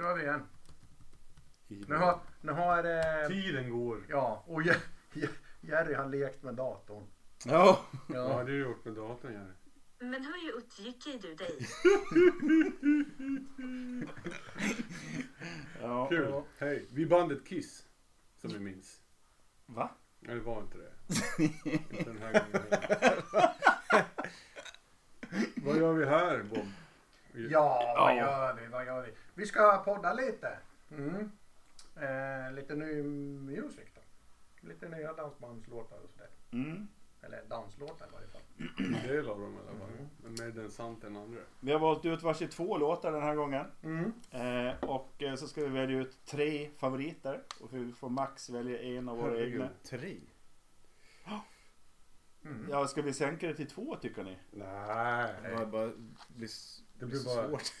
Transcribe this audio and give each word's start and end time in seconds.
kör 0.00 0.14
vi 0.14 0.22
igen. 0.22 0.42
Nu 1.68 1.96
har, 1.96 2.20
nu 2.40 2.52
har 2.52 2.84
eh, 2.84 3.28
Tiden 3.28 3.70
går. 3.70 4.06
ja, 4.08 4.44
och 4.46 4.62
Je- 4.62 4.80
Je- 5.12 5.28
Jerry 5.60 5.94
har 5.94 6.06
lekt 6.08 6.42
med 6.42 6.54
datorn. 6.54 7.06
Ja. 7.44 7.84
Vad 8.08 8.32
har 8.32 8.44
du 8.44 8.58
gjort 8.58 8.84
med 8.84 8.94
datorn 8.94 9.32
Jerry? 9.32 9.52
Men 9.98 10.24
hur 10.24 10.58
utgick 10.58 11.22
du 11.22 11.34
dig? 11.34 11.66
ja. 15.80 16.08
Kul. 16.08 16.28
Ja. 16.30 16.44
Hej. 16.58 16.86
Vi 16.92 17.06
bandet 17.06 17.46
Kiss. 17.48 17.86
Som 18.40 18.50
vi 18.50 18.58
minns. 18.58 19.00
Va? 19.66 19.90
Nej 20.20 20.34
det 20.34 20.40
var 20.40 20.60
inte 20.60 20.78
det. 20.78 20.92
inte 21.64 22.02
den 22.04 22.18
här 22.18 22.32
gången. 22.32 22.66
Vad 25.64 25.76
gör 25.76 25.92
vi 25.92 26.06
här 26.06 26.42
Bob? 26.42 26.66
Ja, 27.34 27.94
vad 27.96 28.10
Ja. 28.12 28.16
gör 28.16 28.54
vi? 28.54 28.66
Vad 28.66 28.86
gör 28.86 29.02
vi? 29.02 29.12
Vi 29.34 29.46
ska 29.46 29.78
podda 29.84 30.12
lite. 30.14 30.58
Mm. 30.90 31.30
Eh, 31.96 32.52
lite 32.52 32.74
ny 32.74 33.02
musik 33.02 33.92
då. 33.94 34.00
Lite 34.68 34.88
nya 34.88 35.12
dansbandslåtar 35.12 35.98
och 35.98 36.10
sådär. 36.10 36.28
Mm. 36.52 36.88
Eller 37.22 37.42
danslåtar 37.48 38.06
i 38.06 38.10
varje 38.12 38.26
fall. 38.28 38.40
En 39.02 39.08
del 39.08 39.28
av 39.28 39.40
dem 39.40 39.54
i 39.54 39.58
alla 39.68 39.78
fall. 39.78 40.06
Men 40.22 40.32
mer 40.32 40.50
den 40.62 40.70
sant 40.70 41.04
än 41.04 41.16
andra. 41.16 41.40
Vi 41.60 41.72
har 41.72 41.78
valt 41.78 42.04
ut 42.04 42.22
varsitt 42.22 42.50
två 42.50 42.76
låtar 42.78 43.12
den 43.12 43.22
här 43.22 43.34
gången. 43.34 43.66
Mm. 43.82 44.12
Eh, 44.30 44.84
och 44.84 45.22
eh, 45.22 45.34
så 45.34 45.48
ska 45.48 45.60
vi 45.60 45.68
välja 45.68 45.98
ut 45.98 46.24
tre 46.26 46.70
favoriter. 46.78 47.42
Och 47.60 47.74
vi 47.74 47.92
får 47.92 48.08
max 48.08 48.50
välja 48.50 48.78
en 48.82 49.08
av 49.08 49.16
våra 49.16 49.30
Herregud. 49.30 49.54
egna. 49.54 49.68
Tre? 49.84 50.16
Mm. 52.44 52.66
Ja, 52.70 52.86
ska 52.86 53.02
vi 53.02 53.12
sänka 53.12 53.46
det 53.48 53.54
till 53.54 53.68
två 53.70 53.96
tycker 53.96 54.24
ni? 54.24 54.38
Nej. 54.50 55.34
Det 55.42 55.54
bara, 55.56 55.66
bara 55.66 55.90
blir, 56.28 56.46
s- 56.48 56.82
Det 57.00 57.06
blir 57.06 57.24
bara... 57.24 57.48
svårt. 57.48 57.72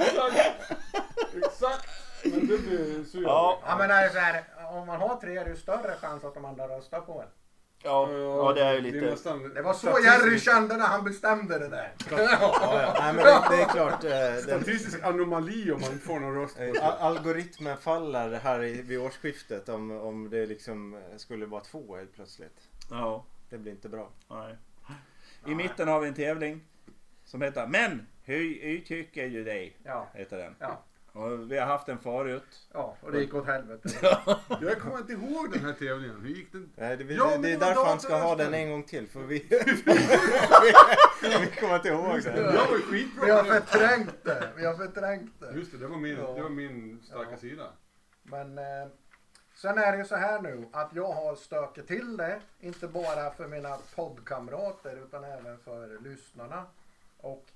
Exakt! 0.00 0.72
Exakt! 1.44 1.88
Men 2.24 2.46
det 2.46 2.58
blir 2.58 3.04
så 3.04 3.22
Ja. 3.22 3.60
Ja 3.66 3.76
men 3.78 3.88
det 3.88 3.94
är 3.94 4.08
så 4.08 4.18
här, 4.18 4.44
om 4.72 4.86
man 4.86 5.00
har 5.00 5.16
tre 5.16 5.36
är 5.36 5.44
det 5.44 5.50
ju 5.50 5.56
större 5.56 5.94
chans 6.00 6.24
att 6.24 6.34
de 6.34 6.44
andra 6.44 6.68
röstar 6.68 7.00
på 7.00 7.20
en. 7.20 7.28
Ja, 7.82 8.10
ja 8.12 8.52
det 8.52 8.64
är 8.64 8.72
ju 8.74 8.80
lite... 8.80 9.00
nästan- 9.10 9.54
Det 9.54 9.62
var 9.62 9.74
så 9.74 9.98
Jerry 10.04 10.38
kände 10.38 10.76
när 10.76 10.86
han 10.86 11.04
bestämde 11.04 11.58
det 11.58 11.68
där. 11.68 11.92
Ja, 12.10 12.18
ja. 12.20 12.94
Nej, 13.00 13.12
men 13.14 13.24
det, 13.24 13.42
det 13.56 13.62
är 13.62 13.68
klart. 13.68 14.04
eh, 14.04 14.10
Den, 14.10 14.42
Statistisk 14.42 15.02
anomali 15.04 15.72
om 15.72 15.80
man 15.80 15.92
inte 15.92 16.06
får 16.06 16.20
någon 16.20 16.34
röst 16.34 16.56
på 16.56 16.62
eh, 16.62 17.04
algoritmen 17.04 17.76
faller 17.76 18.32
här 18.38 18.58
vid 18.58 19.00
årsskiftet 19.00 19.68
om, 19.68 19.90
om 19.90 20.30
det 20.30 20.46
liksom 20.46 20.94
eh, 20.94 21.00
skulle 21.16 21.46
vara 21.46 21.60
två 21.60 21.96
helt 21.96 22.14
plötsligt. 22.14 22.58
Ja, 22.90 23.24
Det 23.50 23.58
blir 23.58 23.72
inte 23.72 23.88
bra. 23.88 24.08
nej. 24.30 24.56
I 25.46 25.54
mitten 25.54 25.88
har 25.88 26.00
vi 26.00 26.08
en 26.08 26.14
tävling. 26.14 26.60
Som 27.30 27.42
heter 27.42 27.66
Men 27.66 28.06
hur 28.24 28.58
uttrycker 28.62 29.28
du 29.30 29.44
dig? 29.44 29.76
Ja, 29.84 30.08
Heter 30.14 30.38
den. 30.38 30.54
ja, 30.58 30.82
Och 31.12 31.52
vi 31.52 31.58
har 31.58 31.66
haft 31.66 31.86
den 31.86 31.98
förut. 31.98 32.68
ja. 32.72 32.96
Och 33.02 33.12
det 33.12 33.20
gick 33.20 33.34
åt 33.34 33.46
helvete. 33.46 33.88
Jag 34.60 34.78
kommer 34.80 34.98
inte 34.98 35.12
ihåg 35.12 35.52
den 35.52 35.64
här 35.64 35.72
tävlingen. 35.72 36.20
Hur 36.20 36.28
gick 36.28 36.52
den? 36.52 36.72
Nej, 36.76 36.96
det, 36.96 37.04
Ja, 37.14 37.24
det, 37.24 37.30
men 37.30 37.42
det 37.42 37.52
är 37.52 37.58
därför 37.58 37.84
han 37.84 38.00
ska 38.00 38.16
ha 38.16 38.36
den 38.36 38.54
en 38.54 38.70
gång 38.70 38.82
till. 38.82 39.08
För 39.08 39.20
vi, 39.20 39.38
vi 41.22 41.46
kommer 41.60 41.76
inte 41.76 41.88
ihåg 41.88 42.16
Jag 42.16 42.24
den. 42.24 42.44
var 42.54 42.90
skitbra 42.90 43.24
Vi 43.24 43.30
har 43.30 43.44
förträngt 43.44 44.24
det. 44.24 44.48
Vi 44.56 44.64
har 44.66 44.74
förträngt 44.74 45.40
det. 45.40 45.52
Just 45.54 45.72
det, 45.72 45.78
det 45.78 45.86
var 45.86 45.96
min, 45.98 46.16
Ja. 46.18 46.32
det 46.36 46.42
var 46.42 46.50
min 46.50 47.02
starka 47.02 47.30
Ja. 47.30 47.36
sida. 47.36 47.66
Men 48.22 48.58
eh, 48.58 48.64
sen 49.54 49.78
är 49.78 49.92
det 49.92 49.98
ju 49.98 50.04
så 50.04 50.16
här 50.16 50.42
nu 50.42 50.68
att 50.72 50.90
jag 50.94 51.12
har 51.12 51.34
stökat 51.36 51.86
till 51.86 52.16
det. 52.16 52.40
Inte 52.60 52.88
bara 52.88 53.30
för 53.30 53.46
mina 53.48 53.76
poddkamrater 53.96 54.96
utan 55.06 55.24
även 55.24 55.58
för 55.58 55.98
lyssnarna. 56.02 56.64
Och 57.20 57.46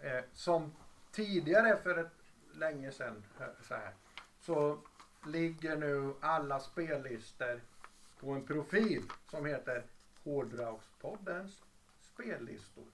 eh, 0.00 0.24
som 0.32 0.72
tidigare 1.12 1.76
för 1.76 1.98
ett 1.98 2.12
länge 2.54 2.92
sedan 2.92 3.24
så, 3.68 3.74
här, 3.74 3.92
så 4.40 4.78
ligger 5.26 5.76
nu 5.76 6.14
alla 6.20 6.60
spellistor 6.60 7.60
på 8.20 8.30
en 8.30 8.46
profil 8.46 9.02
som 9.30 9.46
heter 9.46 9.84
Hårdrockspoddens 10.24 11.62
spellistor. 12.00 12.84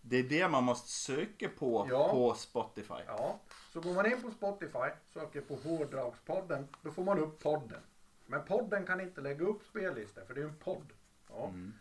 Det 0.00 0.16
är 0.16 0.22
det 0.22 0.48
man 0.48 0.64
måste 0.64 0.88
söka 0.88 1.48
på 1.48 1.86
Ja. 1.90 2.08
på 2.10 2.34
Spotify. 2.34 3.02
Ja, 3.06 3.38
så 3.72 3.80
går 3.80 3.94
man 3.94 4.06
in 4.06 4.22
på 4.22 4.30
Spotify, 4.30 4.90
söker 5.12 5.40
på 5.40 5.56
Hårdrockspodden, 5.56 6.68
då 6.82 6.90
får 6.90 7.04
man 7.04 7.18
upp 7.18 7.42
podden. 7.42 7.80
Men 8.26 8.44
podden 8.44 8.86
kan 8.86 9.00
inte 9.00 9.20
lägga 9.20 9.44
upp 9.44 9.62
spellistor 9.70 10.24
för 10.24 10.34
det 10.34 10.40
är 10.40 10.44
en 10.44 10.56
podd. 10.56 10.92
Ja. 11.28 11.44
Mm. 11.44 11.72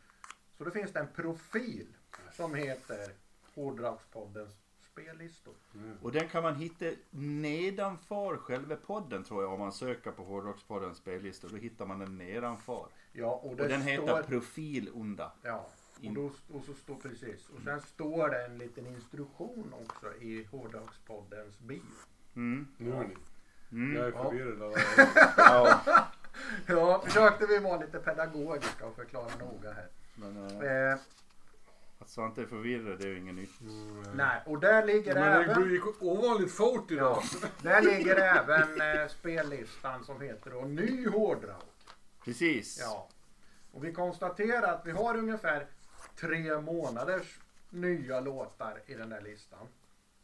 Så 0.58 0.64
då 0.64 0.72
finns 0.72 0.92
det 0.92 1.00
en 1.00 1.08
profil 1.08 1.88
som 2.34 2.56
heter 2.56 3.12
Hårdrockspoddens 3.56 4.52
spellistor. 4.92 5.54
Och 6.02 6.12
den 6.12 6.28
kan 6.30 6.44
man 6.44 6.56
hitta 6.56 6.86
nedanför 7.10 8.38
själva 8.38 8.76
podden 8.76 9.24
tror 9.24 9.44
jag 9.44 9.54
om 9.54 9.60
man 9.60 9.72
söker 9.72 10.12
på 10.12 10.24
Hårdrockspoddens 10.24 10.98
spellista. 10.98 11.48
Då 11.48 11.56
hittar 11.56 11.86
man 11.86 12.00
den 12.00 12.18
nedanför. 12.18 12.86
Ja, 13.12 13.28
och, 13.28 13.50
Och 13.50 13.56
den 13.56 13.82
står, 13.82 13.92
heter 13.92 14.24
Profil 14.24 14.90
Onda. 14.94 15.32
Ja, 15.42 15.68
och, 16.08 16.14
då, 16.14 16.26
och 16.54 16.64
så 16.66 16.74
står 16.74 16.96
precis. 16.96 17.50
Och 17.50 17.62
sen 17.64 17.82
står 17.82 18.30
det 18.30 18.46
en 18.46 18.58
liten 18.58 18.88
instruktion 18.88 19.74
också 19.84 20.16
i 20.22 20.44
Hårdrockspoddens 20.52 21.60
bio. 21.60 21.82
Mm. 22.36 22.68
Ni. 22.78 22.88
Mm. 23.72 23.96
Jag 23.96 24.08
är 24.08 24.12
Ja. 24.12 24.24
förvirrad. 24.30 24.62
av- 24.62 24.76
Ja, 25.38 25.82
Ja, 26.68 27.02
försökte 27.06 27.46
vi 27.46 27.60
vara 27.60 27.80
lite 27.80 28.00
pedagogiska 28.00 28.86
och 28.88 28.96
förklara 28.96 29.30
noga 29.40 29.74
här. 29.74 29.88
men 30.16 30.38
eh, 30.62 30.92
Eh, 30.92 30.98
att 32.06 32.12
Svante 32.12 32.42
är 32.42 32.46
förvirrad 32.46 33.00
det 33.00 33.04
är 33.04 33.08
ju 33.08 33.20
inget 33.20 33.36
nytt. 33.36 33.62
Mm. 33.62 34.04
nej, 34.16 34.42
och 34.46 34.60
där 34.60 34.86
ligger 34.86 35.14
Men 35.14 35.24
det 35.24 35.54
även... 35.54 35.70
gick 35.70 36.02
ovanligt 36.02 36.52
fort 36.52 36.92
idag. 36.92 37.24
Där 37.62 37.82
ligger 37.82 38.16
även 38.16 38.82
eh, 38.82 39.08
spellistan 39.08 40.04
som 40.04 40.22
heter 40.22 40.52
då 40.52 40.62
Ny 40.62 41.08
hårdrock. 41.08 41.64
Precis. 42.26 42.80
Ja. 42.82 43.10
Och 43.72 43.84
vi 43.84 43.94
konstaterar 43.94 44.74
att 44.74 44.86
vi 44.86 44.92
har 44.92 45.18
ungefär 45.18 45.68
tre 46.16 46.62
månaders 46.62 47.40
nya 47.70 48.20
låtar 48.20 48.82
i 48.86 48.94
den 48.94 49.10
där 49.10 49.22
listan. 49.22 49.68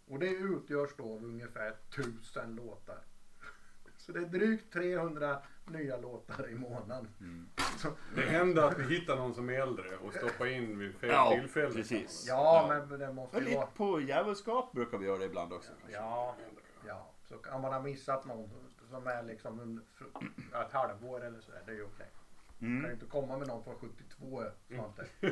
Och 0.07 0.19
det 0.19 0.29
utgörs 0.29 0.89
då 0.97 1.03
av 1.03 1.23
ungefär 1.23 1.75
tusen 1.95 2.55
låtar. 2.55 2.99
Så 3.97 4.11
det 4.11 4.19
är 4.19 4.25
drygt 4.25 4.73
300 4.73 5.41
nya 5.71 5.97
låtar 5.97 6.49
i 6.49 6.55
månaden. 6.55 7.07
Så, 7.77 7.87
Det 8.15 8.21
händer 8.21 8.63
att 8.63 8.79
vi 8.79 8.95
hittar 8.99 9.15
någon 9.15 9.33
som 9.33 9.49
är 9.49 9.53
äldre 9.53 9.97
och 10.05 10.13
stoppar 10.13 10.45
in 10.45 10.79
vid 10.79 10.95
fel 10.95 11.09
Ja, 11.09 11.31
tillfälle. 11.39 11.73
precis. 11.73 12.25
ja, 12.27 12.67
Ja. 12.69 12.75
men 12.89 12.99
det 12.99 13.13
måste 13.13 13.37
ju 13.37 13.43
lite 13.43 13.57
vara... 13.57 13.65
på 13.67 14.01
djävulskap 14.01 14.71
brukar 14.71 14.97
vi 14.97 15.05
göra 15.05 15.17
det 15.17 15.25
ibland 15.25 15.53
också. 15.53 15.71
Ja, 15.93 16.35
ja. 16.87 17.11
Så 17.29 17.35
om 17.55 17.61
man 17.61 17.73
har 17.73 17.81
missat 17.81 18.25
någon 18.25 18.49
som 18.89 19.07
är 19.07 19.23
liksom 19.23 19.59
under 19.59 19.83
ett 20.65 20.71
halvår 20.73 21.25
eller 21.25 21.39
sådär, 21.41 21.61
det 21.65 21.71
är 21.71 21.75
ju 21.75 21.83
okej. 21.83 22.07
Kan 22.59 22.69
ju 22.69 22.77
Mm. 22.77 22.91
inte 22.91 23.05
komma 23.05 23.37
med 23.37 23.47
någon 23.47 23.63
från 23.63 23.75
72 23.75 24.43
Svante. 24.67 25.05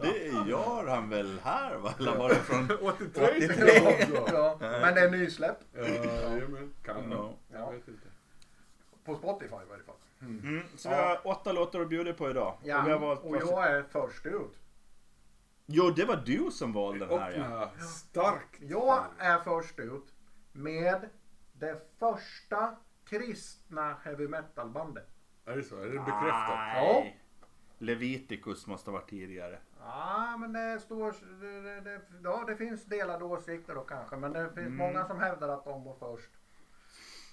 Det 0.00 0.48
gör 0.50 0.86
han 0.88 1.08
väl 1.08 1.38
här 1.44 1.76
va? 1.76 1.94
Eller 1.98 2.16
var 2.18 2.28
det 2.28 2.34
från... 2.34 2.64
83 2.82 3.48
Ja, 4.14 4.32
ja, 4.32 4.56
men 4.60 4.94
det 4.94 5.00
är 5.00 5.10
nysläpp. 5.10 5.56
Ja. 5.72 5.84
Kan 6.82 6.96
Ja. 7.10 7.16
nog. 7.16 7.34
Ja. 7.52 7.58
Jag 7.58 7.72
vet 7.72 7.88
inte. 7.88 8.06
På 9.04 9.16
Spotify 9.16 9.54
i 9.54 9.68
varje 9.68 9.82
fall. 9.82 9.94
Mm. 10.20 10.62
Så 10.76 10.88
vi 10.88 10.94
har 10.94 11.20
åtta 11.26 11.52
låtar 11.52 11.80
att 11.80 11.88
bjuda 11.88 12.12
på 12.12 12.30
idag. 12.30 12.58
Ja, 12.62 12.80
Och 12.80 12.88
vi 12.88 12.92
har 12.92 12.98
valt 12.98 13.20
och 13.24 13.36
jag 13.36 13.66
är 13.70 13.82
först 13.82 14.26
ut. 14.26 14.58
Jo, 15.66 15.90
det 15.90 16.04
var 16.04 16.16
du 16.16 16.50
som 16.50 16.72
valde 16.72 17.06
den 17.06 17.18
här 17.18 17.32
ja. 17.32 17.62
Öppna 17.64 17.84
starkt. 17.84 18.60
Jag 18.60 19.04
är 19.18 19.38
först 19.38 19.78
ut 19.78 20.14
med 20.52 21.08
det 21.52 21.80
första 21.98 22.76
kristna 23.04 23.96
heavy 24.04 24.28
metal 24.28 24.68
bandet. 24.70 25.08
Är 25.44 25.56
det 25.56 25.62
så? 25.62 25.76
Är 25.76 25.84
det 25.86 25.90
bekräftat? 25.98 26.58
Nej. 26.74 27.18
Leviticus 27.78 28.66
måste 28.66 28.90
ha 28.90 28.98
varit 28.98 29.10
tidigare. 29.10 29.58
Ja, 29.80 30.36
men 30.36 30.52
det 30.52 30.80
står... 30.80 31.14
Det, 31.40 31.60
det, 31.60 31.80
det, 31.80 32.00
ja, 32.24 32.44
det 32.46 32.56
finns 32.56 32.84
delade 32.84 33.24
åsikter 33.24 33.74
då 33.74 33.80
kanske, 33.80 34.16
men 34.16 34.32
det 34.32 34.44
finns 34.44 34.56
Mm. 34.66 34.76
många 34.76 35.06
som 35.06 35.18
hävdar 35.20 35.48
att 35.48 35.64
de 35.64 35.84
var 35.84 35.94
först. 35.98 36.30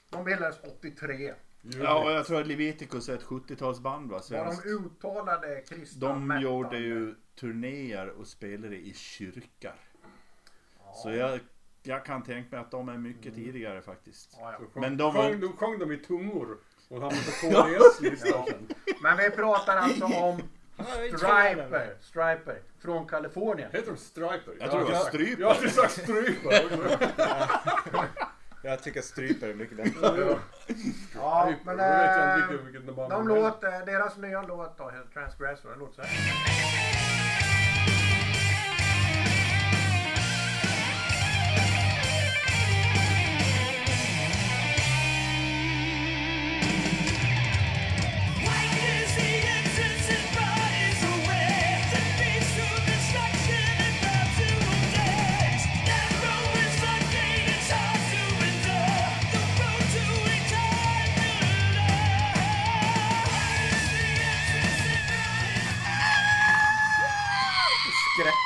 De 0.10 0.24
bildades 0.24 0.60
83. 0.80 1.34
Ja, 1.62 2.04
och 2.04 2.12
jag 2.12 2.26
tror 2.26 2.42
att 2.42 2.48
Leviticus 2.48 3.10
är 3.10 3.14
ett 3.14 3.24
70-talsband 3.26 4.10
va? 4.10 4.22
Var 4.30 4.46
de 4.64 4.70
uttalade 4.70 5.62
kristna 5.70 6.08
De 6.08 6.28
metal- 6.32 6.42
gjorde 6.44 6.78
ju 6.78 7.16
turnéer 7.40 8.10
och 8.10 8.28
spelade 8.28 8.76
i 8.76 8.94
kyrkor. 8.94 9.50
Ja. 9.62 10.94
Så 10.94 11.12
jag, 11.12 11.40
jag 11.84 12.06
kan 12.06 12.24
tänka 12.24 12.56
mig 12.56 12.60
att 12.66 12.72
de 12.72 12.90
är 12.90 12.98
mycket 12.98 13.36
tidigare 13.36 13.82
faktiskt. 13.82 14.36
Ja, 14.40 14.52
ja. 14.74 14.82
Men 14.82 14.98
de 14.98 15.14
var- 15.14 15.24
sjöng, 15.30 15.40
de 15.40 15.54
sjöng 15.58 15.80
de 15.80 15.92
i 15.92 15.98
tungor 15.98 16.58
och 16.88 17.02
hamnade 17.02 17.26
på 17.42 17.48
KDS-listan. 17.52 18.68
Men 19.02 19.18
vi 19.18 19.30
pratar 19.30 19.78
alltså 19.78 20.06
om 20.06 20.42
Striper, 21.08 21.96
Striper 22.02 22.62
från 22.80 23.06
Kalifornien. 23.08 23.70
Heter 23.72 23.92
de 23.92 23.98
Striper? 23.98 24.54
Jag 24.60 24.72
tror 24.72 24.80
det 24.80 24.86
var 24.86 24.94
sagt- 24.94 25.08
Stryper. 25.08 25.42
Jag 25.42 25.54
har 25.54 25.68
sagt 25.68 25.92
Stryper. 25.92 26.70
Jag 28.62 28.84
tycker 28.84 29.02
stryper 29.02 29.50
är 29.50 29.54
mycket 29.54 29.78
bättre. 29.78 30.40
Ja, 31.16 31.54
men 31.64 31.80
äh, 31.80 32.96
band 32.96 33.12
de 33.12 33.28
låter, 33.28 33.86
deras 33.86 34.18
nya 34.18 34.42
låt 34.42 34.78
då, 34.78 34.92
Transgressor, 35.14 35.70
den 35.70 35.80
låter 35.80 35.96
så 35.96 36.02
här. 36.02 36.99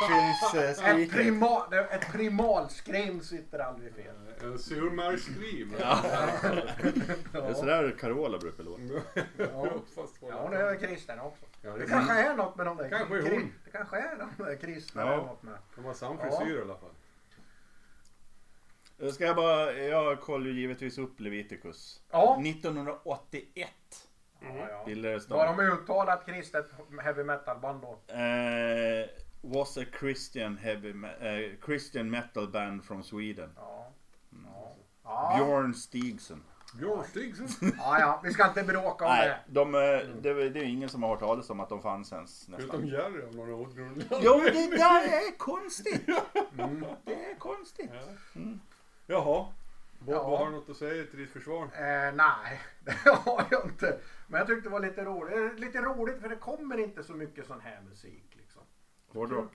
Max 0.10 0.80
eh, 0.82 0.90
Ett, 1.02 1.12
prima, 1.12 1.68
det- 1.70 1.80
ett 1.86 2.12
primalskrim 2.12 3.22
sitter 3.22 3.60
aldrig 3.60 3.96
fel. 3.96 4.16
En 4.44 4.60
surmärgsskrim. 4.60 5.72
Det 7.32 7.38
är 7.38 7.54
sådär 7.54 7.96
Carola 8.00 8.38
brukar 8.40 8.64
låta. 8.64 8.82
Ja. 9.38 9.74
Fast 9.96 10.16
Ja, 10.22 10.42
hon 10.42 10.54
är 10.54 10.76
kristen 10.80 11.20
också. 11.20 11.46
Ja, 11.62 11.72
Det 11.72 11.80
det 11.80 11.86
kanske 11.88 12.14
är 12.14 12.36
något 12.36 12.56
med 12.56 12.66
de 12.66 12.78
där 12.78 12.90
Kanske 12.90 13.18
är 13.18 13.22
hon. 13.32 13.54
Det 13.66 13.72
kanske 13.72 13.98
är 13.98 14.18
de 14.38 14.44
där 14.44 14.56
kristna. 14.56 15.02
Ja. 15.02 15.16
något 15.18 15.44
med. 15.44 15.58
kan 15.76 15.84
vara 15.84 15.94
samma 15.94 16.18
frisyr 16.18 16.58
i 16.58 16.62
alla 16.62 16.76
fall. 16.78 16.90
Då 18.98 19.12
ska 19.12 19.24
jag 19.26 19.36
bara, 19.36 19.72
jag 19.74 20.22
kollar 20.22 20.46
ju 20.48 20.60
givetvis 20.60 20.98
upp 20.98 21.20
Leviticus. 21.20 22.02
Ja. 22.12 22.40
1981 22.46 23.70
Ja, 24.42 24.48
ja. 24.70 24.84
bildades 24.86 25.28
Då 25.28 25.36
har 25.36 25.46
de. 25.48 25.58
de 25.58 25.72
uttalat 25.72 26.26
kristet 26.26 26.66
heavy 27.04 27.24
metal 27.24 27.60
band 27.60 27.82
då. 27.82 28.14
Eh, 28.14 29.10
was 29.44 29.78
a 29.78 29.86
Christian 30.00 30.58
heavy 30.58 30.94
me- 30.94 31.18
eh, 31.20 31.52
Christian 31.66 32.10
metal 32.10 32.48
band 32.48 32.84
from 32.86 33.04
Sweden. 33.04 33.50
Ja. 33.56 33.92
Ja. 34.46 34.76
Ja. 35.04 35.34
Björn 35.38 35.74
Stigson. 35.74 36.44
Björn 36.80 37.04
Stigson. 37.04 37.48
ja, 37.78 38.00
ja. 38.00 38.20
Vi 38.24 38.34
ska 38.34 38.48
inte 38.48 38.64
bråka 38.64 39.06
om 39.06 39.12
Nej, 39.12 39.28
det. 39.28 39.54
de, 39.54 39.76
eh, 39.76 39.80
det, 40.22 40.30
är- 40.30 40.50
det 40.50 40.60
är 40.60 40.64
ingen 40.64 40.90
som 40.90 41.04
har 41.04 41.10
hört 41.10 41.20
talas 41.20 41.50
om 41.50 41.60
att 41.60 41.70
de 41.70 41.82
fanns 41.82 42.14
ens 42.14 42.50
Utom 42.50 42.60
nästan. 42.62 42.88
Jerry 42.88 43.22
av 43.24 43.36
några 43.36 43.56
år. 43.56 43.70
Jo, 44.22 44.42
det 44.44 44.78
där 44.78 45.04
är 45.04 45.38
konstigt. 45.38 46.06
Det 47.06 47.14
är 47.14 47.36
konstigt. 47.40 47.92
Jaha. 49.08 49.46
Bob, 50.00 50.16
Ja. 50.16 50.38
har 50.38 50.46
du 50.46 50.52
något 50.52 50.70
att 50.70 50.78
säga 50.78 51.04
till 51.06 51.20
ditt 51.20 51.32
försvar? 51.32 51.64
Eh, 51.64 52.14
nej, 52.16 52.62
det 52.80 53.10
har 53.10 53.46
jag 53.52 53.66
inte. 53.66 54.00
Men 54.28 54.38
jag 54.40 54.48
tyckte 54.48 54.70
det 54.70 54.74
var 54.74 54.80
lite 54.80 55.04
roligt. 55.06 55.60
Lite 55.60 55.82
roligt 55.82 56.22
för 56.22 56.30
det 56.30 56.36
kommer 56.36 56.78
inte 56.78 57.04
så 57.04 57.14
mycket 57.14 57.48
sån 57.48 57.62
här 57.62 57.82
musik. 57.90 58.38
Hårdrock. 59.14 59.52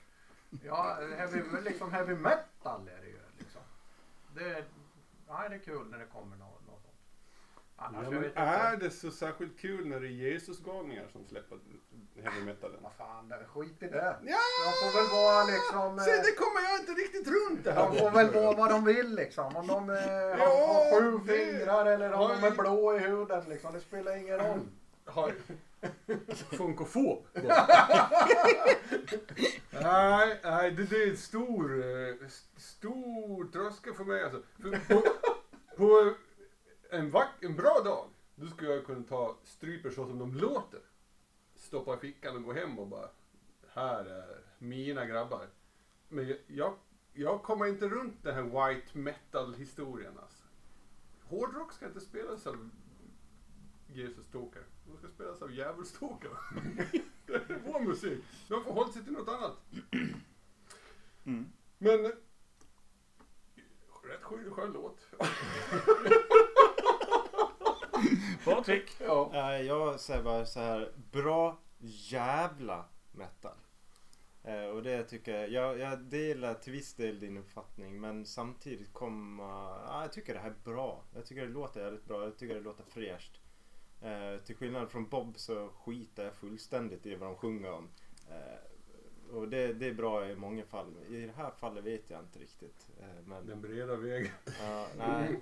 Ja, 0.65 0.99
heavy, 1.17 1.43
liksom 1.65 1.93
heavy 1.93 2.15
metal 2.15 2.89
är 2.89 3.01
det 3.01 3.09
ju. 3.09 3.19
Liksom. 3.39 3.61
Det, 4.35 4.65
nej, 5.29 5.49
det 5.49 5.55
är 5.55 5.59
kul 5.59 5.87
när 5.91 5.99
det 5.99 6.07
kommer 6.07 6.37
något, 6.37 6.67
något 6.67 6.83
sånt. 6.83 6.95
Annars, 7.77 8.05
Ja, 8.05 8.11
men 8.11 8.31
är 8.35 8.77
det 8.77 8.91
så 8.91 9.11
särskilt 9.11 9.59
kul 9.61 9.89
när 9.89 10.01
det 10.01 10.07
är 10.07 10.11
Jesusgalningar 10.11 11.07
som 11.13 11.25
släpper 11.27 11.59
heavy 12.23 12.45
metalen? 12.45 12.83
Vad 12.83 12.93
fan, 12.93 13.33
skit 13.55 13.83
i 13.83 13.87
det. 13.89 14.17
Ja! 14.23 14.39
De 14.65 14.73
får 14.73 14.99
väl 15.01 15.11
vara 15.23 15.45
liksom... 15.45 15.99
Se, 16.05 16.11
eh, 16.11 16.23
det 16.23 16.33
kommer 16.33 16.61
jag 16.71 16.81
inte 16.81 16.93
riktigt 16.93 17.29
runt 17.29 17.65
det 17.65 17.73
här. 17.73 17.89
De 17.91 17.97
får 17.99 18.11
väl 18.11 18.31
vara 18.31 18.57
vad 18.57 18.71
de 18.71 18.85
vill 18.85 19.15
liksom. 19.15 19.57
Om 19.57 19.67
de 19.67 19.91
eh, 19.91 19.97
har, 19.97 20.39
Ja, 20.39 20.91
har 20.93 21.01
sju 21.01 21.19
det- 21.19 21.33
fingrar 21.33 21.87
eller 21.87 22.13
om 22.13 22.29
de 22.29 22.41
Ja, 22.41 22.47
är 22.47 22.51
blå 22.51 22.95
i 22.97 22.99
huden 22.99 23.45
liksom. 23.49 23.73
Det 23.73 23.81
spelar 23.81 24.17
ingen 24.17 24.39
roll. 24.39 24.61
Har... 25.05 25.33
Alltså, 26.29 26.45
Funkofob? 26.45 27.27
nej, 29.71 30.41
nej, 30.43 30.71
det, 30.71 30.85
det 30.85 31.03
är 31.03 31.11
en 31.11 31.17
stor, 31.17 31.85
eh, 31.85 32.29
stor 32.57 33.53
tröskel 33.53 33.95
för 33.95 34.05
mig 34.05 34.23
alltså. 34.23 34.43
För 34.59 34.71
på, 34.89 35.03
på 35.77 36.15
en, 36.91 37.11
vack, 37.11 37.31
en 37.41 37.57
bra 37.57 37.81
dag, 37.85 38.09
då 38.35 38.47
skulle 38.47 38.71
jag 38.71 38.87
kunna 38.87 39.05
ta 39.05 39.37
stryper 39.45 39.91
så 39.91 40.07
som 40.07 40.19
de 40.19 40.35
låter. 40.35 40.81
Stoppa 41.55 41.95
i 41.95 41.99
fickan 41.99 42.37
och 42.37 42.43
gå 42.43 42.53
hem 42.53 42.79
och 42.79 42.87
bara, 42.87 43.09
här 43.69 44.05
är 44.05 44.45
mina 44.59 45.07
grabbar. 45.07 45.49
Men 46.09 46.37
jag, 46.47 46.75
jag, 47.13 47.43
kommer 47.43 47.67
inte 47.67 47.89
runt 47.89 48.23
den 48.23 48.35
här 48.35 48.43
white 48.43 48.99
metal 48.99 49.55
historien 49.55 50.19
alltså. 50.19 50.45
Hårdrock 51.23 51.73
ska 51.73 51.87
inte 51.87 52.01
spelas 52.01 52.47
av 52.47 52.71
Jesus-tokar. 53.87 54.63
De 54.89 54.97
ska 54.99 55.09
spelas 55.09 55.43
av 55.43 55.53
djävulstokar. 55.53 56.31
det 57.27 57.35
är 57.35 57.61
vår 57.67 57.81
musik. 57.81 58.25
De 58.49 58.65
får 58.65 58.73
hålla 58.73 58.93
sig 58.93 59.05
till 59.05 59.13
något 59.13 59.29
annat. 59.29 59.57
Mm. 61.25 61.53
Men... 61.79 62.13
Rätt 64.03 64.23
skön, 64.23 64.51
skön 64.51 64.73
låt. 64.73 65.07
Patrik. 68.45 68.97
Ja. 69.01 69.31
Nej, 69.33 69.67
jag 69.67 70.01
säger 70.01 70.23
bara 70.23 70.47
så 70.47 70.61
här. 70.61 70.93
Bra 71.13 71.61
jävla 71.79 72.85
metal. 73.13 73.57
Eh, 74.43 74.65
och 74.65 74.83
det 74.83 75.05
tycker 75.05 75.33
jag, 75.33 75.51
jag, 75.51 75.79
jag 75.79 75.99
delar 75.99 76.55
till 76.55 76.73
viss 76.73 76.95
del 76.95 77.21
din 77.21 77.37
uppfattning 77.37 78.01
men 78.01 78.27
samtidigt 78.27 78.93
kommer, 78.93 79.45
ja, 79.45 80.03
jag 80.03 80.13
tycker 80.13 80.35
det 80.35 80.41
här 80.41 80.51
är 80.51 80.65
bra. 80.65 81.05
Jag 81.15 81.27
tycker 81.27 81.43
det 81.43 81.53
låter 81.53 81.81
jävligt 81.81 82.05
bra, 82.05 82.25
jag 82.25 82.39
tycker 82.39 82.55
det 82.55 82.61
låter 82.61 82.85
fräscht. 82.85 83.41
Eh, 84.03 84.41
till 84.45 84.57
skillnad 84.57 84.91
från 84.91 85.09
Bob 85.09 85.39
så 85.39 85.69
skiter 85.85 86.25
jag 86.25 86.35
fullständigt 86.35 87.07
i 87.07 87.15
vad 87.15 87.29
de 87.29 87.37
sjunger 87.37 87.73
om. 87.73 87.89
Eh, 88.31 89.37
och 89.37 89.49
det, 89.49 89.73
det 89.73 89.87
är 89.89 89.95
bra 89.95 90.29
i 90.29 90.37
många 90.37 90.65
fall. 90.65 90.95
I 91.09 91.21
det 91.21 91.33
här 91.37 91.51
fallet 91.51 91.85
vet 91.85 92.11
jag 92.11 92.21
inte 92.21 92.39
riktigt. 92.39 92.89
Eh, 93.01 93.07
men, 93.27 93.47
Den 93.47 93.61
breda 93.61 93.97
vägen. 93.97 94.33
ja, 94.63 94.87
nej. 94.99 95.41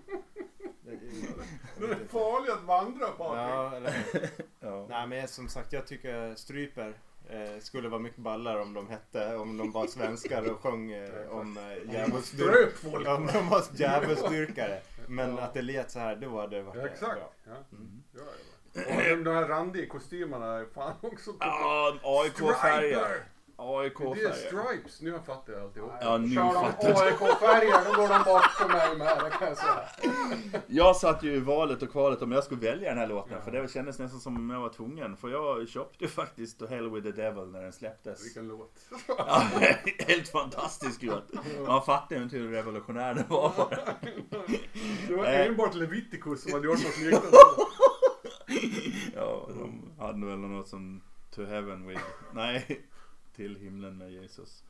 Det, 0.83 0.93
är 0.93 2.05
farlig 2.09 2.51
att 2.53 2.63
vandra 2.63 3.07
Patrik. 3.07 3.41
Ja, 3.41 3.77
eller 3.77 3.95
Ja. 4.61 4.87
Nej 4.89 5.07
men 5.07 5.29
som 5.29 5.49
sagt 5.49 5.73
jag 5.73 5.87
tycker 5.87 6.35
Stryper 6.35 6.95
eh, 7.29 7.59
skulle 7.61 7.89
vara 7.89 8.01
mycket 8.01 8.19
ballare 8.19 8.63
om 8.63 8.75
de 8.75 8.89
hette, 8.89 9.37
om 9.37 9.57
de 9.57 9.73
var 9.73 9.87
svenskar 9.87 10.51
och 10.51 10.61
sjöng 10.61 10.93
eh, 10.93 11.29
om 11.31 11.57
eh, 11.57 11.63
djävulsdyrk- 11.65 12.21
Ströp 12.23 12.73
folk. 12.73 13.09
om 13.09 13.27
de 13.27 13.49
var 13.49 13.63
djävulsdyrkare. 13.75 14.81
Men 15.09 15.31
Ja. 15.37 15.41
att 15.43 15.55
det 15.55 15.63
lät 15.63 15.91
så 15.91 15.99
här, 15.99 16.17
då 16.17 16.41
hade 16.41 16.57
det 16.57 16.63
varit 16.63 16.77
Ja, 16.77 16.87
eh, 16.87 16.93
exakt. 16.93 17.15
bra. 17.17 17.33
Ja. 17.45 17.57
Ja, 18.17 18.23
ja. 18.75 19.13
Och 19.13 19.25
de 19.25 19.31
här 19.35 19.49
randiga 19.49 19.87
kostymerna 19.89 20.47
är 20.55 20.65
fan 20.75 20.95
också 21.03 21.31
Ja, 21.41 21.95
AIK-färger. 22.03 22.89
Striper! 22.89 23.27
Det 23.59 23.63
är 23.63 23.79
AIK-färger. 23.81 24.33
stripes. 24.33 25.01
Nu 25.01 25.19
fattar 25.27 25.53
jag 25.53 25.63
alltihop. 25.63 25.93
Ja, 26.01 26.19
nu 26.19 26.35
Kör 26.35 26.43
de 26.43 26.53
fattar 26.55 26.89
jag. 26.89 26.99
AIK-färger 27.07 27.85
då 27.85 28.01
går 28.03 28.09
de 28.09 28.25
bort 28.25 28.45
för 28.45 28.69
mig 28.69 28.97
med. 28.97 29.19
Det 29.25 29.31
kan 29.31 29.49
jag 29.49 29.57
säga. 29.59 29.81
Jag 30.67 30.97
satt 30.97 31.23
ju 31.23 31.33
i 31.35 31.41
valet 31.41 31.83
och 31.83 31.91
kvalet 31.91 32.23
om 32.23 32.33
jag 32.33 32.45
skulle 32.45 32.61
välja 32.61 32.89
den 32.89 32.99
här 32.99 33.07
låten. 33.07 33.43
För 33.43 33.51
det 33.51 33.71
kändes 33.73 33.99
nästan 33.99 34.21
som 34.21 34.37
om 34.37 34.51
jag 34.51 34.61
var 34.61 34.69
tvungen. 34.69 35.17
För 35.17 35.29
jag 35.29 35.69
köpte 35.69 36.05
ju 36.05 36.11
faktiskt 36.11 36.59
To 36.59 36.67
Hell 36.67 36.91
With 36.91 37.07
The 37.07 37.23
Devil 37.23 37.47
när 37.49 37.63
den 37.63 37.73
släpptes. 37.73 38.25
Vilken 38.25 38.49
låt. 38.49 38.73
Ja, 39.19 39.43
helt 39.99 40.29
fantastisk 40.29 41.03
låt. 41.03 41.25
Man 41.67 41.83
fattar 41.85 42.17
ju 42.17 42.23
inte 42.23 42.37
hur 42.37 42.51
revolutionär 42.51 43.15
den 43.15 43.25
var. 43.29 43.53
Det 45.09 45.15
var 45.15 45.23
Nej. 45.25 45.47
enbart 45.49 45.75
Leviticus 45.75 46.43
som 46.43 46.53
hade 46.53 46.67
gjort 46.67 46.85
något 46.85 46.99
liknande. 46.99 47.29
Ja, 49.15 49.49
de 49.49 49.91
hade 49.99 50.27
väl 50.27 50.39
något 50.39 50.69
som 50.69 51.03
To 51.31 51.45
Heaven 51.45 51.87
With... 51.87 52.03
Nej, 52.35 52.81
Till 53.37 53.57
himlen 53.57 53.99
med 53.99 54.13
Jesus. 54.13 54.63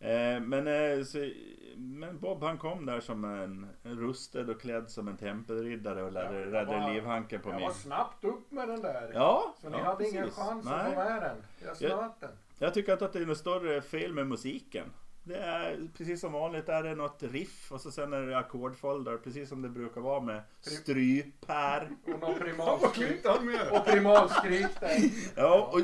Eh, 0.00 0.40
men, 0.40 0.66
eh, 0.66 1.04
så, 1.04 1.30
men 1.76 2.18
Bob 2.18 2.42
han 2.42 2.58
kom 2.58 2.86
där 2.86 3.00
som 3.00 3.24
en, 3.24 3.66
en 3.82 3.98
rustad 4.00 4.40
och 4.40 4.60
klädd 4.60 4.90
som 4.90 5.08
en 5.08 5.16
tempelriddare 5.16 6.02
och 6.02 6.12
räddade, 6.12 6.40
Ja, 6.40 6.46
räddade 6.46 6.94
livhanken 6.94 7.40
på 7.40 7.48
Jag 7.48 7.54
mig. 7.54 7.64
var 7.64 7.72
snabbt 7.72 8.24
upp 8.24 8.50
med 8.50 8.68
den 8.68 8.82
där. 8.82 9.10
Ja, 9.14 9.54
Så 9.60 9.68
ni 9.68 9.76
ja, 9.78 9.84
hade 9.84 10.08
ingen 10.08 10.22
precis. 10.24 10.38
chans 10.38 10.66
att 10.66 10.72
Nej. 10.84 10.94
få 10.94 10.98
med 10.98 11.22
den. 11.22 11.36
Jag 11.64 11.76
snöt 11.76 12.20
den. 12.20 12.30
Jag 12.58 12.74
tycker 12.74 12.92
inte 12.92 13.04
att 13.04 13.12
det 13.12 13.18
är 13.18 13.26
något 13.26 13.38
större 13.38 13.82
fel 13.82 14.12
med 14.14 14.26
musiken. 14.26 14.86
Det 15.24 15.36
är 15.36 15.88
precis 15.96 16.20
som 16.20 16.32
vanligt 16.32 16.68
är 16.68 16.82
det 16.82 16.94
något 16.94 17.22
riff 17.22 17.72
och 17.72 17.80
så 17.80 17.92
sen 17.92 18.12
är 18.12 18.22
det 18.22 18.38
ackordföljder 18.38 19.16
precis 19.16 19.48
som 19.48 19.62
det 19.62 19.68
brukar 19.68 20.00
vara 20.00 20.20
med 20.20 20.42
strypär. 20.60 21.90
Och 22.04 22.20
någon 22.20 22.38
primalskrik. 22.38 23.26
Och 23.70 23.84
primalskrik 23.86 24.80
där. 24.80 24.98
Ja, 25.36 25.70
och, 25.72 25.80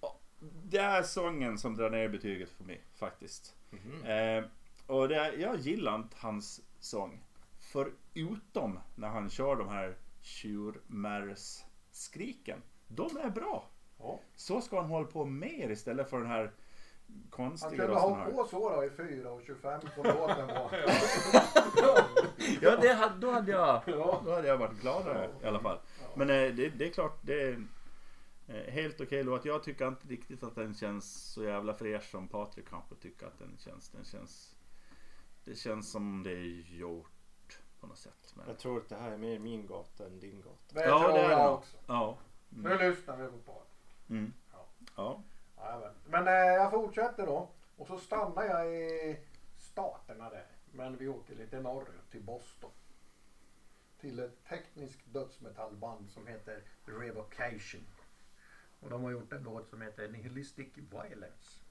och 0.00 0.22
det 0.40 0.78
är 0.78 1.02
sången 1.02 1.58
som 1.58 1.76
drar 1.76 1.90
ner 1.90 2.08
betyget 2.08 2.50
för 2.50 2.64
mig 2.64 2.80
faktiskt. 2.94 3.54
Eh, 4.04 4.44
och 4.86 5.08
det 5.08 5.34
jag 5.36 5.56
gillar 5.56 5.94
inte 5.94 6.16
hans 6.18 6.60
sång. 6.80 7.22
Förutom 7.60 8.78
när 8.94 9.08
han 9.08 9.30
kör 9.30 9.56
de 9.56 9.68
här 9.68 9.96
tjurmärs-skriken. 10.22 12.62
De 12.88 13.16
är 13.16 13.30
bra. 13.30 13.68
Ja. 13.98 14.20
Så 14.34 14.60
ska 14.60 14.80
han 14.80 14.90
hålla 14.90 15.06
på 15.06 15.24
mer 15.24 15.70
istället 15.70 16.10
för 16.10 16.18
den 16.18 16.26
här 16.26 16.52
Han 17.22 17.30
konstiga 17.30 17.76
kunde 17.76 18.00
ha 18.00 18.10
han 18.16 18.20
har. 18.20 18.30
på 18.42 18.44
så 18.44 18.70
då 18.70 18.84
i 18.84 18.88
4.25 18.88 19.94
som 19.94 20.04
låten 20.04 20.46
var. 20.46 20.70
Ja, 22.62 22.76
det 22.76 22.88
hade, 22.92 23.16
då, 23.18 23.30
hade 23.30 23.52
jag, 23.52 23.82
Ja. 23.86 24.22
då 24.24 24.32
hade 24.34 24.48
jag 24.48 24.58
varit 24.58 24.80
gladare 24.80 25.30
i 25.42 25.46
alla 25.46 25.60
fall. 25.60 25.78
Men 26.16 26.30
eh, 26.30 26.36
det, 26.54 26.68
det 26.68 26.86
är 26.88 26.90
klart, 26.92 27.18
det 27.22 27.42
är 27.42 27.66
eh, 28.46 28.72
helt 28.72 29.00
okej 29.00 29.24
låt. 29.24 29.44
Jag 29.44 29.62
tycker 29.62 29.88
inte 29.88 30.08
riktigt 30.08 30.42
att 30.42 30.54
den 30.54 30.74
känns 30.74 31.32
så 31.32 31.44
jävla 31.44 31.74
fräsch 31.74 32.10
som 32.10 32.28
Patrik 32.28 32.68
kanske 32.68 32.94
tycker 32.94 33.26
att 33.26 33.38
den 33.38 33.56
känns. 33.58 33.88
Den 33.90 34.04
känns 34.04 34.56
det 35.44 35.54
känns 35.54 35.90
som 35.90 36.22
det 36.22 36.30
är 36.32 36.76
gjort 36.78 37.58
på 37.80 37.86
något 37.86 37.98
sätt. 37.98 38.32
Men, 38.36 38.44
Jag 38.48 38.58
tror 38.58 38.76
att 38.78 38.88
det 38.88 38.96
här 38.96 39.10
är 39.12 39.16
mer 39.16 39.38
min 39.38 39.66
gata 39.66 40.06
än 40.06 40.20
din 40.20 40.40
gata. 40.40 40.74
Det 40.74 40.84
ja, 40.84 40.98
tror 41.02 41.12
det 41.12 41.18
är 41.24 41.30
jag 41.30 41.40
det. 41.40 41.48
också. 41.48 41.76
Ja. 41.86 42.18
Nu 42.48 42.72
Mm. 42.72 42.90
lyssnar 42.90 43.16
vi 43.16 43.28
på 43.28 43.38
par. 43.38 43.62
Mm. 44.10 44.32
Ja. 44.52 44.66
Ja. 44.96 45.22
Jajamän. 45.56 45.94
Men 46.04 46.26
eh, 46.28 46.34
jag 46.34 46.70
fortsätter 46.70 47.26
då. 47.26 47.48
Och 47.76 47.86
så 47.86 47.98
stannar 47.98 48.44
jag 48.44 48.74
i 48.74 49.16
staterna 49.58 50.30
där. 50.30 50.46
Men 50.72 50.96
vi 50.96 51.08
åker 51.08 51.34
lite 51.34 51.60
norrut 51.60 52.10
till 52.10 52.22
Boston. 52.22 52.70
Till 54.00 54.18
ett 54.18 54.44
tekniskt 54.48 55.00
dödsmetallband 55.12 56.10
som 56.10 56.26
heter 56.26 56.62
Revocation. 56.84 57.86
Och 58.80 58.90
de 58.90 59.04
har 59.04 59.10
gjort 59.10 59.32
en 59.32 59.42
låt 59.42 59.68
som 59.68 59.82
heter 59.82 60.08
Nihilistic 60.08 60.68
Violence. 60.74 61.65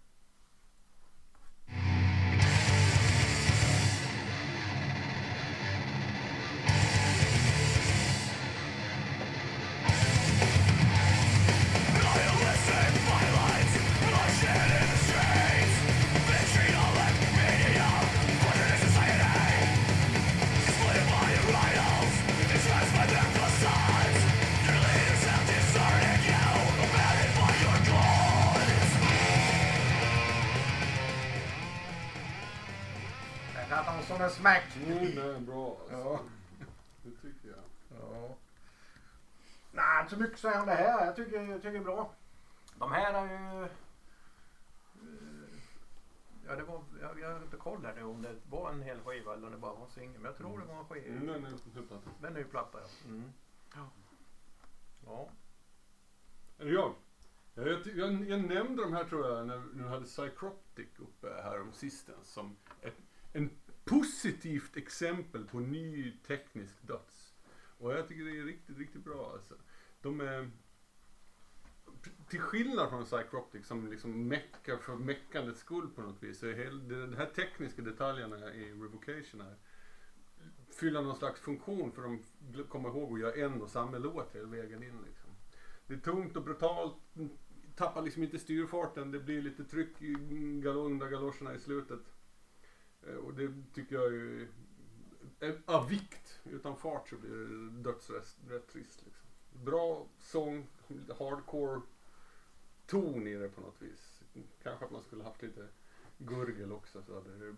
Smäck. 34.45 34.75
Mm, 34.75 35.15
det 35.15 35.21
är 35.35 35.39
bra 35.39 35.77
alltså. 35.81 35.95
Ja. 35.97 36.19
Det 37.03 37.11
tycker 37.11 37.47
jag. 37.49 37.99
Ja. 37.99 38.35
Nej, 39.71 40.01
inte 40.01 40.15
så 40.15 40.19
mycket 40.21 40.33
att 40.33 40.39
säga 40.39 40.59
om 40.61 40.67
det 40.67 40.73
här. 40.73 41.05
Jag 41.05 41.15
tycker, 41.15 41.41
jag 41.41 41.61
tycker 41.61 41.71
det 41.71 41.77
är 41.77 41.83
bra. 41.83 42.13
De 42.75 42.91
här 42.91 43.13
är 43.13 43.25
ju... 43.29 43.63
eh, 43.63 43.69
Ja, 46.47 46.55
det 46.55 46.63
var, 46.63 46.83
jag, 47.01 47.19
jag 47.19 47.33
har 47.33 47.41
inte 47.41 47.57
koll 47.57 47.85
här 47.85 47.93
nu 47.95 48.03
om 48.03 48.21
det 48.21 48.35
var 48.49 48.71
en 48.71 48.81
hel 48.81 48.99
skiva 48.99 49.33
eller 49.33 49.45
om 49.45 49.51
det 49.51 49.57
bara 49.57 49.73
var 49.73 49.85
en 49.85 49.91
singel. 49.91 50.21
Men 50.21 50.25
jag 50.25 50.37
tror 50.37 50.59
det 50.59 50.65
var 50.65 50.79
en 50.79 50.85
skiva. 50.85 51.07
Mm, 51.07 51.27
den 51.27 51.45
är 51.45 51.49
hyfsat. 51.49 52.01
Det 52.21 52.27
är 52.27 52.31
ny 52.31 52.43
platta 52.43 52.79
ja. 52.81 52.87
Mm. 53.09 53.31
Ja. 55.05 55.29
Är 56.57 56.65
det 56.65 56.71
jag? 56.71 56.93
Ja, 57.53 57.63
jag, 57.63 57.87
jag, 57.87 58.29
jag 58.29 58.43
nämnde 58.43 58.83
de 58.83 58.93
här 58.93 59.03
tror 59.03 59.27
jag 59.27 59.47
när 59.47 59.57
vi 59.57 59.83
hade 59.89 60.05
Psychroptic 60.05 60.87
uppe 60.99 61.27
här 61.43 61.61
om 61.61 61.73
sistens 61.73 62.27
som 62.27 62.55
ett 62.81 62.97
en 63.33 63.49
positivt 63.85 64.77
exempel 64.77 65.45
på 65.45 65.59
ny 65.59 66.11
teknisk 66.27 66.75
döds. 66.81 67.33
Och 67.77 67.93
jag 67.93 68.07
tycker 68.07 68.23
det 68.23 68.39
är 68.39 68.43
riktigt, 68.43 68.77
riktigt 68.77 69.03
bra 69.03 69.31
alltså. 69.33 69.55
De 70.01 70.21
är 70.21 70.51
till 72.29 72.39
skillnad 72.39 72.89
från 72.89 73.05
Psychroptic 73.05 73.67
som 73.67 73.87
liksom 73.87 74.27
meckar 74.27 74.77
för 74.77 74.95
meckandets 74.95 75.59
skull 75.59 75.89
på 75.95 76.01
något 76.01 76.23
vis. 76.23 76.39
Så 76.39 76.47
är 76.47 76.53
hel, 76.53 76.87
de, 76.87 76.95
de 76.95 77.15
här 77.15 77.25
tekniska 77.25 77.81
detaljerna 77.81 78.53
i 78.53 78.71
Revocation 78.71 79.41
här 79.41 79.55
fyller 80.69 81.01
någon 81.01 81.15
slags 81.15 81.39
funktion 81.39 81.91
för 81.91 82.01
de 82.01 82.19
kommer 82.63 82.89
ihåg 82.89 83.13
att 83.13 83.19
göra 83.19 83.45
en 83.45 83.61
och 83.61 83.69
samma 83.69 83.97
låt 83.97 84.35
hela 84.35 84.47
vägen 84.47 84.83
in 84.83 85.01
liksom. 85.07 85.29
Det 85.87 85.93
är 85.93 85.97
tungt 85.97 86.35
och 86.37 86.43
brutalt, 86.43 86.95
tappar 87.75 88.01
liksom 88.01 88.23
inte 88.23 88.39
styrfarten, 88.39 89.11
det 89.11 89.19
blir 89.19 89.41
lite 89.41 89.63
tryck 89.63 90.01
i 90.01 90.13
gal- 90.63 90.77
under 90.77 91.09
galoscherna 91.09 91.55
i 91.55 91.59
slutet. 91.59 91.99
Eh, 93.07 93.15
Och 93.15 93.33
det 93.33 93.53
tycker 93.73 93.95
jag 93.95 94.13
är 94.13 94.47
är 95.39 95.61
av 95.65 95.89
vikt. 95.89 96.39
Utan 96.43 96.77
fart 96.77 97.09
så 97.09 97.15
blir 97.15 97.31
det 97.31 97.81
dödsrätt 97.83 98.37
rätt 98.49 98.67
trist. 98.67 99.03
Liksom. 99.05 99.25
Bra 99.65 100.07
sång, 100.19 100.67
lite 100.87 101.13
hardcore 101.13 101.81
ton 102.87 103.27
i 103.27 103.35
det 103.35 103.49
på 103.49 103.61
något 103.61 103.81
vis. 103.81 104.23
Kanske 104.63 104.85
att 104.85 104.91
man 104.91 105.01
skulle 105.01 105.23
haft 105.23 105.41
lite 105.41 105.67
gurgel 106.17 106.71
också 106.71 107.03
så 107.03 107.15
hade 107.15 107.37
det 107.37 107.55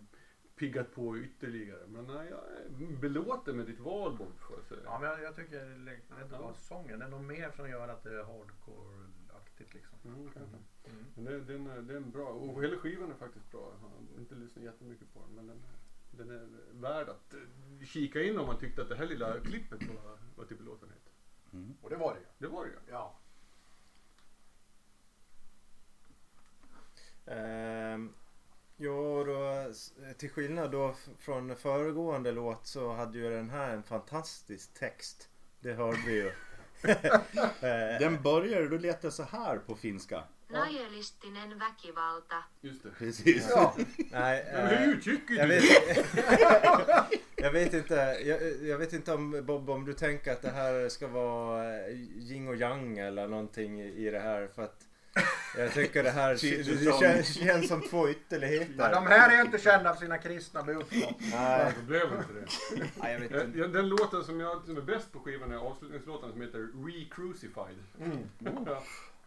piggat 0.56 0.94
på 0.94 1.18
ytterligare. 1.18 1.86
Men 1.86 2.06
nej, 2.06 2.28
jag 2.30 2.38
är 2.38 2.96
belåten 2.96 3.56
med 3.56 3.66
ditt 3.66 3.80
val 3.80 4.16
Bob. 4.16 4.32
Ja, 4.84 4.98
men 4.98 5.10
jag, 5.10 5.22
jag 5.22 5.36
tycker 5.36 5.58
det 5.64 5.90
är 5.90 6.22
inte 6.22 6.38
bara 6.38 6.54
sången. 6.54 6.98
Det 6.98 7.04
är 7.04 7.08
nog 7.08 7.24
mer 7.24 7.50
som 7.50 7.70
gör 7.70 7.88
att 7.88 8.02
det 8.02 8.18
är 8.18 8.24
hardcore-aktigt 9.58 9.74
liksom. 9.74 9.98
Mm, 10.04 10.30
kanske. 10.32 10.56
Mm. 10.84 11.04
Men 11.14 11.24
det, 11.24 11.40
den, 11.40 11.66
är, 11.66 11.82
den 11.82 11.96
är 11.96 12.00
bra. 12.00 12.28
Och 12.28 12.64
hela 12.64 12.76
skivan 12.76 13.10
är 13.10 13.14
faktiskt 13.14 13.50
bra. 13.50 13.72
Jag 13.72 13.88
har 13.88 14.20
inte 14.20 14.34
lyssnat 14.34 14.64
jättemycket 14.64 15.14
på 15.14 15.20
den. 15.20 15.46
Men 15.46 15.46
den 16.10 16.30
är, 16.30 16.34
den 16.34 16.54
är 16.54 16.80
värd 16.80 17.08
att 17.08 17.34
eh, 17.34 17.86
kika 17.86 18.22
in 18.22 18.38
om 18.38 18.46
man 18.46 18.58
tyckte 18.58 18.82
att 18.82 18.88
det 18.88 18.96
här 18.96 19.06
lilla 19.06 19.40
klippet 19.40 19.80
var, 19.82 20.18
var 20.36 20.44
till 20.44 20.56
belåtenhet. 20.56 21.12
Mm. 21.52 21.76
Och 21.82 21.90
det 21.90 21.96
var 21.96 22.14
det 22.14 22.20
ju. 22.20 22.26
Det 22.38 22.46
var 22.46 22.64
det 22.64 22.70
ju. 22.70 22.76
Ja. 22.90 23.18
Ehm, 27.26 28.14
ja, 28.76 29.24
då, 29.26 29.72
till 30.14 30.30
skillnad 30.30 30.70
då 30.70 30.94
från 31.18 31.56
föregående 31.56 32.32
låt 32.32 32.66
så 32.66 32.92
hade 32.92 33.18
ju 33.18 33.30
den 33.30 33.50
här 33.50 33.74
en 33.74 33.82
fantastisk 33.82 34.74
text. 34.74 35.30
Det 35.60 35.72
hörde 35.72 35.98
vi 36.06 36.12
ju. 36.12 36.32
Den 38.00 38.22
börjar, 38.22 38.78
lät 38.78 39.02
det 39.02 39.10
så 39.10 39.22
här 39.22 39.58
på 39.58 39.74
finska. 39.74 40.22
Najelistinen 40.50 41.58
väkivalta. 41.58 42.44
Just 42.60 42.82
det. 42.82 42.90
Precis. 42.98 43.46
ja. 43.50 43.76
nej, 44.10 44.44
Men 44.52 44.66
eh, 44.66 44.78
hur 44.78 45.00
tycker 45.00 45.34
jag, 45.34 45.48
du? 45.48 45.54
vet, 45.54 46.06
jag 47.36 47.52
vet 47.52 47.74
inte. 47.74 47.94
Jag, 48.24 48.40
jag 48.62 48.78
vet 48.78 48.92
inte 48.92 49.12
om 49.12 49.44
Bob, 49.46 49.70
om 49.70 49.84
du 49.84 49.92
tänker 49.92 50.32
att 50.32 50.42
det 50.42 50.50
här 50.50 50.88
ska 50.88 51.08
vara 51.08 51.86
eh, 51.86 51.94
yin 52.16 52.48
och 52.48 52.56
yang 52.56 52.98
eller 52.98 53.28
någonting 53.28 53.80
i 53.80 54.06
i 54.06 54.10
det 54.10 54.20
här. 54.20 54.48
För 54.54 54.62
att 54.62 54.87
jag 55.56 55.72
tycker 55.72 56.02
det 56.02 56.10
här 56.10 56.30
det, 56.42 56.98
känns, 57.00 57.34
känns 57.34 57.68
som 57.68 57.82
två 57.82 58.08
ytterligheter. 58.08 58.74
Men 58.76 58.90
de 58.92 59.06
här 59.06 59.38
är 59.38 59.44
inte 59.44 59.58
kända 59.58 59.94
för 59.94 60.00
sina 60.00 60.18
kristna 60.18 60.62
budskap. 60.62 61.14
Nej, 61.32 61.72
Det 61.80 61.86
blev 61.86 62.02
inte 62.02 62.32
det. 62.32 62.86
nej, 62.96 63.12
jag 63.12 63.20
vet 63.20 63.30
Ja, 63.30 63.42
inte. 63.44 63.58
ja, 63.58 63.66
Den 63.66 63.88
låten 63.88 64.24
som 64.24 64.40
jag 64.40 64.64
som 64.64 64.76
är 64.76 64.80
bäst 64.82 65.12
på 65.12 65.18
skivan 65.20 65.52
är 65.52 65.56
avslutningslåten 65.56 66.32
som 66.32 66.40
heter 66.40 66.58
Re-Crucified. 66.58 67.78
Ja. 68.66 68.82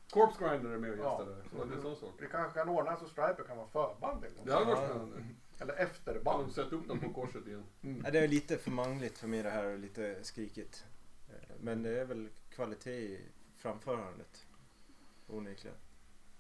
Corpse 0.09 0.39
Grinder 0.49 0.69
är 0.69 0.77
med 0.77 0.91
och 0.91 0.97
Ja. 0.99 1.19
gästar 1.19 1.79
där. 1.89 1.95
Så 1.95 2.11
det 2.19 2.25
kanske 2.25 2.59
kan 2.59 2.69
ordna 2.69 2.97
så 2.99 3.05
Striper 3.07 3.43
kan 3.47 3.57
vara 3.57 3.67
förband 3.67 4.21
gång. 4.21 4.45
Det 4.45 4.53
hade 4.53 4.65
varit 4.65 4.79
Ja. 4.79 4.85
spännande. 4.87 5.17
Eller 5.59 5.73
efterband. 5.73 6.47
de 6.47 6.53
sätter 6.53 6.75
upp 6.75 6.87
dem 6.87 6.99
på 6.99 7.09
korset 7.13 7.47
igen. 7.47 7.63
Ja, 8.03 8.11
det 8.11 8.19
är 8.19 8.27
lite 8.27 8.57
för 8.57 8.71
mangligt 8.71 9.17
för 9.17 9.27
mig 9.27 9.43
det 9.43 9.49
här 9.49 9.63
och 9.65 9.79
lite 9.79 10.23
skrikigt. 10.23 10.83
Eh, 11.29 11.35
Men 11.59 11.83
det 11.83 11.99
är 11.99 12.05
väl 12.05 12.29
kvalitet 12.55 12.91
i 12.91 13.21
framförandet. 13.57 14.45
Onekligen. 15.27 15.77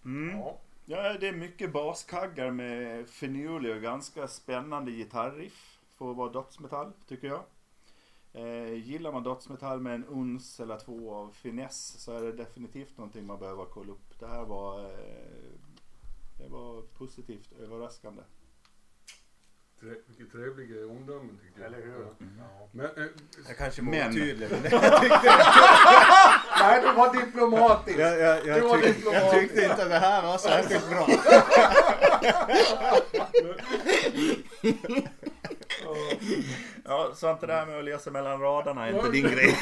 Mm. 0.05 0.37
Ja. 0.37 0.57
Ja, 0.85 1.13
det 1.19 1.27
är 1.27 1.33
mycket 1.33 1.73
baskaggar 1.73 2.51
med 2.51 3.07
finurlig 3.09 3.75
och 3.75 3.81
ganska 3.81 4.27
spännande 4.27 4.91
gitarriff. 4.91 5.79
För 5.97 6.11
att 6.11 6.17
vara 6.17 6.31
dödsmetall, 6.31 6.93
tycker 7.07 7.27
jag. 7.27 7.43
Eh, 8.33 8.73
gillar 8.73 9.11
man 9.11 9.23
dödsmetall 9.23 9.79
med 9.79 9.95
en 9.95 10.05
uns 10.05 10.59
eller 10.59 10.77
två 10.79 11.13
av 11.13 11.31
finess 11.31 11.99
så 11.99 12.11
är 12.11 12.21
det 12.21 12.31
definitivt 12.31 12.97
någonting 12.97 13.25
man 13.25 13.39
behöver 13.39 13.65
kolla 13.65 13.91
upp. 13.91 14.19
Det 14.19 14.27
här 14.27 14.45
var, 14.45 14.79
eh, 14.79 15.51
det 16.37 16.47
var 16.49 16.81
positivt 16.81 17.51
överraskande. 17.59 18.21
Vilket 20.07 20.31
trevliga 20.31 20.85
omdömen 20.87 21.39
tycker 21.43 21.61
jag. 21.61 21.65
Eller 21.73 21.85
hur? 21.85 22.01
Ja. 22.01 22.07
Ja. 22.39 22.67
Men, 22.71 22.85
eh, 22.85 22.91
Jag 23.47 23.57
kanske 23.57 23.81
var 23.81 23.89
Men- 23.91 24.09
otydlig 24.11 24.47
men 24.51 24.61
Nej, 26.59 26.81
du 26.81 26.91
var 26.91 27.13
diplomatisk. 27.25 27.99
jag, 27.99 28.19
jag, 28.19 28.45
jag, 28.47 28.61
var 28.61 28.75
tyck, 28.77 28.85
jag 28.85 28.95
diplomatiskt. 28.95 29.31
tyckte 29.33 29.61
inte 29.61 29.83
att 29.83 29.89
det 29.89 29.99
här 29.99 30.21
var 30.21 30.37
särskilt 30.37 30.89
bra. 30.89 31.07
Ja, 36.85 37.11
så 37.15 37.31
inte 37.31 37.47
det 37.47 37.53
här 37.53 37.65
med 37.65 37.77
att 37.79 37.85
läsa 37.85 38.11
mellan 38.11 38.41
raderna 38.41 38.87
är 38.87 38.93
inte 38.95 39.09
din 39.11 39.23
grej. 39.31 39.57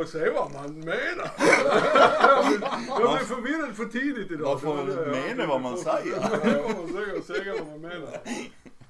Får 0.00 0.06
säga 0.06 0.32
vad 0.32 0.52
man 0.52 0.74
menar. 0.80 1.30
jag 3.00 3.12
blev 3.16 3.24
förvirrad 3.26 3.76
för 3.76 3.84
tidigt 3.84 4.30
idag. 4.30 4.48
Man 4.48 4.60
får 4.60 5.06
mena 5.28 5.46
vad 5.46 5.60
man 5.60 5.76
säger. 5.78 6.16
Ja, 6.44 6.68
man 6.68 7.22
säga, 7.22 7.54
vad 7.58 7.66
man 7.68 7.80
menar. 7.80 8.20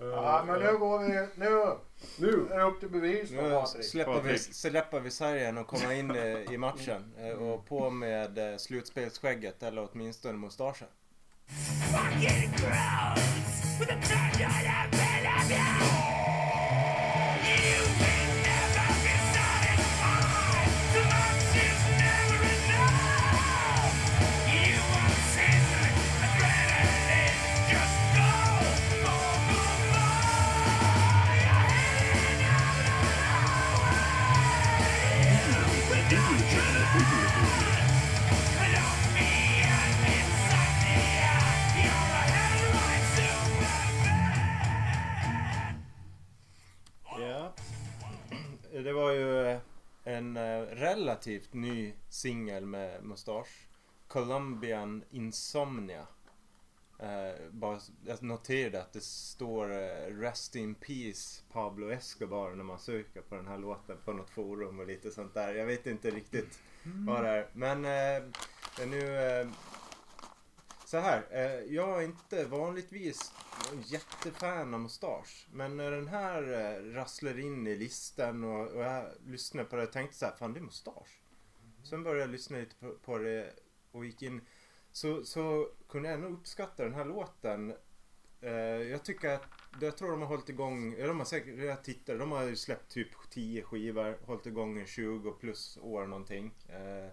Ja, 0.01 0.45
men 0.47 0.61
nu 0.61 0.79
går 0.79 0.99
vi... 0.99 1.27
Nu 1.35 1.77
Nu. 2.17 2.47
är 2.51 2.59
det 2.59 2.65
upp 2.65 2.81
till 2.81 2.89
bevis 2.89 3.31
Nu 3.31 3.51
Patrik. 3.51 3.85
släpper 3.85 4.21
vi, 4.21 4.39
släpper 4.39 5.01
vi 5.01 5.11
sargen 5.11 5.59
och 5.59 5.67
kommer 5.67 5.93
in 5.93 6.11
eh, 6.11 6.53
i 6.55 6.59
matchen. 6.59 7.15
eh, 7.19 7.31
Och 7.43 7.67
på 7.67 7.91
med 7.91 8.39
eh, 8.53 8.57
slutspelsskägget 8.57 9.63
eller 9.63 9.89
åtminstone 9.93 10.39
mustaschen. 10.39 10.89
fucking 11.93 12.51
gross 12.57 13.81
with 13.81 13.93
a 13.93 13.99
tender 14.09 14.47
of 14.47 15.51
You 15.51 16.00
Det 48.91 48.95
var 48.95 49.13
ju 49.13 49.47
eh, 49.47 49.59
en 50.05 50.37
eh, 50.37 50.61
relativt 50.61 51.55
ny 51.55 51.95
singel 52.09 52.67
med 52.67 53.05
mustasch. 53.05 53.69
Colombian 54.09 55.05
Insomnia. 55.11 56.07
Eh, 56.99 57.51
bara, 57.51 57.81
jag 58.07 58.23
noterade 58.23 58.81
att 58.81 58.93
det 58.93 59.03
står 59.03 59.73
eh, 59.73 60.21
Rest 60.21 60.57
in 60.57 60.75
Peace 60.75 61.43
Pablo 61.53 61.91
Escobar 61.91 62.51
när 62.51 62.65
man 62.65 62.79
söker 62.79 63.21
på 63.21 63.35
den 63.35 63.47
här 63.47 63.59
låten 63.59 63.97
på 64.05 64.13
något 64.13 64.31
forum 64.31 64.81
och 64.81 64.87
lite 64.87 65.11
sånt 65.11 65.35
där. 65.35 65.55
Jag 65.55 65.67
vet 65.67 65.87
inte 65.87 66.11
riktigt 66.11 66.59
vad 66.83 67.25
det 67.25 67.29
är. 67.29 67.49
Men 67.53 67.85
eh, 67.85 68.87
nu... 68.87 69.51
Så 70.91 70.99
här, 70.99 71.27
eh, 71.31 71.75
jag 71.75 71.99
är 71.99 72.05
inte 72.05 72.45
vanligtvis 72.45 73.33
jättefan 73.85 74.75
av 74.75 74.81
mustasch. 74.81 75.49
Men 75.53 75.77
när 75.77 75.91
den 75.91 76.09
här 76.09 76.43
eh, 76.43 76.95
rasslar 76.95 77.39
in 77.39 77.67
i 77.67 77.77
listan 77.77 78.45
och, 78.45 78.67
och 78.67 78.83
jag 78.83 79.07
lyssnade 79.27 79.69
på 79.69 79.77
det 79.77 79.83
och 79.83 79.93
tänkte 79.93 80.17
så 80.17 80.25
här, 80.25 80.33
fan 80.33 80.53
det 80.53 80.61
är 80.61 80.63
mustasch. 80.63 81.21
Sen 81.91 82.03
började 82.03 82.21
jag 82.21 82.31
lyssna 82.31 82.59
lite 82.59 82.77
på, 82.77 82.95
på 82.95 83.19
det 83.19 83.53
och 83.93 84.05
gick 84.05 84.23
in. 84.23 84.41
Så, 84.93 85.25
så 85.25 85.69
kunde 85.89 86.09
jag 86.09 86.15
ändå 86.15 86.29
uppskatta 86.29 86.85
den 86.85 86.95
här 86.95 87.05
låten 87.05 87.75
Eh, 88.43 88.53
jag 88.91 89.05
tycker 89.05 89.29
att, 89.29 89.47
jag 89.81 89.97
tror 89.97 90.11
de 90.11 90.21
har 90.21 90.29
hållit 90.29 90.49
igång, 90.49 90.95
ja, 90.99 91.07
de 91.07 91.19
har 91.19 91.25
säkert, 91.25 91.59
jag 91.59 91.85
tittar, 91.85 92.19
de 92.19 92.33
har 92.33 92.55
släppt 92.55 92.93
typ 92.93 93.09
10 93.31 93.63
skivor, 93.63 94.19
hållit 94.27 94.47
igång 94.47 94.81
i 94.81 94.87
20 94.87 95.33
plus 95.33 95.79
år 95.83 96.07
någonting. 96.07 96.55
Eh, 96.69 97.11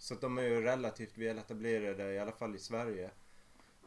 så 0.00 0.14
att 0.14 0.20
de 0.20 0.38
är 0.38 0.42
ju 0.42 0.62
relativt 0.62 1.18
väletablerade 1.18 2.12
i 2.12 2.18
alla 2.18 2.32
fall 2.32 2.54
i 2.54 2.58
Sverige. 2.58 3.10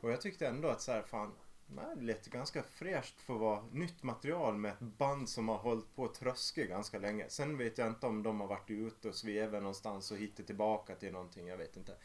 Och 0.01 0.12
jag 0.12 0.22
tyckte 0.22 0.48
ändå 0.48 0.67
att 0.67 0.82
så 0.82 0.91
här, 0.91 1.01
fan, 1.01 1.32
nej, 1.67 1.96
det 1.96 2.01
lät 2.01 2.27
ganska 2.27 2.63
fräscht 2.63 3.22
för 3.22 3.34
att 3.34 3.39
vara 3.39 3.63
nytt 3.72 4.03
material 4.03 4.58
med 4.58 4.72
ett 4.72 4.79
band 4.79 5.29
som 5.29 5.50
har 5.50 5.58
hållit 5.58 5.96
på 5.96 6.08
tröske 6.08 6.65
ganska 6.65 7.00
länge. 7.00 7.25
Sen 7.29 7.58
vet 7.58 7.77
jag 7.77 7.88
inte 7.88 8.08
om 8.08 8.24
de 8.24 8.41
har 8.41 8.48
varit 8.48 8.70
ute 8.70 9.10
och 9.10 9.15
svävat 9.15 9.62
någonstans 9.62 10.12
och 10.12 10.17
hittat 10.17 10.48
tillbaka 10.48 10.96
till 10.96 11.12
någonting, 11.12 11.48
jag 11.48 11.58
vet 11.58 11.77
inte. 11.77 11.96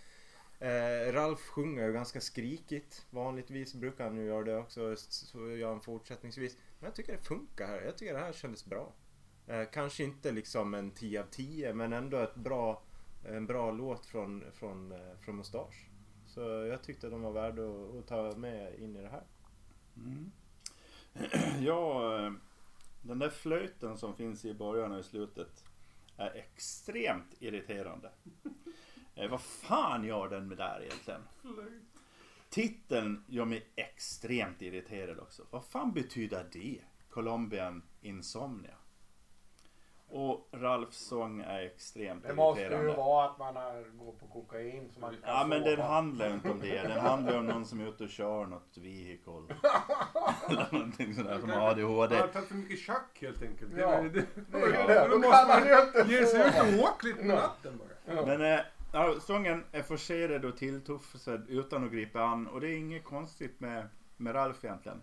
Eh, 0.58 1.12
Ralf 1.12 1.40
sjunger 1.40 1.86
ju 1.86 1.92
ganska 1.92 2.20
skrikigt. 2.20 3.06
Vanligtvis 3.10 3.74
brukar 3.74 4.04
han 4.04 4.16
ju 4.16 4.24
göra 4.24 4.44
det 4.44 4.56
också. 4.56 4.96
Så 4.96 5.50
gör 5.50 5.68
han 5.68 5.80
fortsättningsvis. 5.80 6.56
Men 6.78 6.86
jag 6.86 6.94
tycker 6.94 7.12
det 7.12 7.22
funkar 7.22 7.66
här. 7.66 7.80
Jag 7.80 7.98
tycker 7.98 8.14
det 8.14 8.20
här 8.20 8.32
kändes 8.32 8.64
bra. 8.64 8.92
Eh, 9.46 9.64
kanske 9.72 10.04
inte 10.04 10.32
liksom 10.32 10.74
en 10.74 10.90
10 10.90 11.20
av 11.20 11.26
10 11.30 11.74
men 11.74 11.92
ändå 11.92 12.18
ett 12.18 12.34
bra, 12.34 12.82
en 13.22 13.46
bra 13.46 13.70
låt 13.70 14.06
från, 14.06 14.44
från, 14.52 14.92
eh, 14.92 15.18
från 15.20 15.36
Mustasch. 15.36 15.88
Så 16.26 16.40
jag 16.40 16.82
tyckte 16.82 17.08
de 17.08 17.22
var 17.22 17.32
värda 17.32 17.62
att, 17.62 17.96
att 17.96 18.06
ta 18.06 18.36
med 18.36 18.78
in 18.78 18.96
i 18.96 19.02
det 19.02 19.08
här. 19.08 19.24
Mm. 19.96 20.32
Ja, 21.64 22.16
eh, 22.16 22.32
den 23.02 23.18
där 23.18 23.30
flöjten 23.30 23.98
som 23.98 24.16
finns 24.16 24.44
i 24.44 24.54
början 24.54 24.92
och 24.92 25.00
i 25.00 25.02
slutet 25.02 25.64
är 26.16 26.34
extremt 26.34 27.34
irriterande. 27.38 28.10
Eh, 29.14 29.30
vad 29.30 29.40
fan 29.40 30.04
gör 30.04 30.28
den 30.28 30.48
med 30.48 30.56
där 30.56 30.82
egentligen? 30.82 31.22
Titeln 32.48 33.24
gör 33.28 33.44
mig 33.44 33.66
extremt 33.76 34.62
irriterad 34.62 35.18
också. 35.18 35.46
Vad 35.50 35.64
fan 35.64 35.92
betyder 35.92 36.46
det? 36.52 36.80
Colombian 37.10 37.82
Insomnia. 38.00 38.74
Och 40.10 40.48
Ralfs 40.52 40.96
sång 40.98 41.40
är 41.40 41.60
extremt 41.60 42.24
Det 42.26 42.34
måste 42.34 42.60
irriterande. 42.62 42.90
ju 42.90 42.96
vara 42.96 43.30
att 43.30 43.38
man 43.38 43.56
har, 43.56 44.04
går 44.04 44.12
på 44.12 44.26
kokain 44.26 44.90
så 44.94 45.00
man 45.00 45.10
kan 45.10 45.20
Ja 45.24 45.46
men 45.46 45.62
den 45.62 45.80
handlar 45.80 46.28
ju 46.28 46.34
inte 46.34 46.50
om 46.50 46.60
det. 46.60 46.82
Den 46.82 47.00
handlar 47.00 47.38
om 47.38 47.46
någon 47.46 47.64
som 47.64 47.80
är 47.80 47.88
ute 47.88 48.04
och 48.04 48.10
kör 48.10 48.46
något 48.46 48.78
vehicle. 48.78 49.32
Eller 50.48 50.68
någonting 50.72 51.14
sådär 51.14 51.38
som 51.40 51.50
har 51.50 51.70
ADHD. 51.70 52.16
Har 52.16 52.26
tagit 52.28 52.48
för 52.48 52.54
mycket 52.54 52.78
schack 52.78 53.18
helt 53.20 53.42
enkelt. 53.42 53.74
Det 53.74 53.80
Ja, 53.80 53.92
är- 53.92 54.02
det, 54.08 54.26
det 54.52 54.58
är 54.58 54.86
det. 54.88 55.08
Då 55.08 55.08
Då 55.08 55.18
måste 55.18 55.32
kan 55.36 55.48
man 55.48 55.60
man 55.60 55.68
ju 55.68 55.82
inte 55.86 56.12
ge 56.12 56.26
sig 56.26 56.48
ut 56.48 56.78
och 56.78 56.84
åka 56.84 57.06
lite 57.06 57.18
på 57.20 57.26
natten 57.26 57.80
bara. 58.06 58.26
Men 58.26 58.52
eh, 58.52 58.60
ja, 58.92 59.14
sången 59.20 59.64
är 59.72 59.82
forcerad 59.82 60.44
och 60.44 60.56
tilltufsad 60.56 61.46
utan 61.48 61.84
att 61.84 61.92
gripa 61.92 62.20
an. 62.22 62.46
Och 62.46 62.60
det 62.60 62.68
är 62.68 62.76
inget 62.76 63.04
konstigt 63.04 63.60
med, 63.60 63.88
med 64.16 64.34
Ralf 64.34 64.64
egentligen. 64.64 65.02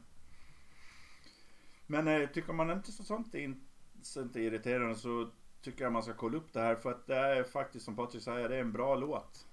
Men 1.87 2.07
eh, 2.07 2.29
tycker 2.29 2.53
man 2.53 2.71
inte 2.71 2.91
så 2.91 3.03
sånt 3.03 3.35
är, 3.35 3.39
in, 3.39 3.61
sånt 4.05 4.35
är 4.35 4.39
irriterande 4.39 4.95
så 4.95 5.29
tycker 5.61 5.83
jag 5.83 5.93
man 5.93 6.03
ska 6.03 6.13
kolla 6.13 6.37
upp 6.37 6.53
det 6.53 6.59
här. 6.59 6.75
För 6.75 6.91
att 6.91 7.07
det 7.07 7.15
är 7.15 7.43
faktiskt 7.43 7.85
som 7.85 7.95
Patrik 7.95 8.23
säger, 8.23 8.49
det 8.49 8.55
är 8.55 8.61
en 8.61 8.71
bra 8.71 8.95
låt. 8.95 9.47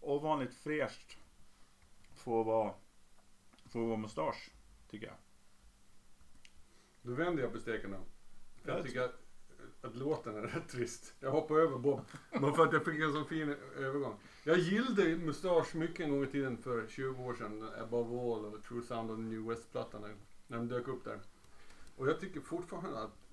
Ovanligt 0.00 0.54
fräscht. 0.54 1.18
Får 2.14 2.44
vara, 2.44 2.74
får 3.70 3.86
vara 3.86 3.96
mustasch, 3.96 4.50
tycker 4.90 5.06
jag. 5.06 5.16
Då 7.02 7.12
vänder 7.12 7.42
jag 7.42 7.52
på 7.52 7.58
steken 7.58 7.90
då. 7.90 7.98
För 8.62 8.72
jag 8.72 8.86
tycker 8.86 9.00
att, 9.00 9.20
att 9.82 9.96
låten 9.96 10.36
är 10.36 10.42
rätt 10.42 10.68
trist. 10.68 11.14
Jag 11.20 11.30
hoppar 11.30 11.54
över 11.54 11.78
Bob. 11.78 12.00
Men 12.30 12.54
för 12.54 12.66
att 12.66 12.72
jag 12.72 12.84
fick 12.84 13.00
en 13.00 13.12
så 13.12 13.24
fin 13.24 13.56
övergång. 13.76 14.16
Jag 14.44 14.58
gillade 14.58 15.16
Mustasch 15.16 15.74
mycket 15.74 16.00
en 16.00 16.10
gång 16.10 16.24
i 16.24 16.26
tiden 16.26 16.56
för 16.56 16.86
20 16.88 17.22
år 17.22 17.34
sedan. 17.34 17.68
Above 17.80 18.08
All 18.08 18.44
och 18.44 18.64
True 18.64 18.82
Sound 18.82 19.08
the 19.08 19.16
New 19.16 19.48
West-plattan. 19.48 20.16
När 20.46 20.56
de 20.56 20.68
dök 20.68 20.88
upp 20.88 21.04
där. 21.04 21.20
Och 21.96 22.08
jag 22.08 22.20
tycker 22.20 22.40
fortfarande 22.40 23.02
att, 23.02 23.25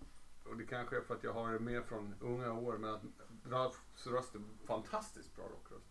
och 0.45 0.57
det 0.57 0.65
kanske 0.65 0.97
är 0.97 1.01
för 1.01 1.15
att 1.15 1.23
jag 1.23 1.33
har 1.33 1.53
det 1.53 1.59
med 1.59 1.85
från 1.85 2.15
unga 2.19 2.53
år, 2.53 2.77
men 2.77 2.93
att 2.93 3.03
Ralfs 3.45 4.07
röst 4.07 4.35
är 4.35 4.41
fantastiskt 4.65 5.35
bra 5.35 5.45
rockröst. 5.45 5.87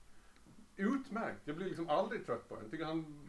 Utmärkt. 0.76 1.40
Jag 1.44 1.56
blir 1.56 1.66
liksom 1.66 1.88
aldrig 1.88 2.26
trött 2.26 2.48
på 2.48 2.54
den. 2.54 2.64
Jag 2.64 2.70
tycker 2.70 2.84
han 2.84 3.28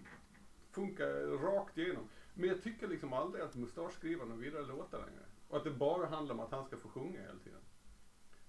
funkar 0.71 1.37
rakt 1.37 1.77
igenom. 1.77 2.09
Men 2.33 2.49
jag 2.49 2.61
tycker 2.61 2.87
liksom 2.87 3.13
aldrig 3.13 3.43
att 3.43 3.55
Mustasch 3.55 3.93
skriver 3.93 4.25
några 4.25 4.41
vidare 4.41 4.65
låtar 4.65 4.99
längre. 4.99 5.25
Och 5.47 5.57
att 5.57 5.63
det 5.63 5.71
bara 5.71 6.07
handlar 6.07 6.33
om 6.35 6.39
att 6.39 6.51
han 6.51 6.65
ska 6.65 6.77
få 6.77 6.89
sjunga 6.89 7.21
hela 7.21 7.39
tiden. 7.39 7.61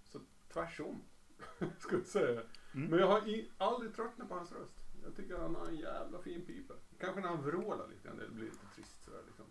Så 0.04 0.20
tvärsom, 0.52 1.02
skulle 1.78 2.00
jag 2.00 2.06
säga. 2.06 2.42
Mm. 2.74 2.90
Men 2.90 2.98
jag 2.98 3.06
har 3.06 3.28
i, 3.28 3.50
aldrig 3.58 3.94
tröttnat 3.94 4.28
på 4.28 4.34
hans 4.34 4.52
röst. 4.52 4.74
Jag 5.04 5.16
tycker 5.16 5.38
han 5.38 5.54
har 5.54 5.66
en 5.66 5.76
jävla 5.76 6.18
fin 6.18 6.46
pipa. 6.46 6.74
Kanske 6.98 7.20
när 7.20 7.28
han 7.28 7.42
vrålar 7.42 7.88
lite 7.88 8.12
det 8.12 8.30
blir 8.30 8.44
lite 8.44 8.66
trist 8.74 9.04
sådär 9.04 9.22
liksom. 9.26 9.46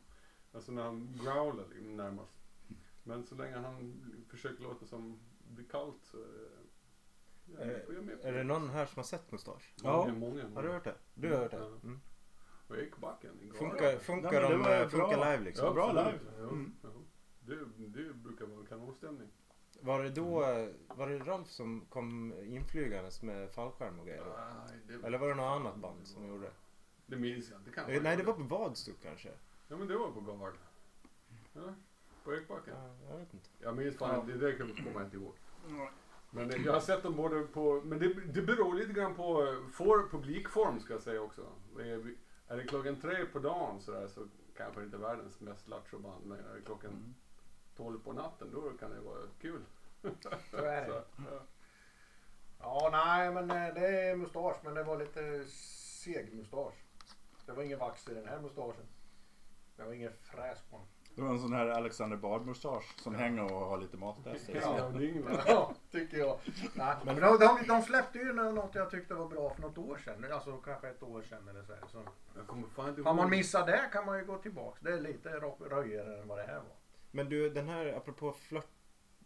Alltså 0.52 0.72
när 0.72 0.84
han 0.84 1.20
growlar 1.24 1.68
liksom, 1.70 1.98
närmast. 1.98 2.43
Men 3.04 3.26
så 3.26 3.36
länge 3.36 3.58
han 3.58 4.02
försöker 4.30 4.64
låta 4.64 4.86
som 4.86 5.20
The 5.58 5.64
Cult 5.64 6.04
så 6.04 6.18
är 6.18 6.22
det... 6.28 6.50
Ja, 7.46 7.60
Är, 7.60 7.86
jag 7.88 7.96
är 7.98 8.02
med 8.02 8.22
på 8.22 8.28
är 8.28 8.34
det 8.34 8.44
någon 8.44 8.70
här 8.70 8.86
som 8.86 8.96
har 9.00 9.04
sett 9.04 9.32
Mustasch? 9.32 9.74
Många, 9.84 9.96
Ja. 10.08 10.14
många, 10.14 10.34
många. 10.44 10.56
Har 10.56 10.64
du 10.64 10.70
hört 10.70 10.84
det? 10.84 10.96
Du 11.14 11.32
har 11.32 11.38
hört 11.38 11.52
det? 11.52 11.58
Ja. 11.58 11.66
Mm. 11.84 12.00
Och 12.68 12.78
Ekbacken. 12.78 13.52
Funkar, 13.54 13.98
funkar 13.98 14.42
det 14.42 14.50
de, 14.50 14.62
var 14.62 14.82
eh, 14.82 14.88
funkar 14.90 15.18
bra. 15.18 15.32
live 15.32 15.44
liksom? 15.44 15.66
Ja, 15.66 15.74
Bra 15.74 15.92
live. 15.92 16.20
Ja, 16.38 16.44
Mm. 16.44 16.76
ja. 16.84 16.90
Det, 17.40 17.56
det 17.78 18.14
brukar 18.14 18.46
vara 18.46 18.60
en 18.60 18.66
kanonstämning. 18.66 19.28
Var 19.82 20.04
det 20.04 20.10
då, 20.10 20.44
eh, 20.44 20.70
var 20.88 21.10
det 21.10 21.20
Ralf 21.20 21.48
som 21.48 21.86
kom 21.90 22.34
inflygandes 22.44 23.22
med 23.22 23.52
fallskärm 23.52 24.00
och 24.00 24.06
grejer? 24.06 24.24
Nej, 24.68 24.80
det, 24.88 25.08
Eller 25.08 25.18
var 25.18 25.28
det 25.28 25.36
något 25.36 25.60
annat 25.62 25.76
band 25.78 26.08
som 26.08 26.28
gjorde 26.28 26.44
det? 26.46 26.52
det 27.06 27.16
minns 27.16 27.50
jag 27.50 27.60
inte. 27.60 27.86
Det 27.86 27.96
Eh, 27.96 28.04
Nej, 28.04 28.18
det 28.18 28.24
var 28.24 28.34
på 28.34 28.44
Vadstok 28.44 28.96
kanske? 29.04 29.30
Ja, 29.68 29.78
men 29.78 29.88
det 29.88 29.98
var 29.98 30.12
på 30.12 30.22
Gard. 30.22 30.54
Ja, 31.54 31.74
på 32.24 32.34
Ekbacken. 32.36 32.74
Ja, 32.78 33.10
jag 33.10 33.18
vet 33.18 33.34
inte. 33.34 33.50
Jag 33.60 33.78
minns 33.78 33.98
fan 33.98 34.16
Ja. 34.28 34.34
det 34.34 34.40
där 34.40 34.58
kommer 34.58 34.92
jag 34.94 35.04
inte 35.04 35.18
ihåg. 35.18 35.34
Men 36.32 36.48
det, 36.48 36.58
jag 36.58 36.74
har 36.74 36.80
sett 36.80 37.04
dem 37.04 37.16
både 37.16 37.42
på, 37.44 37.82
men 37.86 38.00
det, 38.00 38.14
det 38.14 38.42
beror 38.42 38.74
lite 38.76 38.94
grann 38.94 39.16
på 39.16 39.44
eh, 39.48 39.68
for, 39.74 40.10
publikform 40.12 40.80
ska 40.80 40.94
jag 40.94 41.02
säga 41.02 41.22
också. 41.22 41.42
Är, 41.80 41.98
vi- 41.98 42.18
är 42.48 42.58
det 42.58 42.64
klockan 42.64 42.96
tre 43.02 43.26
på 43.26 43.40
dagen 43.40 43.82
sådär 43.82 44.08
så 44.08 44.28
kanske 44.58 44.80
det 44.82 44.86
inte 44.86 44.98
är 44.98 45.02
världens 45.02 45.40
mest 45.40 45.68
lattjo 45.68 46.00
band. 46.00 46.26
Men 46.26 46.40
är 46.40 46.56
det 46.56 46.62
klockan 46.62 46.92
Mm. 46.92 47.14
tolv 47.76 48.00
på 48.04 48.14
natten 48.14 48.50
då 48.54 48.70
kan 48.80 48.92
det 48.92 49.00
vara 49.00 49.20
kul. 49.42 49.62
Så 50.52 50.58
är 50.58 50.88
det. 50.88 51.04
Så, 51.16 51.22
ja. 51.32 51.40
Ja, 52.60 52.90
nej 52.92 53.32
men 53.34 53.52
eh, 53.52 53.74
det 53.74 53.88
är 53.88 54.16
mustasch 54.16 54.58
men 54.64 54.74
det 54.74 54.84
var 54.84 54.98
lite 54.98 55.46
seg 55.48 56.34
mustasch. 56.34 56.74
Det 57.46 57.52
var 57.54 57.64
ingen 57.64 57.80
vax 57.80 58.08
i 58.10 58.14
den 58.14 58.28
här 58.28 58.40
mustaschen. 58.42 58.86
Det 59.76 59.84
var 59.84 59.94
ingen 59.94 60.14
fräs 60.22 60.62
på 60.70 60.78
den. 60.78 60.88
Det 61.16 61.22
var 61.22 61.30
en 61.30 61.40
sån 61.40 61.54
här 61.54 61.68
Alexander 61.68 62.18
Bard-mustasch 62.18 63.00
som 63.04 63.16
hänger 63.16 63.44
och 63.54 63.60
har 63.66 63.78
lite 63.78 63.98
matrester. 63.98 64.60
Ja, 64.62 64.90
det 64.90 65.06
är 65.06 65.10
ingen- 65.10 65.28
Ja, 65.48 65.74
tycker 65.92 66.18
jag. 66.18 66.40
Nej, 66.74 66.96
men 67.06 67.16
de, 67.16 67.38
de, 67.40 67.58
de 67.68 67.82
släppte 67.82 68.18
ju 68.20 68.34
något 68.34 68.76
jag 68.76 68.90
tyckte 68.92 69.14
var 69.14 69.28
bra 69.28 69.54
för 69.54 69.62
något 69.62 69.78
år 69.78 69.98
sedan. 70.06 70.26
Alltså 70.34 70.58
kanske 70.58 70.88
ett 70.90 71.04
år 71.04 71.22
sedan 71.22 71.48
eller 71.48 71.64
så. 71.64 71.74
så 71.92 72.02
Jag 72.36 72.48
kommer 72.48 72.68
fan 72.68 72.90
inte 72.90 73.02
har 73.02 73.14
man 73.14 73.30
missat 73.30 73.68
det 73.68 73.90
kan 73.94 74.06
man 74.06 74.18
ju 74.20 74.26
gå 74.26 74.38
tillbaks. 74.38 74.80
Det 74.82 74.94
är 74.94 75.02
lite 75.02 75.30
röjigare 75.70 76.22
än 76.22 76.28
vad 76.28 76.38
det 76.38 76.44
här 76.44 76.56
var. 76.56 76.76
Men 77.12 77.30
du, 77.30 77.50
den 77.50 77.70
här 77.70 77.86
apropå 77.98 78.32
flört, 78.34 78.68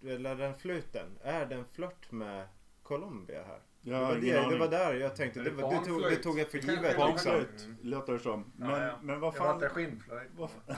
eller 0.04 0.36
den 0.36 0.56
flöjten, 0.56 1.18
är 1.24 1.46
den 1.46 1.66
flört 1.66 2.12
med 2.12 2.48
Colombia 2.84 3.44
här? 3.44 3.60
Jag 3.82 4.00
det, 4.00 4.06
var 4.06 4.16
det, 4.16 4.50
det 4.50 4.58
var 4.60 4.68
där 4.68 4.94
jag 4.94 5.16
tänkte, 5.16 5.40
det, 5.40 5.50
det 5.50 5.62
var, 5.64 5.72
det, 5.74 5.86
tog, 5.86 6.02
det 6.02 6.16
tog 6.16 6.40
jag 6.40 6.48
för 6.48 6.58
Det 6.58 6.68
givet 6.68 6.82
liksom. 6.84 7.08
Panflöjt 7.08 7.68
låter 7.82 8.14
det 8.14 8.20
som. 8.20 8.52
Men, 8.56 8.70
Ja, 8.70 8.86
ja. 8.88 8.94
men 9.02 9.20
vad 9.20 9.34
Det 9.34 9.40
var 9.40 9.46
fan. 9.46 9.56
inte 9.56 9.70
skinnflöjt. 9.70 10.30
Vad 10.36 10.50
fan? 10.50 10.76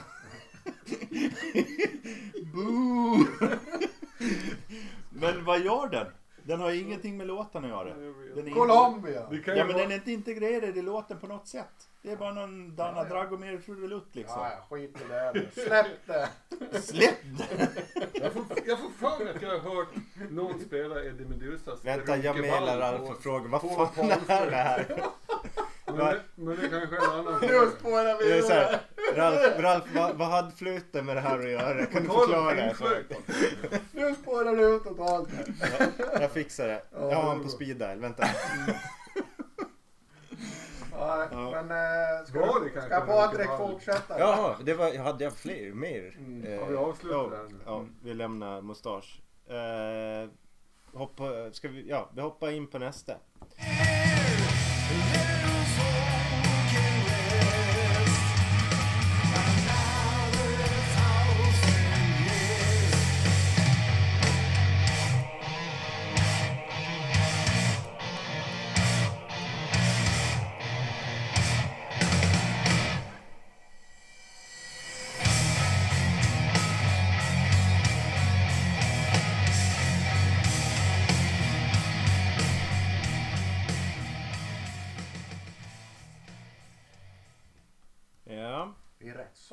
Boo! 2.54 3.26
men 5.10 5.44
vad 5.44 5.60
gör 5.60 5.88
den? 5.88 6.06
Den 6.42 6.60
har 6.60 6.70
ju 6.70 6.80
ingenting 6.80 7.16
med 7.16 7.26
låten 7.26 7.64
att 7.64 7.70
göra. 7.70 7.94
Den 8.34 8.46
är 8.46 8.50
Colombia! 8.50 9.26
Det 9.30 9.38
kan 9.38 9.54
ju 9.54 9.58
Ja 9.60 9.64
men 9.66 9.74
vara- 9.74 9.82
den 9.82 9.92
är 9.92 9.96
inte 9.96 10.12
integrerad 10.12 10.76
i 10.76 10.82
låten 10.82 11.18
på 11.20 11.26
något 11.26 11.48
sätt. 11.48 11.88
Det 12.02 12.12
är 12.12 12.16
bara 12.16 12.32
någon 12.34 12.76
Dana 12.76 12.92
Ja, 12.96 13.02
ja. 13.08 13.14
Dragomir 13.14 13.58
trudelutt 13.66 14.08
liksom. 14.12 14.40
Ja, 14.42 14.50
ja, 14.70 14.76
skit 14.76 14.96
i 15.00 15.08
det. 15.08 15.32
nu. 15.34 15.48
Släpp 15.64 15.86
det! 16.06 16.28
Släpp 16.80 17.18
det! 17.22 17.68
Jag 18.12 18.32
får, 18.32 18.44
jag 18.66 18.78
får 18.78 18.90
för 19.16 19.24
mig 19.24 19.34
att 19.36 19.42
jag 19.42 19.58
har 19.58 19.74
hört 19.76 19.88
någon 20.30 20.60
spela 20.60 21.04
Eddie 21.04 21.24
Medusas 21.24 21.84
Vänta, 21.84 22.16
jag 22.16 22.38
mailar 22.40 22.78
Ralf 22.78 23.10
och 23.10 23.22
frågar 23.22 23.48
vad 23.48 23.60
fan 23.60 24.10
är 24.10 24.50
det 24.50 24.56
här? 24.56 24.86
Men 25.86 25.96
det, 25.96 26.20
men 26.34 26.56
det 26.60 26.68
kanske 26.68 26.96
är 26.96 27.04
en 27.04 27.18
annan 27.26 27.40
Nu 27.40 27.70
spårar 27.78 28.18
vi 28.18 28.28
Det 28.30 28.38
är 28.38 28.42
så 28.42 28.52
ur. 28.52 28.54
här, 28.54 28.80
Ralf, 29.14 29.58
Ralf 29.58 29.84
vad, 29.94 30.16
vad 30.16 30.28
hade 30.28 30.50
flöjten 30.56 31.06
med 31.06 31.16
det 31.16 31.20
här 31.20 31.38
att 31.38 31.50
göra? 31.50 31.86
Kan 31.86 32.02
du 32.02 32.08
förklara 32.08 32.54
det? 32.54 32.74
Nu 33.92 34.14
spårar 34.14 34.56
det 34.56 34.62
ut 34.62 34.84
totalt. 34.84 35.28
Jag, 36.08 36.22
jag 36.22 36.30
fixar 36.30 36.68
det. 36.68 36.82
Ja, 36.92 36.98
Jag 37.10 37.16
har 37.16 37.22
honom 37.22 37.42
på 37.42 37.48
speed 37.48 37.76
dial. 37.76 37.98
Vänta. 38.00 38.26
Ja, 41.00 41.26
Ja. 41.32 41.62
Men 41.62 41.70
äh, 41.70 42.24
ska, 42.26 42.38
det 42.40 42.64
du- 42.64 42.70
kanske 42.70 42.90
ska 42.90 43.00
Patrik 43.00 43.48
fortsätta? 43.58 44.18
Jaha, 44.18 44.56
det 44.64 44.74
var, 44.74 44.88
jag 44.88 45.02
hade 45.02 45.24
jag 45.24 45.32
fler, 45.32 45.72
mer. 45.72 46.14
Mm. 46.18 46.44
Eh, 46.52 46.60
Har 46.60 46.70
vi 46.70 46.76
avslutat 46.76 47.32
ja? 47.32 47.56
Ja, 47.66 47.84
vi 48.02 48.14
lämnar 48.14 48.60
mustasch. 48.62 49.20
Eh, 49.48 50.28
hoppa, 50.98 51.24
ska 51.52 51.68
vi, 51.68 51.88
ja, 51.88 52.08
vi 52.14 52.20
hoppar 52.20 52.50
in 52.50 52.66
på 52.66 52.78
nästa. 52.78 53.12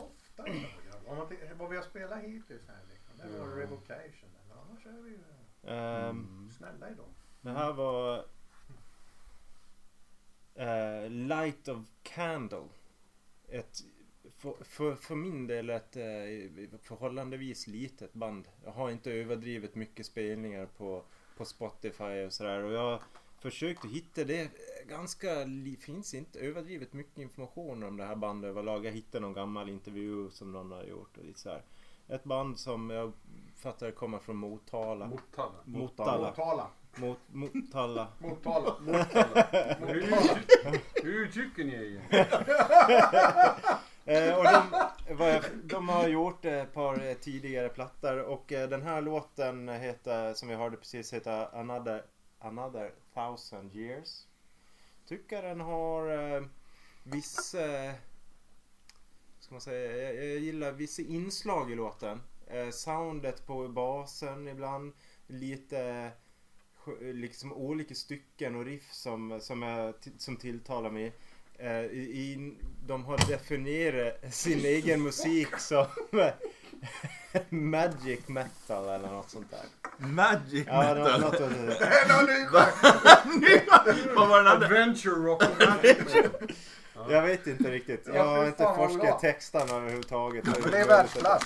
Softa. 0.07 0.43
Om 1.07 1.17
man 1.17 1.27
vad 1.57 1.69
vi 1.69 1.75
har 1.75 1.83
spelat 1.83 2.23
hittills 2.23 2.67
här 2.67 2.81
liksom. 2.89 3.31
Det 3.31 3.39
var. 3.39 3.47
Revocation. 3.47 4.29
Men 4.49 4.57
annars 4.57 4.85
är 4.85 5.01
vi 5.01 5.09
ju 5.09 5.19
Ehm, 5.67 6.49
snälla 6.57 6.89
idag. 6.89 7.09
Det 7.41 7.51
här 7.51 7.73
var 7.73 8.25
eh, 10.55 11.09
Light 11.09 11.67
of 11.67 11.85
Candle. 12.03 12.67
Ett, 13.47 13.79
för, 14.37 14.63
för, 14.63 14.95
för 14.95 15.15
min 15.15 15.47
del 15.47 15.69
ett 15.69 15.95
eh, 15.95 16.79
förhållandevis 16.81 17.67
litet 17.67 18.13
band. 18.13 18.47
Jag 18.63 18.71
har 18.71 18.89
inte 18.89 19.11
överdrivet 19.11 19.75
mycket 19.75 20.05
spelningar 20.05 20.65
på, 20.65 21.03
på 21.37 21.45
Spotify 21.45 22.25
och 22.25 22.33
sådär. 22.33 22.63
Och 22.63 22.71
jag 22.71 23.01
försökte 23.51 23.87
hitta 23.87 24.23
det. 24.23 24.51
Ganska, 24.87 25.29
finns 25.79 26.13
inte 26.13 26.39
överdrivet 26.39 26.93
mycket 26.93 27.17
information 27.17 27.83
om 27.83 27.97
det 27.97 28.05
här 28.05 28.15
bandet 28.15 28.49
överlag. 28.49 28.85
Jag 28.85 28.91
hittade 28.91 29.21
någon 29.21 29.33
gammal 29.33 29.69
intervju 29.69 30.29
som 30.29 30.51
någon 30.51 30.71
har 30.71 30.83
gjort 30.83 31.17
och 31.17 31.25
lite 31.25 31.39
så 31.39 31.49
här. 31.49 31.61
Ett 32.07 32.23
band 32.23 32.59
som 32.59 32.89
jag 32.89 33.11
fattar 33.55 33.91
kommer 33.91 34.19
från 34.19 34.35
Motala. 34.35 35.07
Motala. 35.07 35.53
Motala. 35.65 36.29
Motala. 36.29 36.69
Mot, 36.95 37.19
Motala. 37.27 38.07
Motala. 38.19 38.75
Hur, 39.79 41.03
hur 41.03 41.27
tycker 41.27 41.63
ni? 41.63 42.01
Eh, 44.09 44.37
och 44.37 44.43
de, 44.43 44.61
vad 45.09 45.29
jag, 45.29 45.43
de 45.63 45.89
har 45.89 46.07
gjort 46.07 46.45
ett 46.45 46.73
par 46.73 47.13
tidigare 47.13 47.69
plattor 47.69 48.19
och 48.19 48.53
eh, 48.53 48.69
den 48.69 48.81
här 48.81 49.01
låten 49.01 49.69
heter, 49.69 50.33
som 50.33 50.47
vi 50.49 50.55
hörde 50.55 50.77
precis, 50.77 51.13
heter 51.13 51.59
Another, 51.59 52.03
Another 52.39 52.91
Thousand 53.13 53.75
Years. 53.75 54.27
Tycker 55.07 55.41
den 55.41 55.59
har 55.59 56.35
eh, 56.35 56.43
vissa, 57.03 57.93
ska 59.39 59.53
man 59.53 59.61
säga, 59.61 60.13
jag, 60.13 60.25
jag 60.25 60.39
gillar 60.39 60.71
vissa 60.71 61.01
inslag 61.01 61.71
i 61.71 61.75
låten. 61.75 62.21
Eh, 62.47 62.69
soundet 62.69 63.47
på 63.47 63.67
basen 63.67 64.47
ibland, 64.47 64.93
lite 65.27 66.11
liksom 67.01 67.53
olika 67.53 67.95
stycken 67.95 68.55
och 68.55 68.65
riff 68.65 68.91
som, 68.91 69.39
som, 69.41 69.63
är, 69.63 69.93
som 70.17 70.37
tilltalar 70.37 70.89
mig. 70.89 71.13
Eh, 71.59 71.85
i, 71.85 71.99
i, 71.99 72.55
de 72.87 73.05
har 73.05 73.17
definierat 73.27 74.33
sin 74.33 74.59
egen 74.59 75.03
musik 75.03 75.57
som 75.57 75.85
magic 77.49 78.27
metal 78.27 78.89
eller 78.89 79.07
något 79.11 79.29
sånt 79.29 79.51
där. 79.51 80.07
Magic 80.07 80.65
Ja, 80.67 80.93
det 80.93 81.03
metal. 81.03 81.21
något 81.21 81.33
åt 81.33 81.49
det. 81.49 81.65
Det 81.65 81.85
är 81.85 82.17
någon 82.17 82.25
ny 82.25 82.45
genre. 82.45 84.13
Vad 84.15 84.29
var 84.29 84.37
den 84.37 84.47
andra? 84.47 84.65
Adventure 84.67 85.15
rock 85.15 85.43
och 85.43 85.49
magic. 85.67 86.15
Jag 87.09 87.21
vet 87.21 87.47
inte 87.47 87.71
riktigt. 87.71 88.03
Ja, 88.07 88.13
Jag 88.15 88.23
har 88.25 88.45
inte 88.45 88.63
forskat 88.75 89.19
texterna 89.19 89.75
överhuvudtaget. 89.75 90.45
Men 90.45 90.71
det 90.71 90.77
är 90.77 90.87
världsklass. 90.87 91.43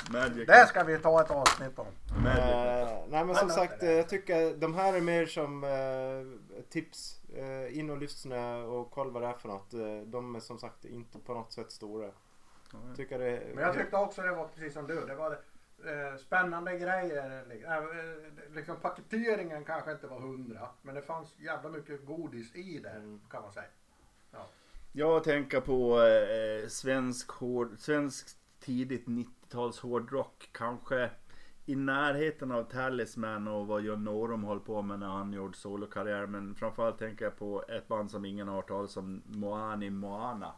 Det 0.48 0.66
ska 0.70 0.84
vi 0.84 0.98
ta 1.00 1.22
ett 1.22 1.32
avsnitt 1.32 1.80
om. 1.80 1.86
Eh, 2.28 2.90
nej 3.10 3.26
men 3.26 3.36
som 3.36 3.50
sagt, 3.50 3.84
jag 3.84 4.10
tycker 4.10 4.56
de 4.58 4.76
här 4.76 4.94
är 4.94 5.02
mer 5.02 5.26
som 5.26 5.64
eh, 5.64 6.62
tips. 6.72 7.18
Eh, 7.38 7.78
in 7.80 7.90
och 7.90 7.98
lyssna 7.98 8.58
och 8.58 8.92
kolla 8.92 9.12
vad 9.12 9.22
det 9.22 9.28
är 9.28 9.34
för 9.34 9.48
något. 9.48 9.72
De 10.12 10.36
är 10.36 10.40
som 10.40 10.60
sagt 10.60 10.86
inte 10.86 11.20
på 11.20 11.34
något 11.34 11.54
sätt 11.54 11.72
stora. 11.72 12.08
Tycker 12.96 13.20
det, 13.20 13.44
Men 13.56 13.64
jag 13.64 13.74
tyckte 13.74 13.98
också 13.98 14.22
det 14.22 14.32
var 14.32 14.48
precis 14.48 14.74
som 14.74 14.88
du. 14.88 15.06
Det 15.06 15.16
var 15.16 15.32
eh, 15.32 16.18
spännande 16.18 16.78
grejer. 16.78 17.46
li- 17.50 17.64
äh, 17.64 17.76
eh, 17.78 18.54
liksom 18.56 18.76
paketeringen 18.82 19.66
kanske 19.66 19.92
inte 19.92 20.08
var 20.08 20.20
hundra. 20.20 20.70
Men 20.82 20.96
det 20.96 21.02
fanns 21.02 21.40
jävla 21.40 21.70
mycket 21.70 22.06
godis 22.06 22.56
i 22.56 22.80
det 22.80 22.90
Mm. 22.90 23.22
kan 23.30 23.42
man 23.42 23.54
säga. 23.54 23.66
Jag 24.94 25.24
tänker 25.24 25.62
på 25.62 26.02
eh, 26.02 26.68
svensk, 26.68 27.32
hård, 27.32 27.76
svensk 27.78 28.28
tidigt 28.60 29.08
90-tals 29.08 29.80
hårdrock. 29.80 30.50
Kanske 30.52 31.10
i 31.66 31.76
närheten 31.76 32.52
av 32.52 32.64
Talisman 32.64 33.48
och 33.48 33.68
vad 33.68 33.82
John 33.82 34.04
Norum 34.04 34.44
höll 34.44 34.60
på 34.60 34.82
med 34.82 35.00
när 35.00 35.08
han 35.08 35.34
gjorde 35.34 35.58
solokarriär. 35.58 36.26
Men 36.26 36.56
framförallt 36.56 36.98
tänker 37.00 37.26
jag 37.26 37.38
på 37.38 37.64
ett 37.68 37.88
band 37.88 38.12
som 38.12 38.26
ingen 38.26 38.48
har 38.48 38.56
hört 38.56 38.68
talas 38.68 38.98
om, 38.98 39.22
Moani 39.26 39.90
Moana. 39.90 40.54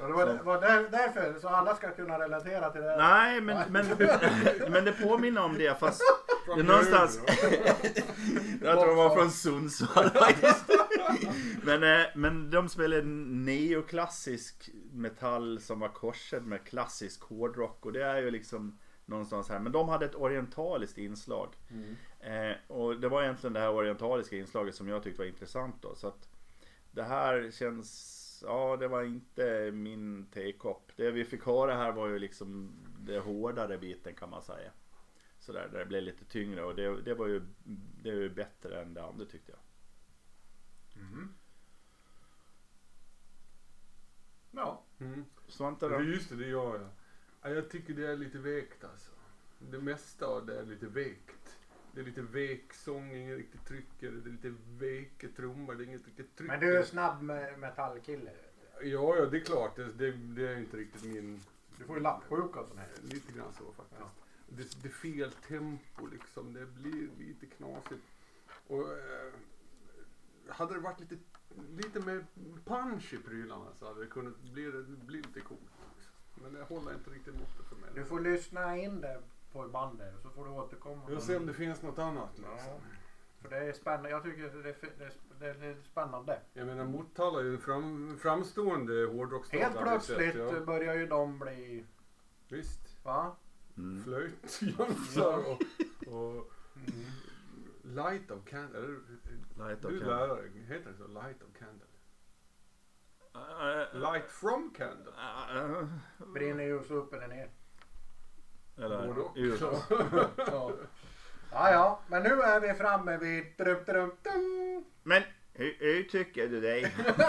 Och 0.00 0.06
det 0.08 0.12
var, 0.12 0.26
Så- 0.26 0.32
det 0.32 0.42
var 0.42 0.60
där, 0.60 0.88
därför 0.90 1.38
så 1.40 1.48
alla 1.48 1.76
ska 1.76 1.90
kunna 1.90 2.18
relatera 2.18 2.70
till 2.70 2.80
det. 2.80 2.96
Nej, 2.96 3.40
men, 3.40 3.72
men, 3.72 3.86
men 4.72 4.84
det 4.84 4.92
påminner 5.02 5.44
om 5.44 5.54
det 5.58 5.80
fast 5.80 6.02
det 6.46 6.60
är 6.60 6.64
någonstans... 6.64 7.20
Jag 8.62 8.78
tror 8.78 8.86
de 8.86 8.96
var 8.96 9.14
från 9.16 9.30
Sundsvall 9.30 10.10
faktiskt. 10.14 10.64
Men, 11.62 11.82
eh, 11.82 12.06
men 12.14 12.50
de 12.50 12.68
spelade 12.68 13.02
neoklassisk 13.02 14.70
metall 14.92 15.60
som 15.60 15.80
var 15.80 15.88
korsad 15.88 16.46
med 16.46 16.64
klassisk 16.64 17.22
hårdrock. 17.22 17.86
Och 17.86 17.92
det 17.92 18.04
är 18.04 18.16
ju 18.16 18.30
liksom 18.30 18.78
någonstans 19.06 19.48
här. 19.48 19.58
Men 19.58 19.72
de 19.72 19.88
hade 19.88 20.04
ett 20.04 20.14
orientaliskt 20.14 20.98
inslag. 20.98 21.54
Eh, 22.20 22.56
och 22.76 23.00
det 23.00 23.08
var 23.08 23.22
egentligen 23.22 23.52
det 23.52 23.60
här 23.60 23.70
orientaliska 23.70 24.36
inslaget 24.36 24.74
som 24.74 24.88
jag 24.88 25.02
tyckte 25.02 25.18
var 25.22 25.26
intressant 25.26 25.76
då. 25.82 25.94
Så 25.94 26.06
att 26.08 26.28
det 26.90 27.02
här 27.02 27.50
känns... 27.52 28.20
Ja, 28.42 28.76
det 28.76 28.88
var 28.88 29.02
inte 29.02 29.70
min 29.72 30.26
tekopp. 30.26 30.92
Det 30.96 31.10
vi 31.10 31.24
fick 31.24 31.44
höra 31.44 31.74
här 31.74 31.92
var 31.92 32.08
ju 32.08 32.18
liksom 32.18 32.72
det 32.98 33.18
hårdare 33.18 33.78
biten 33.78 34.14
kan 34.14 34.30
man 34.30 34.42
säga. 34.42 34.70
Sådär, 35.38 35.68
där 35.72 35.78
det 35.78 35.86
blev 35.86 36.02
lite 36.02 36.24
tyngre 36.24 36.64
och 36.64 36.74
det, 36.74 37.02
det 37.02 37.14
var 37.14 37.26
ju 37.26 37.42
det 38.02 38.10
är 38.10 38.14
ju 38.14 38.30
bättre 38.30 38.82
än 38.82 38.94
det 38.94 39.04
andra 39.04 39.26
tyckte 39.26 39.52
jag. 39.52 39.60
Ja. 44.50 44.82
Mm. 45.00 45.24
Svante 45.48 45.88
Det 45.88 45.94
då? 45.94 45.98
är 45.98 46.02
just 46.02 46.28
det, 46.30 46.36
det 46.36 46.46
gör 46.48 46.80
jag. 46.80 46.88
Ja, 47.42 47.48
Jag 47.56 47.70
tycker 47.70 47.94
det 47.94 48.06
är 48.08 48.16
lite 48.16 48.38
vekt 48.38 48.84
alltså. 48.84 49.10
Det 49.58 49.78
mesta 49.78 50.26
av 50.26 50.46
det 50.46 50.58
är 50.58 50.66
lite 50.66 50.86
vekt. 50.86 51.58
Det 51.94 52.00
är 52.00 52.04
lite 52.04 52.22
vek 52.22 52.72
sång, 52.72 53.12
ingen 53.12 53.36
riktigt 53.36 53.64
trycker. 53.64 54.10
Det 54.10 54.28
är 54.28 54.32
lite 54.32 54.54
veka 54.78 55.28
trummor, 55.36 55.74
det 55.74 55.84
är 55.84 55.86
inget 55.86 56.06
riktigt 56.06 56.36
tryck. 56.36 56.48
Men 56.48 56.60
du 56.60 56.76
är 56.76 56.82
snabb 56.82 57.22
med 57.22 57.58
metallkille. 57.58 58.30
Ja, 58.82 59.16
ja, 59.16 59.26
det 59.26 59.36
är 59.36 59.44
klart. 59.44 59.76
Det, 59.76 59.92
det, 59.92 60.12
det 60.12 60.48
är 60.48 60.58
inte 60.58 60.76
riktigt 60.76 61.04
min... 61.04 61.40
Du 61.78 61.84
får 61.84 61.96
ju 61.96 62.02
lappsjuka 62.02 62.60
och 62.60 62.68
sånt 62.68 62.80
här. 62.80 62.88
Lite 63.02 63.32
grann 63.32 63.52
så 63.58 63.72
faktiskt. 63.72 64.00
Det, 64.48 64.82
det 64.82 64.88
är 64.88 64.92
fel 64.92 65.32
tempo 65.32 66.06
liksom. 66.12 66.52
Det 66.52 66.66
blir 66.66 67.08
lite 67.18 67.46
knasigt. 67.46 68.04
Och 68.66 68.92
eh, 68.92 69.32
hade 70.48 70.74
det 70.74 70.80
varit 70.80 71.00
lite, 71.00 71.16
lite 71.76 72.00
mer 72.00 72.26
punch 72.64 73.14
i 73.14 73.18
prylarna 73.18 73.66
så 73.78 73.86
hade 73.86 74.00
det 74.00 74.06
kunnat 74.06 74.42
bli, 74.42 74.72
bli 74.86 75.16
lite 75.16 75.40
coolt. 75.40 75.60
Men 76.34 76.52
det 76.52 76.62
håller 76.62 76.94
inte 76.94 77.10
riktigt 77.10 77.34
måttet 77.34 77.66
för 77.68 77.76
mig. 77.76 77.90
Du 77.94 78.04
får 78.04 78.20
lyssna 78.20 78.76
in 78.76 79.00
det 79.00 79.22
på 79.54 79.68
bandet 79.68 80.14
och 80.16 80.22
så 80.22 80.30
får 80.30 80.44
du 80.44 80.50
återkomma. 80.50 81.02
Jag 81.08 81.22
ser 81.22 81.36
om 81.36 81.46
det 81.46 81.54
finns 81.54 81.82
något 81.82 81.98
annat 81.98 82.38
liksom. 82.38 82.68
Ja. 82.68 82.80
För 83.42 83.48
det 83.50 83.56
är 83.56 83.72
spännande. 83.72 84.10
Jag 84.10 84.22
tycker 84.22 84.42
det 84.42 84.68
är, 84.68 84.76
det 85.38 85.46
är, 85.46 85.54
det 85.54 85.66
är 85.66 85.82
spännande. 85.82 86.40
Jag 86.52 86.66
menar 86.66 86.84
Motala 86.84 87.40
är 87.40 87.44
ju 87.44 87.54
en 87.54 87.60
fram, 87.60 88.18
framstående 88.18 89.06
hårdrocksstad. 89.06 89.58
Helt 89.58 89.74
vi 89.74 89.78
sett, 89.78 89.84
plötsligt 89.84 90.34
ja. 90.34 90.60
börjar 90.60 90.94
ju 90.94 91.06
de 91.06 91.38
bli... 91.38 91.86
Visst. 92.48 93.04
Va? 93.04 93.36
Mm. 93.76 94.04
Flöjtjönsar 94.04 95.38
och, 95.50 95.62
och 96.14 96.52
Light 97.82 98.30
of 98.30 98.44
Candle. 98.44 98.78
Eller, 98.78 98.98
Light 99.68 99.84
of 99.84 99.90
du 99.90 99.96
är 99.96 100.00
Candle. 100.00 100.16
lärare, 100.16 100.48
heter 100.48 100.90
det 100.90 100.96
så? 100.96 101.06
Light 101.06 101.42
of 101.42 101.58
Candle? 101.58 101.86
Äh, 103.34 103.98
Light 104.00 104.30
from 104.30 104.70
Candle? 104.70 105.12
äh, 105.54 105.86
Brinner 106.32 106.64
ljus 106.64 106.90
upp 106.90 107.12
eller 107.12 107.28
ner? 107.28 107.50
Eller 108.78 109.06
Både 109.06 109.20
och. 109.20 109.32
ut. 109.36 109.60
Ja. 110.36 110.72
ja, 111.52 111.70
ja. 111.72 112.00
Men 112.06 112.22
nu 112.22 112.42
är 112.42 112.60
vi 112.60 112.74
framme 112.74 113.16
vid... 113.16 113.44
Drum, 113.58 113.78
drum, 113.86 114.12
dum. 114.22 114.84
Men 115.02 115.22
hur, 115.52 115.76
hur 115.78 116.02
tycker 116.02 116.48
du 116.48 116.60
det? 116.60 116.90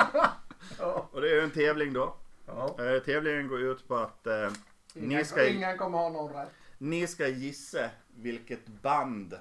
Ja. 0.80 1.10
Och 1.12 1.22
det 1.22 1.30
är 1.30 1.34
ju 1.36 1.42
en 1.42 1.52
tävling 1.52 1.94
då. 1.94 2.16
Ja. 2.46 2.76
Eh, 2.80 3.00
tävlingen 3.04 3.48
går 3.48 3.62
ut 3.62 3.88
på 3.88 3.96
att 3.98 4.28
eh, 4.28 4.34
ni, 4.94 5.06
Ingen, 5.06 5.26
ska, 5.26 5.48
ingen 5.48 5.78
kommer 5.78 5.98
ha 5.98 6.10
någon 6.10 6.34
rätt. 6.34 6.50
ni 6.78 7.08
ska 7.08 7.28
gissa 7.28 7.90
vilket 8.16 8.68
band 8.68 9.40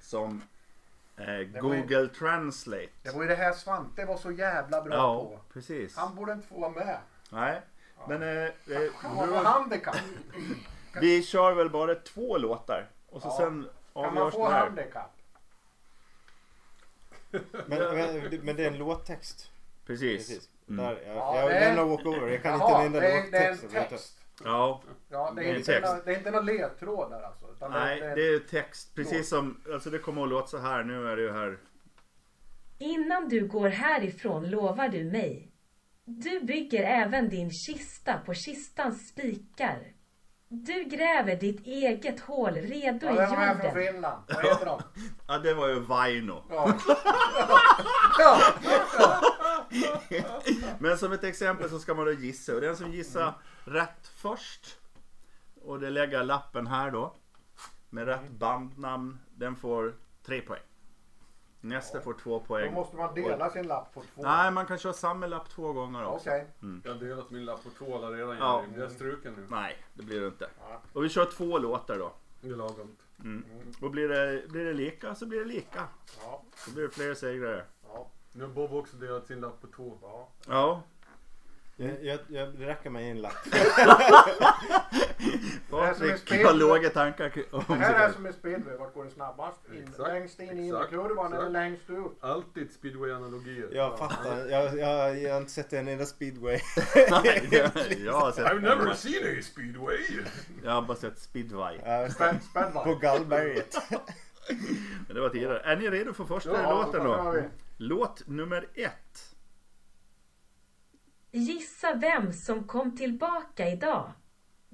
som 0.00 0.42
eh, 1.16 1.26
var 1.26 1.34
ju- 1.34 1.60
Google 1.60 2.08
Translate. 2.08 2.88
Det 3.02 3.10
var 3.10 3.22
ju 3.22 3.28
det 3.28 3.34
här 3.34 3.52
Svante 3.52 4.04
var 4.04 4.16
så 4.16 4.30
jävla 4.30 4.82
bra 4.82 4.94
Ja, 4.94 5.24
på. 5.24 5.40
precis. 5.52 5.96
Han 5.96 6.14
borde 6.14 6.32
inte 6.32 6.48
få 6.48 6.60
vara 6.60 6.70
med. 6.70 6.98
Nej, 7.30 7.60
men 8.08 8.22
eh, 8.22 8.44
eh, 8.44 8.90
Han 8.94 9.30
var 9.30 9.44
handikapp. 9.44 9.96
Vi 11.00 11.22
kör 11.22 11.52
väl 11.54 11.70
bara 11.70 11.94
två 11.94 12.38
låtar. 12.38 12.90
Och 13.08 13.22
så 13.22 13.28
Ja. 13.28 13.36
sen 13.36 13.68
Kan 13.94 14.02
man 14.02 14.18
avgörs 14.18 14.34
få 14.34 14.48
det 14.48 14.54
här. 14.54 14.60
handikapp? 14.66 15.10
Men, 17.30 17.68
men, 17.68 18.40
men 18.44 18.56
det 18.56 18.64
är 18.64 18.70
en 18.70 18.78
låttext. 18.78 19.50
Precis. 19.86 20.28
Precis. 20.28 20.48
Mm. 20.68 20.84
Där, 20.84 21.02
jag, 21.06 21.16
Ja, 21.16 21.40
jag 21.40 21.48
det 21.50 21.54
är- 21.56 21.60
lämnar 21.76 21.84
walkover. 21.84 22.28
Jag 22.28 22.42
kan 22.42 22.58
Jaha, 22.58 22.86
inte 22.86 23.00
det, 23.00 23.06
en 23.06 23.12
är, 23.18 23.24
enda 23.24 23.38
det 23.38 23.44
är 23.44 23.50
en 23.50 23.56
låttext. 23.56 23.74
vet 23.76 23.90
du. 23.90 23.96
text. 23.96 24.18
Ja, 24.44 24.82
Ja, 25.08 25.30
det 25.36 25.40
Det 25.42 25.46
är 25.46 25.48
är, 25.48 25.50
en 25.52 25.56
inte 25.60 25.72
text. 25.72 25.90
några, 25.92 26.04
det 26.04 26.12
är 26.12 26.18
inte 26.18 26.30
några 26.30 26.44
ledtrådar 26.44 27.22
alltså. 27.22 27.46
Utan 27.56 27.70
nej 27.70 28.00
det, 28.00 28.14
det 28.14 28.22
är 28.34 28.38
text. 28.38 28.94
Precis 28.94 29.28
som, 29.28 29.60
alltså 29.72 29.90
det 29.90 29.98
kommer 29.98 30.22
att 30.22 30.28
låta 30.28 30.46
så 30.46 30.58
här. 30.58 30.82
Nu 30.84 31.08
är 31.08 31.16
det 31.16 31.22
ju 31.22 31.32
här. 31.32 31.58
Innan 32.78 33.28
du 33.28 33.46
går 33.46 33.68
härifrån 33.68 34.50
lovar 34.50 34.88
du 34.88 35.04
mig. 35.04 35.50
Du 36.04 36.40
bygger 36.40 36.82
även 36.82 37.28
din 37.28 37.50
kista 37.50 38.18
på 38.26 38.34
kistans 38.34 39.08
spikar. 39.08 39.92
Du 40.62 40.84
gräver 40.84 41.36
ditt 41.36 41.66
eget 41.66 42.20
hål 42.20 42.54
redo 42.54 43.06
Ja, 43.06 43.12
i 43.12 43.16
den 43.16 43.30
var 43.30 43.36
här 43.36 43.54
från 43.54 43.66
jorden. 43.66 43.92
Finland. 43.92 44.22
Vad 44.28 44.44
heter 44.44 44.66
de? 44.66 44.82
Ja, 45.28 45.38
det 45.38 45.54
var 45.54 45.68
ju 45.68 45.80
Vaino. 45.80 46.44
Ja. 46.50 46.74
ja. 48.18 48.40
Men 50.78 50.98
som 50.98 51.12
ett 51.12 51.24
exempel 51.24 51.70
så 51.70 51.78
ska 51.78 51.94
man 51.94 52.04
då 52.04 52.12
gissa 52.12 52.54
och 52.54 52.60
den 52.60 52.76
som 52.76 52.92
gissar 52.92 53.34
rätt 53.64 54.12
först 54.16 54.78
och 55.62 55.80
det 55.80 55.90
lägger 55.90 56.22
lappen 56.22 56.66
här 56.66 56.90
då 56.90 57.14
med 57.90 58.06
rätt 58.06 58.30
bandnamn 58.30 59.18
den 59.34 59.56
får 59.56 59.94
tre 60.26 60.40
poäng. 60.40 60.60
Nästa 61.64 62.00
får 62.00 62.14
två 62.14 62.38
Då 62.38 62.44
poäng. 62.44 62.74
måste 62.74 62.96
man 62.96 63.14
dela 63.14 63.50
sin 63.50 63.66
lapp 63.66 63.94
på 63.94 64.00
två. 64.00 64.22
Nej, 64.22 64.50
man 64.50 64.66
kan 64.66 64.78
köra 64.78 64.92
samma 64.92 65.26
lapp 65.26 65.48
två 65.50 65.72
gånger 65.72 66.04
också. 66.04 66.30
Okej. 66.30 66.46
Jag 66.84 66.92
har 66.92 67.00
delat 67.00 67.30
min 67.30 67.44
lapp 67.44 67.64
på 67.64 67.70
två 67.70 67.96
alla 67.96 68.10
redan. 68.10 68.36
Ja. 68.36 68.62
Jerry. 68.62 68.80
Jag 68.80 68.90
är 68.90 68.94
struken 68.94 69.34
nu. 69.34 69.46
Nej, 69.50 69.76
det 69.94 70.02
blir 70.02 70.20
det 70.20 70.26
inte. 70.26 70.48
Ja. 70.60 70.80
Och 70.92 71.04
vi 71.04 71.08
kör 71.08 71.24
två 71.24 71.58
låtar 71.58 71.98
då. 71.98 72.12
Det 72.40 72.48
är 72.48 72.56
lagom. 72.56 72.96
Och 73.80 73.90
blir 73.90 74.08
det, 74.08 74.48
blir 74.48 74.64
det 74.64 74.72
lika 74.72 75.14
så 75.14 75.26
blir 75.26 75.38
det 75.38 75.44
lika. 75.44 75.88
Ja. 76.22 76.42
Då 76.66 76.72
blir 76.74 76.82
det 76.82 76.90
fler 76.90 77.14
segrare. 77.14 77.64
Ja. 77.88 78.06
Nu 78.32 78.44
har 78.44 78.50
Bob 78.50 78.74
också 78.74 78.96
delat 78.96 79.26
sin 79.26 79.40
lapp 79.40 79.60
på 79.60 79.66
två. 79.66 79.98
Ja. 80.02 80.28
Ja. 80.48 80.82
Jag, 81.76 82.04
jag, 82.04 82.18
jag, 82.28 82.54
det 82.54 82.66
räcker 82.66 82.90
med 82.90 83.10
en 83.10 83.20
lapp. 83.20 83.32
Det 85.70 85.76
är 85.76 85.94
som 85.94 86.04
en 86.04 86.18
Patrik 86.18 86.46
har 86.46 86.54
låga 86.54 86.90
tankar 86.90 87.32
om 87.50 87.64
Det 87.68 87.74
här 87.74 88.08
är 88.08 88.12
som 88.12 88.26
en 88.26 88.32
speedway. 88.32 88.76
Vart 88.76 88.94
går 88.94 89.04
det 89.04 89.10
snabbast? 89.10 89.60
In, 89.72 89.82
Exakt. 89.82 89.98
längst 90.08 90.40
in 90.40 90.58
i 90.58 90.72
kurvan 90.90 91.32
eller 91.32 91.50
längst 91.50 91.90
ut? 91.90 92.12
Alltid 92.20 92.70
speedway-analogier. 92.70 93.68
Jag 93.72 93.98
fattar. 93.98 94.46
Jag, 94.50 94.78
jag, 94.78 95.18
jag 95.22 95.32
har 95.32 95.40
inte 95.40 95.52
sett 95.52 95.72
en 95.72 95.88
enda 95.88 96.06
speedway. 96.06 96.60
Nej, 97.10 97.48
jag 98.04 98.12
har 98.12 98.32
sett 98.32 98.46
I've 98.46 98.60
never 98.60 98.94
seen 98.94 99.38
a 99.38 99.42
speedway! 99.42 99.98
Jag 100.64 100.72
har 100.72 100.82
bara 100.82 100.96
sett 100.96 101.18
speedway. 101.18 101.78
På 102.84 102.94
Gallberget. 102.94 103.76
Men 105.06 105.14
det 105.14 105.20
var 105.20 105.28
tidigare. 105.28 105.58
Är 105.60 105.76
ni 105.76 105.90
redo 105.90 106.12
för 106.12 106.24
första 106.24 106.62
Ja, 106.62 106.70
låten 106.84 107.04
då 107.04 107.14
kör 107.14 107.24
då? 107.24 107.30
vi. 107.32 107.42
Låt 107.76 108.26
nummer 108.26 108.68
ett. 108.74 109.34
Gissa 111.30 111.94
vem 111.94 112.32
som 112.32 112.64
kom 112.64 112.96
tillbaka 112.96 113.68
idag? 113.68 114.12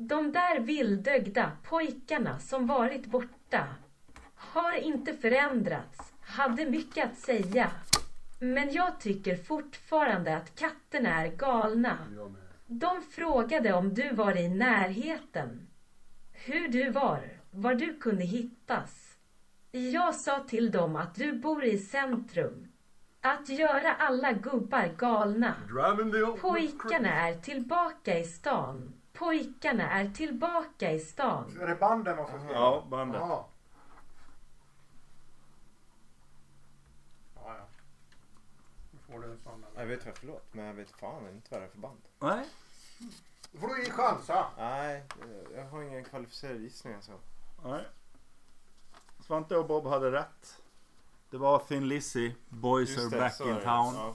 De 0.03 0.33
där 0.33 0.61
vilddögda 0.61 1.53
pojkarna 1.63 2.39
som 2.39 2.67
varit 2.67 3.07
borta. 3.07 3.67
Har 4.35 4.73
inte 4.73 5.15
förändrats, 5.15 6.13
hade 6.21 6.71
mycket 6.71 7.05
att 7.05 7.19
säga. 7.19 7.71
Men 8.39 8.73
jag 8.73 9.01
tycker 9.01 9.37
fortfarande 9.37 10.37
att 10.37 10.55
katterna 10.55 11.23
är 11.23 11.29
galna. 11.29 11.99
De 12.67 13.03
frågade 13.03 13.73
om 13.73 13.95
du 13.95 14.11
var 14.11 14.37
i 14.37 14.49
närheten. 14.49 15.69
Hur 16.33 16.69
du 16.69 16.91
var, 16.91 17.21
var 17.51 17.75
du 17.75 17.99
kunde 17.99 18.25
hittas. 18.25 19.17
Jag 19.71 20.15
sa 20.15 20.39
till 20.39 20.71
dem 20.71 20.97
att 20.97 21.15
du 21.15 21.33
bor 21.33 21.65
i 21.65 21.79
centrum. 21.79 22.69
Att 23.21 23.49
göra 23.49 23.95
alla 23.95 24.33
gubbar 24.33 24.95
galna. 24.99 25.55
Pojkarna 26.41 27.29
är 27.29 27.35
tillbaka 27.35 28.19
i 28.19 28.25
stan. 28.25 29.00
Pojkarna 29.21 29.91
är 29.91 30.11
tillbaka 30.11 30.93
i 30.93 30.99
stan. 30.99 31.59
Är 31.61 31.67
det 31.67 31.75
banden 31.75 32.27
spela? 32.27 32.53
Ja, 32.53 32.85
bandet. 32.91 33.21
Jaha. 33.21 33.45
Ja, 37.35 37.57
ja. 37.57 37.67
Nu 38.91 38.99
får 38.99 39.21
du 39.21 39.31
en 39.31 39.39
sån. 39.45 39.65
Jag 39.77 39.87
vet 39.87 40.07
vad 40.07 40.19
förlåt, 40.19 40.45
men 40.53 40.65
jag 40.65 40.75
vet 40.75 40.91
fan 40.91 41.29
inte 41.29 41.49
vad 41.51 41.61
det 41.61 41.67
är 41.67 41.71
för 41.71 41.79
band. 41.79 42.01
Nej. 42.19 42.47
Då 43.53 43.59
får 43.61 43.69
du 43.69 43.85
chansa. 43.85 44.47
Nej, 44.59 45.05
jag 45.55 45.65
har 45.65 45.83
ingen 45.83 46.05
kvalificerad 46.05 46.61
gissning 46.61 46.95
alltså. 46.95 47.19
Nej. 47.65 47.89
Svante 49.27 49.57
och 49.57 49.67
Bob 49.67 49.87
hade 49.87 50.13
rätt. 50.13 50.63
Det 51.31 51.39
var 51.39 51.59
Thin 51.59 51.89
Lizzy, 51.89 52.35
Boys 52.49 52.89
Just 52.89 53.01
are 53.01 53.11
det, 53.11 53.19
back 53.19 53.35
så 53.35 53.49
in 53.49 53.61
town. 53.61 53.95
Ja. 53.95 54.15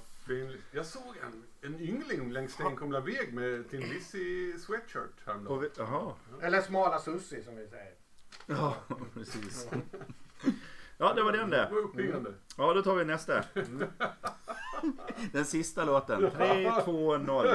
Jag 0.71 0.85
såg 0.85 1.17
en, 1.23 1.43
en 1.61 1.79
yngling 1.79 2.31
längs 2.31 2.53
Stenkumla 2.53 2.99
väg 2.99 3.33
med 3.33 3.69
Tin 3.69 3.81
Lizzy 3.81 4.57
sweatshirt 4.59 5.25
häromdagen. 5.25 5.69
vi. 6.39 6.45
Eller 6.45 6.61
smala 6.61 6.99
Sussi 6.99 7.43
som 7.43 7.55
vi 7.55 7.67
säger. 7.67 7.93
Ja, 8.45 8.75
precis. 9.13 9.67
Ja, 10.97 11.13
det 11.13 11.23
var 11.23 11.31
den 11.31 11.49
Det 11.49 11.69
uppiggande. 11.69 12.33
Ja, 12.57 12.73
då 12.73 12.81
tar 12.81 12.95
vi 12.95 13.05
nästa. 13.05 13.43
Den 15.31 15.45
sista 15.45 15.85
låten. 15.85 16.31
3, 16.31 16.71
2, 16.85 17.17
0. 17.17 17.47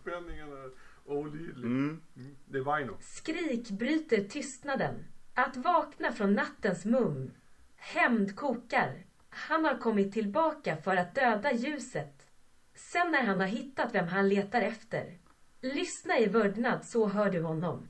Spänningen 0.00 0.52
är 0.52 0.70
olidlig. 1.04 1.64
Mm. 1.64 2.00
Det 2.46 2.58
är 2.58 2.62
Vaino. 2.62 2.96
Skrik 3.00 3.70
bryter 3.70 4.24
tystnaden. 4.24 5.04
Att 5.34 5.56
vakna 5.56 6.12
från 6.12 6.34
nattens 6.34 6.84
mum. 6.84 7.30
Hämnd 7.76 8.36
kokar. 8.36 9.04
Han 9.38 9.64
har 9.64 9.78
kommit 9.78 10.12
tillbaka 10.12 10.76
för 10.76 10.96
att 10.96 11.14
döda 11.14 11.52
ljuset. 11.52 12.26
Sen 12.74 13.12
när 13.12 13.22
han 13.22 13.40
har 13.40 13.46
hittat 13.46 13.94
vem 13.94 14.08
han 14.08 14.28
letar 14.28 14.62
efter. 14.62 15.18
Lyssna 15.60 16.18
i 16.18 16.26
vördnad 16.26 16.84
så 16.84 17.06
hör 17.06 17.30
du 17.30 17.42
honom. 17.42 17.88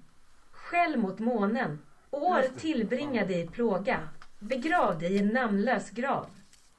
Skäll 0.50 0.96
mot 0.96 1.18
månen. 1.18 1.78
År 2.10 2.58
tillbringade 2.58 3.34
i 3.34 3.48
plåga. 3.48 4.08
Begravd 4.38 5.02
i 5.02 5.18
en 5.18 5.28
namnlös 5.28 5.90
grav. 5.90 6.30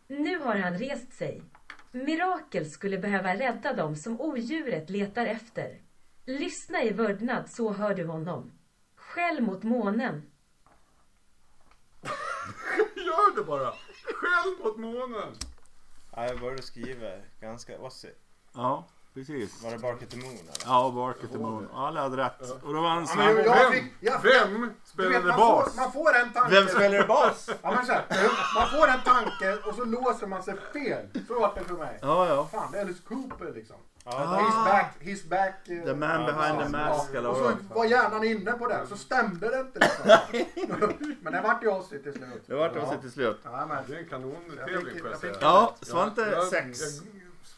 Nu 0.07 0.39
har 0.39 0.55
han 0.55 0.77
rest 0.77 1.13
sig. 1.13 1.43
Mirakel 1.91 2.69
skulle 2.69 2.97
behöva 2.97 3.35
rädda 3.35 3.73
dem 3.73 3.95
som 3.95 4.21
odjuret 4.21 4.89
letar 4.89 5.25
efter. 5.25 5.77
Lyssna 6.25 6.83
i 6.83 6.89
vördnad 6.89 7.49
så 7.49 7.71
hör 7.73 7.95
du 7.95 8.05
honom. 8.05 8.51
Skäll 8.95 9.41
mot 9.41 9.63
månen. 9.63 10.31
Gör 12.95 13.35
det 13.35 13.43
bara! 13.43 13.73
Själv 14.15 14.59
mot 14.63 14.77
månen! 14.77 15.35
Ja, 16.15 16.29
vad 16.41 16.57
du 16.57 16.61
skriver, 16.63 17.21
ganska 17.41 17.79
Ozzy. 17.79 18.09
Ja, 18.53 18.87
precis. 19.13 19.63
Var 19.63 19.71
det 19.71 19.77
Bark 19.77 20.03
at 20.03 20.09
the 20.09 20.17
Moon 20.17 20.31
eller? 20.31 20.53
Ja, 20.65 20.91
Bark 20.95 21.23
at 21.23 21.31
the 21.31 21.37
Moon. 21.37 21.67
Alla 21.73 22.01
hade 22.01 22.17
rätt. 22.17 22.63
Och 22.63 22.73
då 22.73 22.81
vann 22.81 22.99
Ja, 23.01 23.05
Svante. 23.07 23.33
men 23.33 23.43
jag 23.45 23.55
Vem, 23.55 23.71
fick- 23.71 23.93
jag- 23.99 24.21
vem 24.21 24.53
Du 24.61 24.67
vet, 24.67 24.75
spelade 24.83 25.27
man, 25.27 25.37
bas? 25.37 25.69
får, 25.75 25.81
man 25.81 25.91
får 25.91 26.15
en 26.15 26.33
tanke. 26.33 26.51
Vem 26.55 26.67
spelar 26.67 27.07
bas? 27.07 27.49
Ja, 27.61 27.71
men 27.71 27.85
så 27.85 27.91
här, 27.93 28.05
man 28.55 28.69
får 28.69 28.87
en 28.87 29.01
tanke 29.01 29.69
och 29.69 29.75
så 29.75 29.85
låser 29.85 30.27
man 30.27 30.43
sig 30.43 30.55
fel. 30.73 31.07
Så 31.27 31.39
var 31.39 31.51
det 31.55 31.63
för 31.63 31.73
mig. 31.75 31.99
Ja, 32.01 32.27
ja. 32.27 32.47
Fan, 32.51 32.71
det 32.71 32.77
är 32.77 32.81
Alice 32.81 33.01
Cooper 33.07 33.51
liksom. 33.55 33.75
Ja, 34.11 34.39
He's 34.39 34.65
back, 34.65 34.95
he's 34.99 35.29
back. 35.29 35.53
eh, 35.69 35.83
The 35.85 35.93
man 35.93 36.25
behind 36.25 36.59
the 36.63 36.69
mask 36.69 37.13
eller 37.13 37.29
Och 37.29 37.37
så 37.37 37.51
var 37.75 37.85
hjärnan 37.85 38.23
inne 38.23 38.51
på 38.51 38.67
det, 38.67 38.79
så 38.89 38.97
stämde 38.97 39.49
det 39.49 39.59
inte 39.59 39.79
liksom. 39.79 41.13
Men 41.21 41.33
det 41.33 41.41
vart 41.41 41.63
ju 41.63 41.67
Ozzy 41.67 41.99
till 41.99 42.13
slut. 42.13 42.43
Det 42.47 42.55
vart 42.55 42.75
oss 42.75 43.01
till 43.01 43.11
slut. 43.11 43.39
Ja, 43.43 43.65
men. 43.65 43.77
Det 43.87 43.93
är 43.93 43.97
en 43.97 44.01
Jag 44.01 44.09
kanontävling 44.09 44.85
fick- 44.93 44.99
får 45.01 45.07
jag 45.07 45.13
jag 45.13 45.19
säga. 45.19 45.33
fick- 45.33 45.41
Ja, 45.43 45.75
Svante 45.81 46.21
jag, 46.21 46.43
6. 46.43 46.79
Jag 46.81 46.89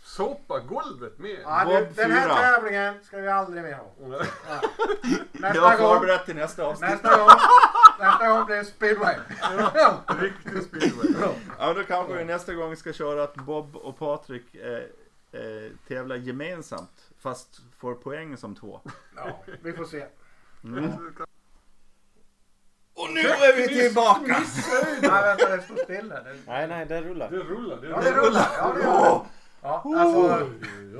sopar 0.03 0.59
golvet 0.59 1.19
med. 1.19 1.39
Ja, 1.43 1.61
Bob 1.65 1.73
det, 1.73 1.89
den 2.03 2.11
här 2.11 2.23
fyra. 2.23 2.35
tävlingen 2.35 3.03
ska 3.03 3.17
vi 3.17 3.27
aldrig 3.27 3.63
mer 3.63 3.73
ha. 3.73 3.85
Ja. 3.99 4.07
Jag 5.31 5.41
Nästa 5.41 5.77
gång, 5.77 5.99
förberett 5.99 6.25
till 6.25 6.35
nästa 6.35 6.63
avsnitt. 6.63 6.89
nästa 6.91 7.17
gång, 7.17 7.29
nästa 7.99 8.27
gång 8.29 8.45
blir 8.45 8.55
det 8.55 8.65
speedway. 8.65 9.15
Riktig 10.21 10.63
speedway. 10.63 11.31
Ja, 11.59 11.73
då 11.73 11.83
kanske 11.83 12.13
vi 12.13 12.23
nästa 12.25 12.53
gång 12.53 12.75
ska 12.75 12.93
köra 12.93 13.23
att 13.23 13.35
Bob 13.35 13.75
och 13.75 13.99
Patrik 13.99 14.55
eh, 14.55 14.83
eh, 15.31 15.71
tävlar 15.87 16.15
gemensamt. 16.15 17.11
Fast 17.17 17.61
får 17.77 17.95
poäng 17.95 18.37
som 18.37 18.55
två. 18.55 18.81
Ja, 19.15 19.43
vi 19.61 19.73
får 19.73 19.85
se. 19.85 20.05
Och 22.93 23.09
nu 23.13 23.19
är 23.21 23.55
vi 23.57 23.67
tillbaka! 23.81 24.21
Nej, 25.01 25.01
vänta, 25.23 25.55
det 25.55 25.61
står 25.63 25.75
still 25.75 26.11
här. 26.11 26.23
Det- 26.23 26.37
Nej, 26.47 26.67
nej, 26.67 26.85
det 26.85 27.01
rullar. 27.01 27.29
Det 27.31 27.37
rullar. 27.37 27.77
Det 27.81 27.87
Ja, 27.89 28.01
det 28.01 28.11
rullar. 28.11 28.47
Ja, 28.57 28.73
det 28.73 28.81
gör 28.83 29.19
det. 29.19 29.25
Ja, 29.63 29.83
alltså, 29.97 30.49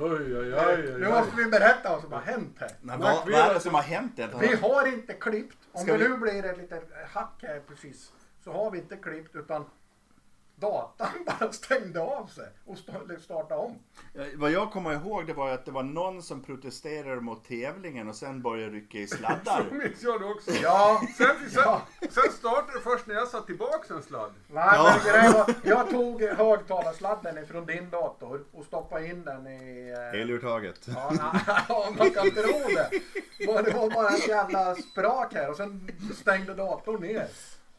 oj, 0.00 0.36
oj, 0.38 0.54
oj, 0.54 0.94
nu 0.98 1.06
oj. 1.06 1.12
måste 1.12 1.36
vi 1.36 1.44
berätta 1.44 1.88
vad 1.90 2.00
som 2.02 2.12
har 2.12 2.20
hänt 2.20 2.56
här. 2.60 2.70
Men 2.80 3.00
vad, 3.00 3.14
vad 3.30 3.34
är 3.34 3.54
det 3.54 3.60
som 3.60 3.74
har 3.74 3.82
hänt 3.82 4.12
Vi 4.16 4.22
egentligen? 4.22 4.58
har 4.62 4.86
inte 4.88 5.12
klippt. 5.12 5.56
Om 5.72 5.82
Ska 5.82 5.92
det 5.92 5.98
vi- 5.98 6.08
nu 6.08 6.16
blir 6.16 6.44
ett 6.44 6.58
litet 6.58 6.90
hack 7.12 7.38
här 7.42 7.60
precis 7.68 8.12
så 8.44 8.52
har 8.52 8.70
vi 8.70 8.78
inte 8.78 8.96
klippt 8.96 9.36
utan 9.36 9.64
datan 10.62 11.08
bara 11.26 11.52
stängde 11.52 12.00
av 12.00 12.26
sig 12.26 12.46
och 12.66 12.76
sta- 12.76 13.18
startade 13.20 13.60
om. 13.60 13.78
Eh, 14.14 14.26
Vad 14.36 14.50
jag 14.50 14.70
kommer 14.72 14.92
ihåg 14.92 15.26
det 15.26 15.32
var 15.32 15.50
att 15.50 15.64
det 15.64 15.70
var 15.70 15.82
någon 15.82 16.22
som 16.22 16.42
protesterade 16.42 17.20
mot 17.20 17.44
tävlingen 17.48 18.08
och 18.08 18.16
sen 18.16 18.42
började 18.42 18.72
rycka 18.76 18.98
i 18.98 19.06
sladdar. 19.06 19.64
Så 19.68 19.74
minns 19.74 20.02
jag 20.02 20.20
det 20.20 20.26
också. 20.26 20.50
Ja, 20.62 21.00
Sen, 21.16 21.26
sen, 21.50 21.62
Ja. 21.64 21.82
sen 22.10 22.32
startade 22.32 22.72
det 22.78 22.80
först 22.84 23.06
när 23.06 23.14
jag 23.14 23.28
satt 23.28 23.46
tillbaks 23.46 23.90
en 23.90 24.02
sladd. 24.02 24.32
nej, 24.50 24.64
Ja. 24.76 24.94
men 25.04 25.12
grejen 25.12 25.32
var, 25.32 25.54
jag 25.64 25.90
tog 25.90 26.22
högtalarsladden 26.22 27.38
ifrån 27.38 27.66
din 27.66 27.90
dator 27.90 28.44
och 28.52 28.64
stoppade 28.64 29.06
in 29.06 29.24
den 29.24 29.46
i... 29.46 29.90
eh, 30.14 30.20
Elurtaget. 30.20 30.88
Ja, 30.94 31.12
ja, 31.68 31.86
man 31.98 32.10
kan 32.10 32.30
tro 32.30 32.42
det. 32.68 32.90
Bara- 33.46 33.62
Det 33.62 33.70
var 33.70 33.90
bara 33.90 34.08
ett 34.08 34.28
jävla 34.28 34.74
sprak 34.74 35.34
här 35.34 35.50
och 35.50 35.56
sen 35.56 35.90
stängde 36.20 36.54
datorn 36.54 37.00
ner. 37.02 37.26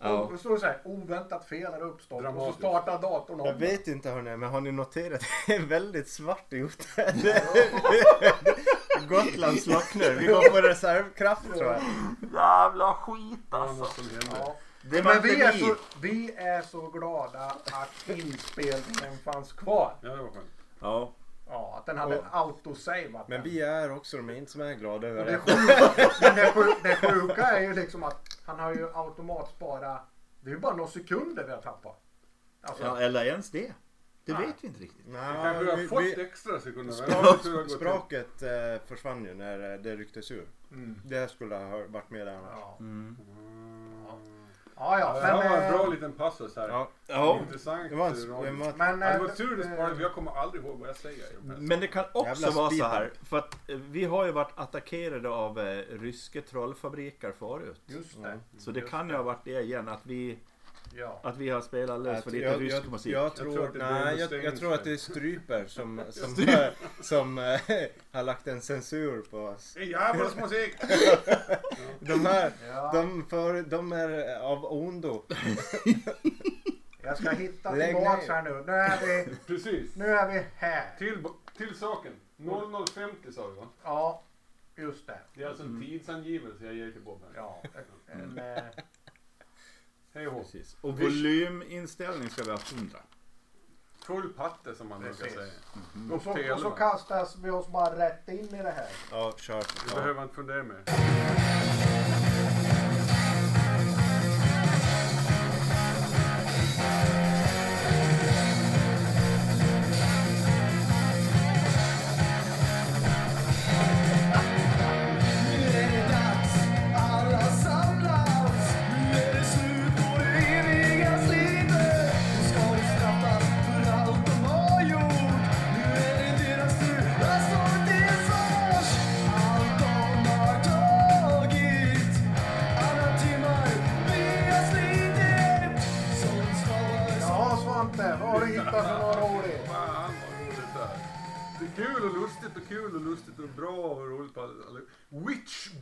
Ja. 0.04 0.12
Och 0.20 0.32
så 0.32 0.38
står 0.38 0.54
det 0.54 0.60
så 0.60 0.66
här, 0.66 0.80
oväntat 0.84 1.46
fel 1.46 1.74
har 1.74 1.82
uppstått. 1.82 2.12
Och 2.18 2.24
så 2.26 2.32
Dramatiskt. 2.32 2.58
startar 2.60 3.02
datorn 3.02 3.39
om. 3.39 3.48
Jag 3.48 3.54
vet 3.54 3.88
inte 3.88 4.10
hörni, 4.10 4.38
men 4.38 4.50
har 4.50 4.62
ni 4.62 4.72
noterat 4.72 5.22
det 5.48 5.56
är 5.56 5.60
väldigt 5.60 6.08
svart 6.10 6.46
ute? 6.50 7.13
Gotland 9.10 9.60
slocknar. 9.60 10.12
Vi 10.12 10.26
går 10.28 10.50
på 10.50 10.68
reservkraft 10.68 11.46
tror 11.58 11.63
jag. 11.66 11.82
Jävla 12.34 12.94
skit 12.94 13.39
Ja, 13.52 13.58
alltså. 13.58 14.02
Ja. 14.39 14.56
Det 14.82 15.04
Men 15.04 15.22
vi 15.22 15.42
är, 15.42 15.52
så, 15.52 15.76
vi 16.02 16.34
är 16.38 16.62
så 16.62 16.88
glada 16.88 17.46
att 17.72 18.10
inspelningen 18.10 19.18
fanns 19.26 19.54
kvar. 19.54 19.94
Ja, 20.02 20.10
det 20.10 20.16
var 20.22 20.30
skönt. 20.30 20.46
Ja. 20.80 21.12
Ja, 21.50 21.76
att 21.80 21.86
den 21.86 21.98
hade 21.98 22.16
en 22.16 22.24
autosaveat 22.32 23.28
Men 23.28 23.42
den. 23.42 23.44
vi 23.44 23.62
är 23.62 23.96
också 23.96 24.18
de 24.18 24.30
inte 24.30 24.52
som 24.52 24.62
är 24.62 24.74
glada 24.74 25.08
över 25.08 25.26
Det, 25.26 25.32
det. 25.32 25.38
sjuka, 25.39 25.92
men 26.22 26.36
det, 26.36 26.52
sjuka, 26.52 26.78
det 26.84 26.96
sjuka 26.96 27.42
är 27.48 27.62
ju 27.62 27.74
liksom 27.74 28.04
att 28.04 28.33
han 28.45 28.60
har 28.60 28.73
ju 28.73 28.89
automatspara. 28.93 29.99
Det 30.41 30.49
är 30.49 30.53
ju 30.53 30.60
bara 30.60 30.75
några 30.75 30.89
sekunder 30.91 31.43
vi 31.43 31.51
har 31.51 31.62
tappat. 31.62 31.99
Alltså, 32.62 32.84
ja, 32.84 32.99
eller 32.99 33.25
ens 33.25 33.51
det. 33.51 33.73
Det 34.25 34.34
Nej. 34.34 34.45
vet 34.47 34.56
vi 34.63 34.67
inte 34.67 34.79
riktigt. 34.79 35.06
Vi 35.06 35.13
kanske 35.13 35.71
har 35.71 35.88
fått 35.88 36.03
vi, 36.03 36.21
extra 36.21 36.60
sekunder. 36.60 36.93
sprak, 36.93 38.12
gått 38.12 38.38
till. 38.39 38.47
eh, 38.47 38.82
försvann 38.88 39.25
ju 39.25 39.34
när 39.34 39.73
eh, 39.73 39.79
det 39.82 39.95
rycktes 39.95 40.32
ur. 40.32 40.47
Mm. 40.71 41.01
Det 41.06 41.27
skulle 41.32 41.56
ha 41.56 41.84
varit 41.88 42.10
med 42.10 42.27
där 42.27 42.34
annars. 42.36 42.51
Ja, 42.60 42.75
Mm. 42.79 43.17
Ja, 44.75 44.99
Ja, 44.99 45.19
ja 45.21 45.27
det 45.27 45.33
var 45.33 45.43
en 45.43 45.62
men, 45.62 45.71
bra 45.71 45.83
eh, 45.83 45.91
liten 45.91 46.12
passus 46.13 46.55
här. 46.55 46.69
Ja, 46.69 46.89
Ja. 47.07 47.39
Intressant. 47.39 47.89
det 47.89 47.95
var 47.95 48.07
en, 48.07 48.13
radio. 48.13 48.51
det 48.51 48.51
var, 48.51 48.73
men, 48.77 48.99
det 48.99 49.19
var 49.19 49.27
tur 49.27 49.57
det 49.57 49.63
eh, 49.63 49.73
sparade, 49.73 50.01
jag 50.01 50.13
kommer 50.13 50.31
aldrig 50.31 50.63
ihåg 50.63 50.79
vad 50.79 50.89
jag 50.89 50.95
säger. 50.95 51.25
Men 51.41 51.79
det 51.79 51.88
kan 51.88 52.05
också 52.13 52.51
vara 52.51 52.69
så 52.69 52.83
här. 52.83 53.12
För 53.23 53.38
att 53.38 53.69
eh, 53.69 53.77
vi 53.77 54.05
har 54.05 54.25
ju 54.25 54.31
varit 54.31 54.51
attackerade 54.55 55.29
av 55.29 55.59
eh, 55.59 55.83
ryska 55.89 56.41
trollfabriker 56.41 57.31
förut. 57.31 57.81
Just 57.86 58.21
det. 58.23 58.39
Så 58.57 58.71
det 58.71 58.79
Just 58.79 58.91
kan 58.91 59.09
ju 59.09 59.15
ha 59.15 59.23
varit 59.23 59.43
det 59.43 59.62
igen. 59.62 59.88
Att 59.89 60.05
vi, 60.05 60.39
Ja. 60.95 61.19
att 61.23 61.38
vi 61.38 61.49
har 61.49 61.62
spelat 61.62 61.89
alldeles 61.89 62.23
för 62.23 62.32
lite 62.32 62.45
jag, 62.45 62.62
rysk 62.62 62.75
jag, 62.75 62.91
musik. 62.91 63.13
jag, 63.13 63.36
tror, 63.36 63.71
nej, 63.75 64.27
jag, 64.43 64.58
tror 64.58 64.73
att 64.73 64.84
det 64.84 64.91
är 64.91 64.97
Stryper 64.97 65.65
som, 65.65 66.01
som, 66.10 66.36
som 67.01 67.38
eh, 67.38 67.43
har 68.12 68.23
lagt 68.23 68.47
en 68.47 68.62
censur 68.62 69.21
på 69.21 69.38
oss. 69.38 69.77
En 69.79 69.89
jävlas 69.89 70.36
musik! 70.36 70.75
De 71.99 72.25
här, 72.25 72.51
Ja. 72.67 72.91
de, 72.93 73.25
för, 73.29 73.62
de 73.62 73.91
är 73.91 74.39
av 74.39 74.65
ondo. 74.65 75.23
Jag 77.03 77.17
ska 77.17 77.29
hitta 77.29 77.71
tillbaks 77.75 78.27
här 78.27 78.41
nu. 78.43 78.63
Nu 78.65 78.73
är 78.73 79.25
vi, 79.25 79.36
Precis. 79.47 79.95
nu 79.95 80.06
är 80.06 80.34
vi 80.34 80.45
här. 80.56 80.95
Till, 80.97 81.23
till 81.58 81.75
saken. 81.75 82.13
0050 82.38 83.32
sa 83.32 83.47
du 83.47 83.53
va? 83.56 83.67
Ja, 83.84 84.23
just 84.75 85.08
det. 85.08 85.19
Det 85.34 85.43
är 85.43 85.47
alltså 85.47 85.63
en 85.63 85.82
tidsangivelse 85.82 86.65
jag 86.65 86.73
ger 86.75 86.91
till 86.91 87.01
Bob 87.01 87.21
här. 87.23 87.32
Ja, 87.36 87.63
en, 88.08 88.38
eh, 88.38 88.63
Hej 90.13 90.28
och. 90.28 90.41
Precis. 90.41 90.78
Och 90.82 90.99
Vi- 90.99 91.04
volyminställning 91.04 92.30
ska 92.30 92.43
vi 92.43 92.52
ha 92.52 92.58
100. 92.76 92.97
Full 94.06 94.34
patte 94.34 94.76
som 94.76 94.88
man 94.89 94.99
brukar 95.02 95.15
Precis. 95.23 95.34
säga. 95.39 95.52
och, 96.15 96.21
så, 96.21 96.54
och 96.54 96.60
så 96.60 96.71
kastas 96.71 97.36
vi 97.43 97.49
oss 97.49 97.67
bara 97.67 97.97
rätt 97.99 98.28
in 98.28 98.56
i 98.56 98.63
det 98.63 98.71
här. 98.71 98.88
Ja, 99.12 99.34
kör. 99.38 99.63
Du 99.89 99.95
behöver 99.95 100.23
inte 100.23 100.36
fundera 100.36 100.63
mer. 100.63 100.84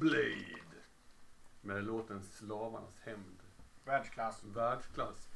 Witchblade. 0.02 0.62
Med 1.62 1.84
låten 1.84 2.24
Slavarnas 2.24 3.00
hämnd. 3.00 3.40
Världsklass. 3.86 4.44
Världsklass. 4.44 5.30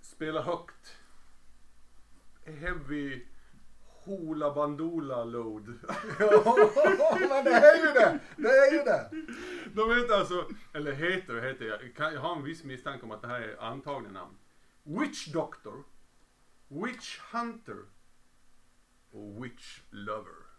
Spela 0.00 0.42
högt. 0.42 0.96
Heavy 2.44 3.26
Hoola 4.04 4.54
Bandoola 4.54 5.24
Load. 5.24 5.66
Men 7.28 7.44
det 7.44 7.50
är 7.50 7.76
ju 7.76 7.92
det! 7.92 8.18
Det 8.36 8.48
är 8.48 8.72
ju 8.72 8.78
det! 8.78 9.10
De 9.74 9.96
heter 9.96 10.14
alltså, 10.14 10.48
eller 10.72 10.92
heter 10.92 11.36
och 11.36 11.44
heter, 11.44 11.64
jag, 11.64 11.94
kan, 11.96 12.14
jag 12.14 12.20
har 12.20 12.36
en 12.36 12.44
viss 12.44 12.64
misstanke 12.64 13.04
om 13.04 13.10
att 13.10 13.22
det 13.22 13.28
här 13.28 13.40
är 13.40 13.62
antagna 13.62 14.10
namn. 14.10 14.36
Witch 14.82 15.26
Doctor, 15.26 15.84
Witch 16.68 17.18
Hunter 17.32 17.84
och 19.10 19.44
Witch 19.44 19.80
Lover. 19.90 20.49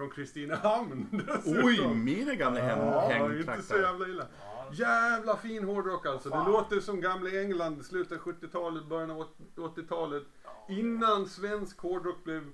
Från 0.00 0.10
Kristinehamn. 0.10 1.22
Oj, 1.46 1.94
mina 1.94 2.34
gamla 2.34 2.60
hem, 2.60 2.78
Ja, 2.78 3.34
inte 3.36 3.62
så 3.62 3.76
jävla 3.76 4.08
illa. 4.08 4.26
Jävla 4.72 5.36
fin 5.36 5.64
hårdrock 5.64 6.06
alltså. 6.06 6.28
Det 6.28 6.50
låter 6.50 6.80
som 6.80 7.00
gamla 7.00 7.30
England, 7.30 7.84
slutet 7.84 8.12
av 8.12 8.18
70-talet, 8.18 8.86
början 8.86 9.10
av 9.10 9.26
80-talet. 9.56 10.22
Innan 10.68 11.26
svensk 11.26 11.80
hårdrock 11.80 12.24
blev 12.24 12.52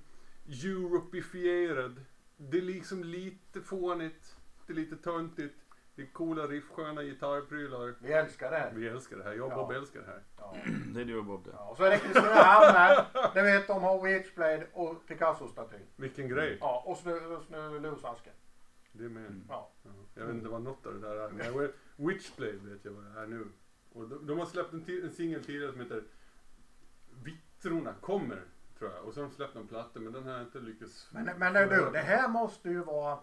europifierad. 0.64 2.01
Det 2.36 2.59
är 2.59 2.62
liksom 2.62 3.05
lite 3.05 3.61
fånigt, 3.61 4.36
det 4.66 4.72
är 4.72 4.76
lite 4.76 4.97
töntigt. 4.97 5.55
Det 5.97 6.03
är 6.03 6.07
coola 6.07 6.47
riff, 6.47 6.64
sköna 6.70 7.03
gitarrprylar. 7.03 7.94
Vi 8.01 8.12
älskar 8.12 8.51
det 8.51 8.57
här. 8.57 8.72
Vi 8.74 8.88
älskar 8.88 9.16
det 9.16 9.22
här. 9.24 9.32
Jag 9.32 9.47
och 9.47 9.53
Ja. 9.53 9.57
Bob 9.57 9.70
älskar 9.72 10.01
det 10.01 10.07
här. 10.07 10.22
Ja. 10.38 10.57
Det 10.94 11.01
är 11.01 11.05
du 11.05 11.18
och 11.18 11.24
Bob 11.24 11.44
det. 11.44 11.51
Ja, 11.55 11.68
och 11.70 11.76
så 11.76 11.84
är 11.84 11.90
det 11.90 11.99
Kristinehamn 11.99 12.74
här. 12.76 13.07
Det 13.34 13.42
vet 13.42 13.66
de 13.66 13.82
har 13.82 14.03
Witchblade 14.03 14.66
och 14.72 15.07
Picasso-statyn. 15.07 15.86
Vilken 15.97 16.28
grej. 16.28 16.59
Ja, 16.61 16.82
och 16.86 16.97
snö, 16.97 17.40
snölusasken. 17.47 18.32
Det 18.92 19.05
är 19.05 19.09
med. 19.09 19.44
Ja. 19.49 19.70
Ja. 19.82 19.90
Jag 20.14 20.26
vet 20.26 20.34
inte 20.34 20.49
vad 20.49 20.62
något 20.62 20.86
av 20.86 20.94
det 20.94 21.01
där 21.01 21.16
är. 21.16 21.28
Men 21.30 21.47
jag 21.47 21.59
vet- 21.59 21.74
Witchblade 21.97 22.53
vet 22.53 22.84
jag 22.84 22.92
vad 22.92 23.05
det 23.05 23.20
är 23.20 23.26
nu. 23.26 23.47
Och 23.92 24.09
de, 24.09 24.26
de 24.26 24.38
har 24.38 24.47
släppt 24.47 24.72
en, 24.72 24.84
ti- 24.84 25.05
en 25.05 25.12
singel 25.12 25.44
tidigare 25.44 25.72
som 25.72 25.80
heter 25.80 26.03
Vittrorna 27.24 27.94
kommer, 28.01 28.40
tror 28.78 28.90
jag. 28.90 29.05
Och 29.05 29.14
så 29.14 29.20
har 29.20 29.28
de 29.28 29.34
släppt 29.34 29.57
en 29.57 29.66
platta, 29.68 30.01
men 30.01 30.12
den 30.12 30.24
har 30.24 30.32
jag 30.32 30.42
inte 30.42 30.59
lyckats... 30.59 31.09
Men, 31.11 31.24
men 31.38 31.53
du, 31.68 31.90
det 31.92 31.99
här 31.99 32.28
måste 32.28 32.68
ju 32.68 32.82
vara 32.84 33.18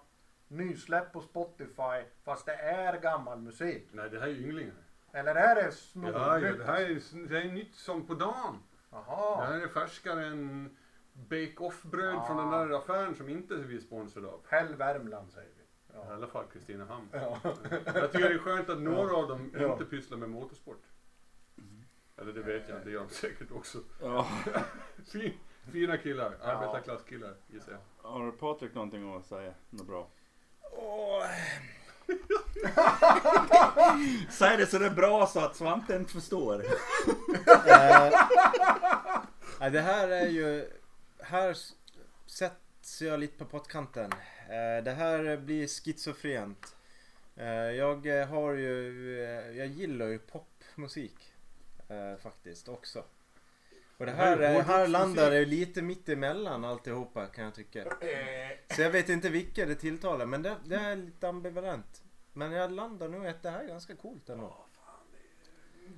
nysläpp 0.54 1.14
på 1.14 1.22
Spotify 1.22 2.04
fast 2.24 2.46
det 2.46 2.54
är 2.56 3.00
gammal 3.00 3.40
musik. 3.40 3.88
Nej, 3.92 4.10
det 4.10 4.20
här 4.20 4.28
är 4.28 4.32
ju 4.32 4.44
ynglingar. 4.44 4.74
Eller 5.12 5.36
är 5.36 5.56
det 5.56 5.72
snålt? 5.72 6.16
Ja, 6.16 6.40
ja, 6.40 6.52
det 6.54 6.64
här 6.66 6.82
är, 6.82 7.28
det 7.28 7.36
här 7.40 7.46
är 7.46 7.52
nytt 7.52 7.76
som 7.76 8.08
på 8.08 8.14
dagen. 8.14 8.60
Det 8.90 8.96
Jaha. 9.08 9.46
här 9.46 9.60
är 9.62 9.68
färskare 9.68 10.26
än 10.28 10.78
Bake-Off-bröd 11.14 12.16
Ah. 12.16 12.26
från 12.28 12.38
den 12.38 12.52
där 12.70 12.78
affären 12.78 13.16
som 13.16 13.30
inte 13.30 13.56
vi 13.56 13.76
är 13.76 13.80
sponsrade 13.80 14.28
av. 14.28 14.42
Häll 14.50 14.76
Värmland 14.76 15.32
säger 15.32 15.50
vi. 15.58 15.64
I 15.64 15.96
Ja. 15.96 16.14
alla 16.14 16.28
fall 16.28 16.46
Kristinehamn. 16.54 17.08
Ja. 17.12 17.38
Jag 17.86 18.12
tycker 18.12 18.30
det 18.30 18.36
är 18.36 18.40
skönt 18.40 18.70
att 18.70 18.82
några 18.82 19.16
av 19.16 19.28
dem 19.28 19.52
Ja. 19.60 19.72
inte 19.72 19.86
pysslar 19.86 20.18
med 20.18 20.30
motorsport. 20.30 20.84
Eller 22.18 22.34
det 22.34 22.42
vet 22.42 22.70
jag, 22.70 22.86
det 22.86 22.92
gör 22.92 23.00
de 23.04 23.10
säkert 23.10 23.52
också. 23.52 23.78
Ja. 24.02 24.28
Fin, 25.12 25.34
fina 25.72 25.98
killar, 25.98 26.38
arbetarklasskillar 26.42 27.36
gissar 27.48 27.72
jag. 27.72 28.10
Har 28.10 28.32
Patrik 28.32 28.74
någonting 28.74 29.16
att 29.16 29.26
säga? 29.26 29.54
Något 29.70 29.88
bra? 29.88 30.08
Säg 34.30 34.58
det 34.58 34.68
så 34.68 34.80
det 34.80 34.86
är 34.86 34.90
bra 34.96 35.28
så 35.28 35.40
att 35.40 35.56
Svante 35.56 35.96
inte 35.96 36.14
förstår. 36.14 36.66
Eh, 39.62 39.72
det 39.72 39.82
här 39.82 40.08
är 40.08 40.28
ju... 40.28 40.70
Här 41.20 41.58
sätts 42.26 43.02
jag 43.02 43.20
lite 43.20 43.38
på 43.38 43.46
pottkanten. 43.46 44.12
Eh, 44.50 44.84
det 44.84 44.92
här 44.92 45.38
blir 45.38 45.68
schizofrent. 45.68 46.76
Eh, 47.36 47.48
jag 47.48 48.26
har 48.26 48.54
ju... 48.54 49.18
Jag 49.56 49.68
gillar 49.68 50.08
ju 50.08 50.20
popmusik. 50.20 51.34
Eh, 51.88 52.22
faktiskt 52.24 52.68
också. 52.68 53.04
Och 53.98 54.06
det 54.06 54.12
Det 54.12 54.18
här 54.18 54.38
är 54.38 54.56
eh, 54.60 54.66
här 54.66 54.88
landar 54.88 55.32
det 55.32 55.46
lite 55.46 55.82
mitt 55.82 56.10
emellan 56.10 56.66
alltihopa 56.66 57.26
kan 57.26 57.44
jag 57.44 57.56
tycka. 57.56 57.84
Så 58.76 58.82
jag 58.82 58.90
vet 58.90 59.10
inte 59.10 59.30
vilka 59.30 59.66
det 59.66 59.76
tilltalar 59.76 60.26
men 60.26 60.42
det, 60.42 60.56
det 60.66 60.76
är 60.76 60.96
lite 60.96 61.30
ambivalent. 61.30 62.04
Men 62.34 62.52
jag 62.52 62.72
landar 62.72 63.10
nog 63.10 63.26
i 63.26 63.28
att 63.28 63.44
det 63.44 63.50
här 63.50 63.64
är 63.64 63.68
ganska 63.68 63.96
coolt 63.96 64.30
ändå. 64.30 64.66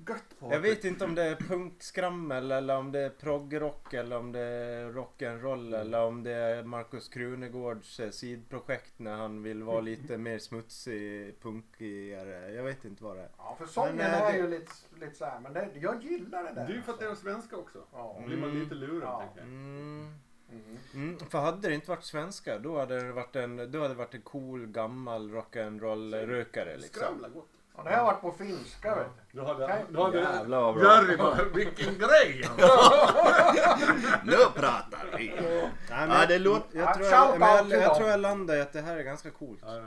Gött 0.08 0.40
på 0.40 0.54
Jag 0.54 0.60
vet 0.60 0.86
inte 0.86 1.06
om 1.06 1.16
det 1.16 1.24
är 1.24 1.36
punkskrammel 1.36 2.52
eller 2.52 2.78
om 2.78 2.92
det 2.92 3.00
är 3.00 3.10
proggrock 3.10 3.94
eller 3.94 4.18
om 4.18 4.32
det 4.32 4.40
är 4.40 4.92
rock'n'roll 4.92 5.76
eller 5.82 6.02
om 6.02 6.24
det 6.24 6.32
är 6.34 6.64
Markus 6.64 7.10
Krunegårds 7.10 8.00
eh, 8.00 8.10
sidprojekt 8.10 9.00
när 9.00 9.16
han 9.16 9.44
vill 9.44 9.64
vara 9.64 9.82
lite 9.82 10.18
mer 10.18 10.40
smutsig, 10.40 11.36
punkigare. 11.42 12.52
Jag 12.54 12.64
vet 12.64 12.86
inte 12.86 13.04
vad 13.04 13.16
det 13.18 13.22
är. 13.22 13.30
Ja, 13.38 13.56
för 13.60 13.66
sången 13.66 13.96
Men, 13.96 14.06
eh, 14.14 14.22
är 14.22 14.32
det- 14.32 14.38
ju 14.38 14.48
lite, 14.48 14.72
lite 15.00 15.16
så 15.16 15.26
här, 15.26 15.40
men 15.40 15.54
det, 15.54 15.70
jag 15.76 16.04
gillar 16.04 16.44
det 16.44 16.50
där. 16.54 16.68
Det 16.68 16.74
är 16.74 16.76
ju 16.76 16.82
för 16.82 16.94
att 16.94 17.00
det 17.00 17.06
är 17.06 17.10
alltså. 17.10 17.24
svenska 17.24 17.58
också. 17.58 17.84
Ja. 17.94 18.16
Då 18.20 18.26
blir 18.28 18.38
man 18.38 18.60
lite 18.60 18.76
lurad 18.76 19.02
Ja. 19.04 19.20
tänker 19.20 19.40
jag. 19.40 19.48
Mm. 19.48 20.14
Mm. 20.52 20.78
Mm, 20.94 21.18
för 21.20 21.40
hade 21.40 21.68
det 21.68 21.74
inte 21.76 21.90
varit 21.90 22.04
svenska 22.04 22.60
då 22.60 22.80
hade 22.80 23.04
det 23.04 23.12
varit 23.12 23.36
en, 23.36 23.58
då 23.72 23.78
hade 23.82 23.88
det 23.94 23.98
varit 23.98 24.14
en 24.14 24.22
cool 24.22 24.68
gammal 24.68 25.32
rock'n'roll-rökare 25.32 26.78
liksom. 26.78 27.02
Skramla 27.04 27.30
gott. 27.30 27.50
Och 27.76 27.84
det 27.84 27.96
har 27.96 28.06
varit 28.06 28.22
på 28.22 28.32
finska 28.32 28.96
vet 28.96 29.08
du. 29.32 29.40
Då 29.40 29.46
hade, 29.46 29.86
då 29.90 30.04
hade 30.04 30.18
Jävlar 30.20 30.62
vad 30.62 30.76
bra. 30.76 30.84
Jerry 30.96 31.18
bara, 31.18 31.44
vilken 31.54 31.94
grej! 31.98 32.50
Nu 34.24 34.36
pratar 34.56 35.18
vi! 35.18 35.28
Nej, 35.40 35.70
men 35.90 36.10
Ja, 36.10 36.26
det 36.26 36.40
låter- 36.40 36.80
jag, 36.80 36.94
tror 36.94 37.06
Ja, 37.08 37.12
jag, 37.32 37.40
men 37.40 37.70
jag, 37.70 37.82
jag 37.82 37.96
tror 37.98 38.10
jag 38.10 38.20
landar 38.20 38.56
i 38.56 38.62
att 38.62 38.74
det 38.74 38.82
här 38.82 38.98
är 38.98 39.04
ganska 39.04 39.32
coolt. 39.32 39.60
Ja, 39.66 39.82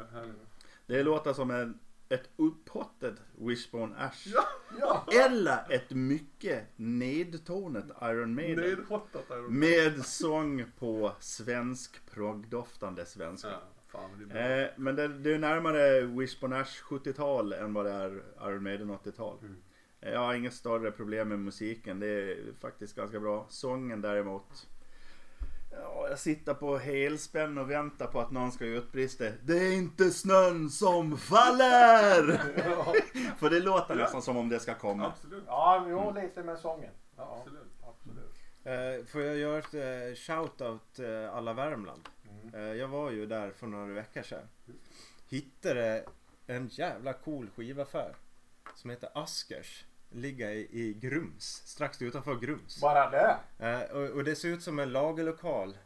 Det 0.87 1.03
låter 1.03 1.33
som 1.33 1.51
en, 1.51 1.79
ett 2.09 2.29
upphottat 2.37 3.15
Wishbone 3.39 3.97
Ash. 3.99 4.27
Ja. 4.27 4.45
Ja. 4.81 5.05
Eller 5.25 5.67
ett 5.69 5.91
mycket 5.91 6.65
nedtonat 6.77 7.85
Iron 8.03 8.35
Maiden. 8.35 8.65
Nedhottat 8.65 9.29
där. 9.29 9.37
Med 9.37 10.07
sång 10.07 10.65
på 10.79 11.13
svensk 11.21 12.11
proggdoftande 12.15 13.07
svenska. 13.07 13.49
Ja, 13.51 13.59
fan 13.93 14.11
det 14.19 14.25
är 14.25 14.27
bra. 14.29 14.41
Eh, 14.65 14.71
men 14.77 14.97
det, 14.97 15.09
det 15.09 15.35
är 15.35 15.39
närmare 15.39 16.01
Wishbone 16.01 16.57
Ash 16.61 16.83
70-tal 16.83 17.53
än 17.53 17.75
vad 17.75 17.85
det 17.87 17.93
är 17.93 18.23
Iron 18.43 18.63
Maiden 18.63 18.91
80-tal. 18.91 19.39
Mm. 19.41 19.57
Eh, 20.01 20.13
Jag 20.13 20.21
har 20.21 20.35
inget 20.35 20.55
större 20.55 20.91
problem 20.91 21.29
med 21.29 21.39
musiken. 21.39 22.01
Det 22.01 22.07
är 22.07 22.37
faktiskt 22.61 22.97
ganska 22.97 23.21
bra. 23.21 23.47
Sången 23.49 24.01
däremot. 24.01 24.69
Ja, 25.73 26.07
jag 26.09 26.19
sitter 26.19 26.55
på 26.55 26.79
helspänn 26.79 27.59
och 27.59 27.71
väntar 27.71 28.07
på 28.07 28.21
att 28.21 28.31
någon 28.31 28.53
ska 28.53 28.65
utbrista. 28.65 29.25
Det 29.43 29.59
är 29.59 29.73
inte 29.73 30.11
snön 30.11 30.71
som 30.71 31.17
faller! 31.19 32.33
För 33.39 33.51
det 33.51 33.61
låter 33.61 33.95
nästan 33.95 34.23
som 34.23 34.37
om 34.37 34.49
det 34.49 34.61
ska 34.61 34.75
komma. 34.75 35.07
Absolut. 35.07 35.45
Ja, 35.47 35.87
jo 35.89 36.13
lite 36.23 36.43
med 36.43 36.59
sången. 36.59 36.91
Ja, 37.17 37.37
Absolut. 37.41 37.73
absolut. 37.89 38.35
Eh, 38.65 39.07
får 39.07 39.23
jag 39.23 39.37
göra 39.37 39.59
ett 39.59 39.75
eh, 39.75 40.15
shout-out 40.15 40.99
eh, 41.27 41.35
alla 41.37 41.53
Värmland? 41.53 42.03
Mm. 42.55 42.71
Eh, 42.71 42.77
jag 42.77 42.89
var 42.89 43.11
ju 43.11 43.27
där 43.27 43.51
för 43.51 43.67
några 43.67 43.87
veckor 43.87 44.23
sedan. 44.23 44.49
Hittade 45.29 46.05
en 46.47 46.69
jävla 46.69 47.13
cool 47.13 47.51
skivaffär. 47.57 48.15
Som 48.75 48.91
heter 48.91 49.11
Askers. 49.15 49.85
Ligger 50.11 50.51
i, 50.51 50.69
i 50.73 50.95
Grums. 50.95 51.63
Strax 51.67 52.03
utanför 52.03 52.35
Grums. 52.35 52.81
Bara 52.81 53.11
det. 53.11 53.37
Eh, 53.59 53.97
och, 53.97 54.11
och 54.11 54.25
det 54.25 54.37
ser 54.37 54.49
ut 54.49 54.63
som 54.63 54.79
en 54.79 54.93
lagerlokal. 54.93 55.77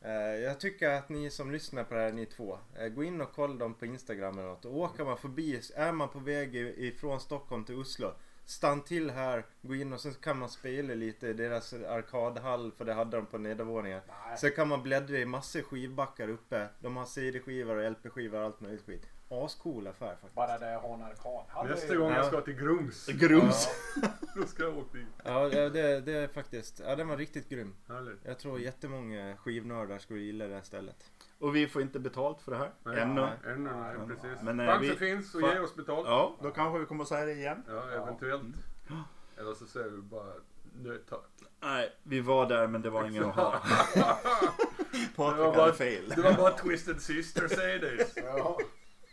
Eh, 0.00 0.12
jag 0.12 0.60
tycker 0.60 0.90
att 0.90 1.08
ni 1.08 1.30
som 1.30 1.52
lyssnar 1.52 1.84
på 1.84 1.94
det 1.94 2.00
här, 2.00 2.12
ni 2.12 2.26
två. 2.26 2.58
Gå 2.94 3.04
in 3.04 3.20
och 3.20 3.32
kolla 3.32 3.54
dem 3.54 3.74
på 3.74 3.86
Instagram 3.86 4.38
eller 4.38 4.48
något. 4.48 4.64
Och 4.64 4.76
åker 4.76 5.04
man 5.04 5.18
förbi, 5.18 5.60
är 5.74 5.92
man 5.92 6.08
på 6.08 6.18
väg 6.18 6.56
ifrån 6.56 7.20
Stockholm 7.20 7.64
till 7.64 7.74
Oslo. 7.74 8.14
Stann 8.44 8.82
till 8.82 9.10
här, 9.10 9.44
gå 9.62 9.74
in 9.74 9.92
och 9.92 10.00
sen 10.00 10.14
kan 10.14 10.38
man 10.38 10.48
spela 10.48 10.94
lite 10.94 11.28
i 11.28 11.32
deras 11.32 11.72
arkadhall 11.72 12.72
för 12.72 12.84
det 12.84 12.94
hade 12.94 13.16
de 13.16 13.26
på 13.26 13.38
nedervåningen. 13.38 14.00
Nej. 14.08 14.38
Sen 14.38 14.52
kan 14.52 14.68
man 14.68 14.82
bläddra 14.82 15.16
i 15.16 15.24
massor 15.24 15.62
skivbackar 15.62 16.28
uppe. 16.28 16.68
De 16.80 16.96
har 16.96 17.04
CD-skivor 17.04 17.76
och 17.76 17.90
LP-skivor 17.90 18.38
och 18.38 18.44
allt 18.44 18.60
möjligt 18.60 18.86
skit. 18.86 19.06
Ascool 19.32 19.86
affär 19.86 20.10
faktiskt. 20.14 20.34
Bara 20.34 20.58
det 20.58 20.66
har 20.66 20.94
en 20.94 21.02
arkad. 21.02 21.44
Hade 21.48 21.70
Nästa 21.70 21.96
gång 21.96 22.10
Ja. 22.10 22.16
jag 22.16 22.26
ska 22.26 22.40
till 22.40 22.54
Grums, 22.54 23.06
Grums. 23.06 23.68
då 24.36 24.46
ska 24.46 24.62
jag 24.62 24.78
åka 24.78 24.98
dit. 24.98 25.06
Ja, 25.24 25.48
det, 25.48 25.70
det, 25.70 26.00
det 26.00 26.12
är 26.12 26.28
faktiskt, 26.28 26.80
ja 26.86 26.96
den 26.96 27.08
var 27.08 27.16
riktigt 27.16 27.48
grym. 27.48 27.74
Härligt. 27.88 28.18
Jag 28.24 28.38
tror 28.38 28.60
jättemånga 28.60 29.36
skivnördar 29.36 29.98
skulle 29.98 30.20
gilla 30.20 30.46
det 30.46 30.54
här 30.54 30.62
stället. 30.62 30.96
Och 31.40 31.56
vi 31.56 31.68
får 31.68 31.82
inte 31.82 31.98
betalt 31.98 32.42
för 32.42 32.52
det 32.52 32.58
här. 32.58 32.70
Nej, 32.84 33.00
Ännu. 33.00 33.20
nej, 33.20 33.32
Ännu 33.46 33.70
nej, 33.70 33.96
precis. 34.08 34.42
Men, 34.42 34.60
eh, 34.60 34.66
Chansen 34.66 34.90
vi- 34.90 34.96
finns 34.96 35.34
fa- 35.34 35.54
ge 35.54 35.60
oss 35.60 35.74
betalt. 35.74 36.06
Ja, 36.08 36.36
då 36.42 36.50
kanske 36.50 36.78
vi 36.78 36.86
kommer 36.86 37.02
att 37.02 37.08
säga 37.08 37.24
det 37.26 37.32
igen. 37.32 37.62
Ja, 37.68 37.90
eventuellt. 37.90 38.54
Eller 39.36 39.54
så 39.54 39.66
säger 39.66 39.88
vi 39.90 40.02
bara 40.02 40.32
nöttak. 40.72 41.26
Nej, 41.60 41.92
vi 42.02 42.20
var 42.20 42.48
där 42.48 42.66
men 42.66 42.82
det 42.82 42.90
var 42.90 43.04
ingen 43.06 43.24
att 43.24 43.34
ha. 43.34 43.52
Det 43.94 45.16
Patrik 45.16 45.38
var 45.38 45.44
hade 45.44 45.56
bara- 45.56 45.72
fel. 45.72 46.08
Det 46.08 46.22
var 46.22 46.34
bara 46.34 46.52
Twisted 46.52 47.02
Sister 47.02 47.48
CDs. 47.48 48.12
Ja. 48.16 48.58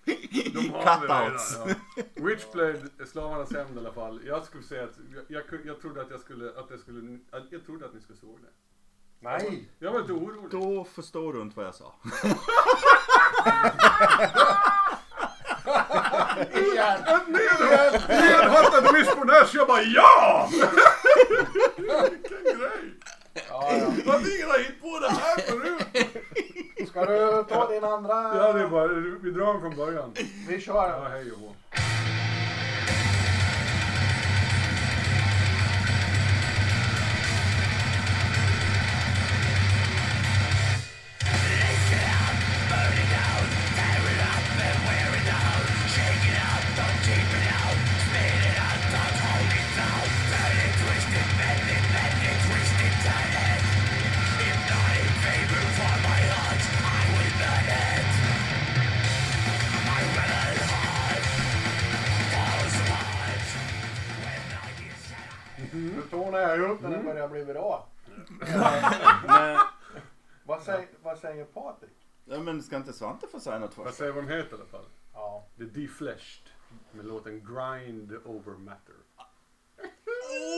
De 0.05 0.69
har 0.69 1.01
vi 1.01 1.07
redan. 1.07 1.39
Ja. 1.55 2.25
Witchblade, 2.25 2.79
Slavarnas 3.07 3.53
hämnd 3.53 3.75
i 3.75 3.79
alla 3.79 3.93
fall. 3.93 4.21
Jag 4.25 4.45
skulle 4.45 4.63
säga 4.63 4.83
att 4.83 4.99
jag, 5.29 5.43
jag, 5.51 5.65
jag 5.65 5.81
trodde 5.81 6.01
att 6.01 6.11
jag 6.11 6.19
skulle, 6.19 6.49
att 6.49 6.69
jag 6.69 6.79
skulle, 6.79 7.19
jag 7.49 7.65
trodde 7.65 7.85
att 7.85 7.93
ni 7.93 8.01
skulle 8.01 8.17
såg 8.19 8.39
det. 8.41 8.47
Nej. 9.19 9.69
Jag 9.79 9.91
var 9.91 9.99
lite 9.99 10.13
orolig. 10.13 10.51
Då 10.51 10.83
förstår 10.95 11.33
du 11.33 11.41
inte 11.41 11.57
vad 11.57 11.65
jag 11.65 11.75
sa. 11.75 11.93
Igen. 16.53 16.99
Nedhattad 18.07 18.93
Wishbone 18.95 19.33
jag 19.53 19.67
bara 19.67 19.81
ja! 19.81 20.49
Vilken 21.77 22.43
grej! 22.59 22.93
Ja, 23.49 23.71
ja. 23.71 23.87
Varför 24.05 24.35
ingen 24.37 24.49
har 24.49 24.59
hittat 24.59 24.81
på 24.81 24.99
det 24.99 25.09
här 25.09 25.37
förut? 25.37 26.89
Ska 26.89 27.05
du 27.05 27.43
ta 27.49 27.67
din 27.71 27.83
andra? 27.83 28.13
Ja, 28.37 28.53
det 28.53 28.61
är 28.61 28.67
bara, 28.67 28.87
vi 29.21 29.31
drar 29.31 29.53
den 29.53 29.61
från 29.61 29.75
början. 29.75 30.13
Vi 30.47 30.53
Ja, 30.55 30.59
kör. 30.59 31.09
hej 31.09 31.31
och 31.31 31.39
hå. 31.39 31.53
Tonar 66.41 66.57
jag 66.57 66.71
upp 66.71 66.81
när 66.81 66.89
den 66.89 67.05
börjar 67.05 67.27
bli 67.27 67.45
bra. 67.45 67.87
Men, 69.27 69.57
Vad 70.45 70.63
säger, 70.63 70.87
vad 71.03 71.17
säger 71.17 71.45
Patrik? 71.45 72.09
ja, 72.25 72.39
men 72.39 72.63
ska 72.63 72.75
inte 72.75 72.93
Svante 72.93 73.27
få 73.27 73.39
säga 73.39 73.59
något 73.59 73.77
Vad 73.77 73.85
först? 73.87 73.97
säger 73.97 74.11
vad 74.11 74.23
de 74.23 74.29
heter 74.33 74.51
i 74.51 74.59
alla 74.59 74.65
fall? 74.65 74.85
Ja. 75.13 75.45
The 75.57 75.63
Defleshed. 75.63 76.49
Med 76.91 77.05
låten 77.05 77.33
Grind 77.39 78.11
Over 78.25 78.51
Matter. 78.57 78.95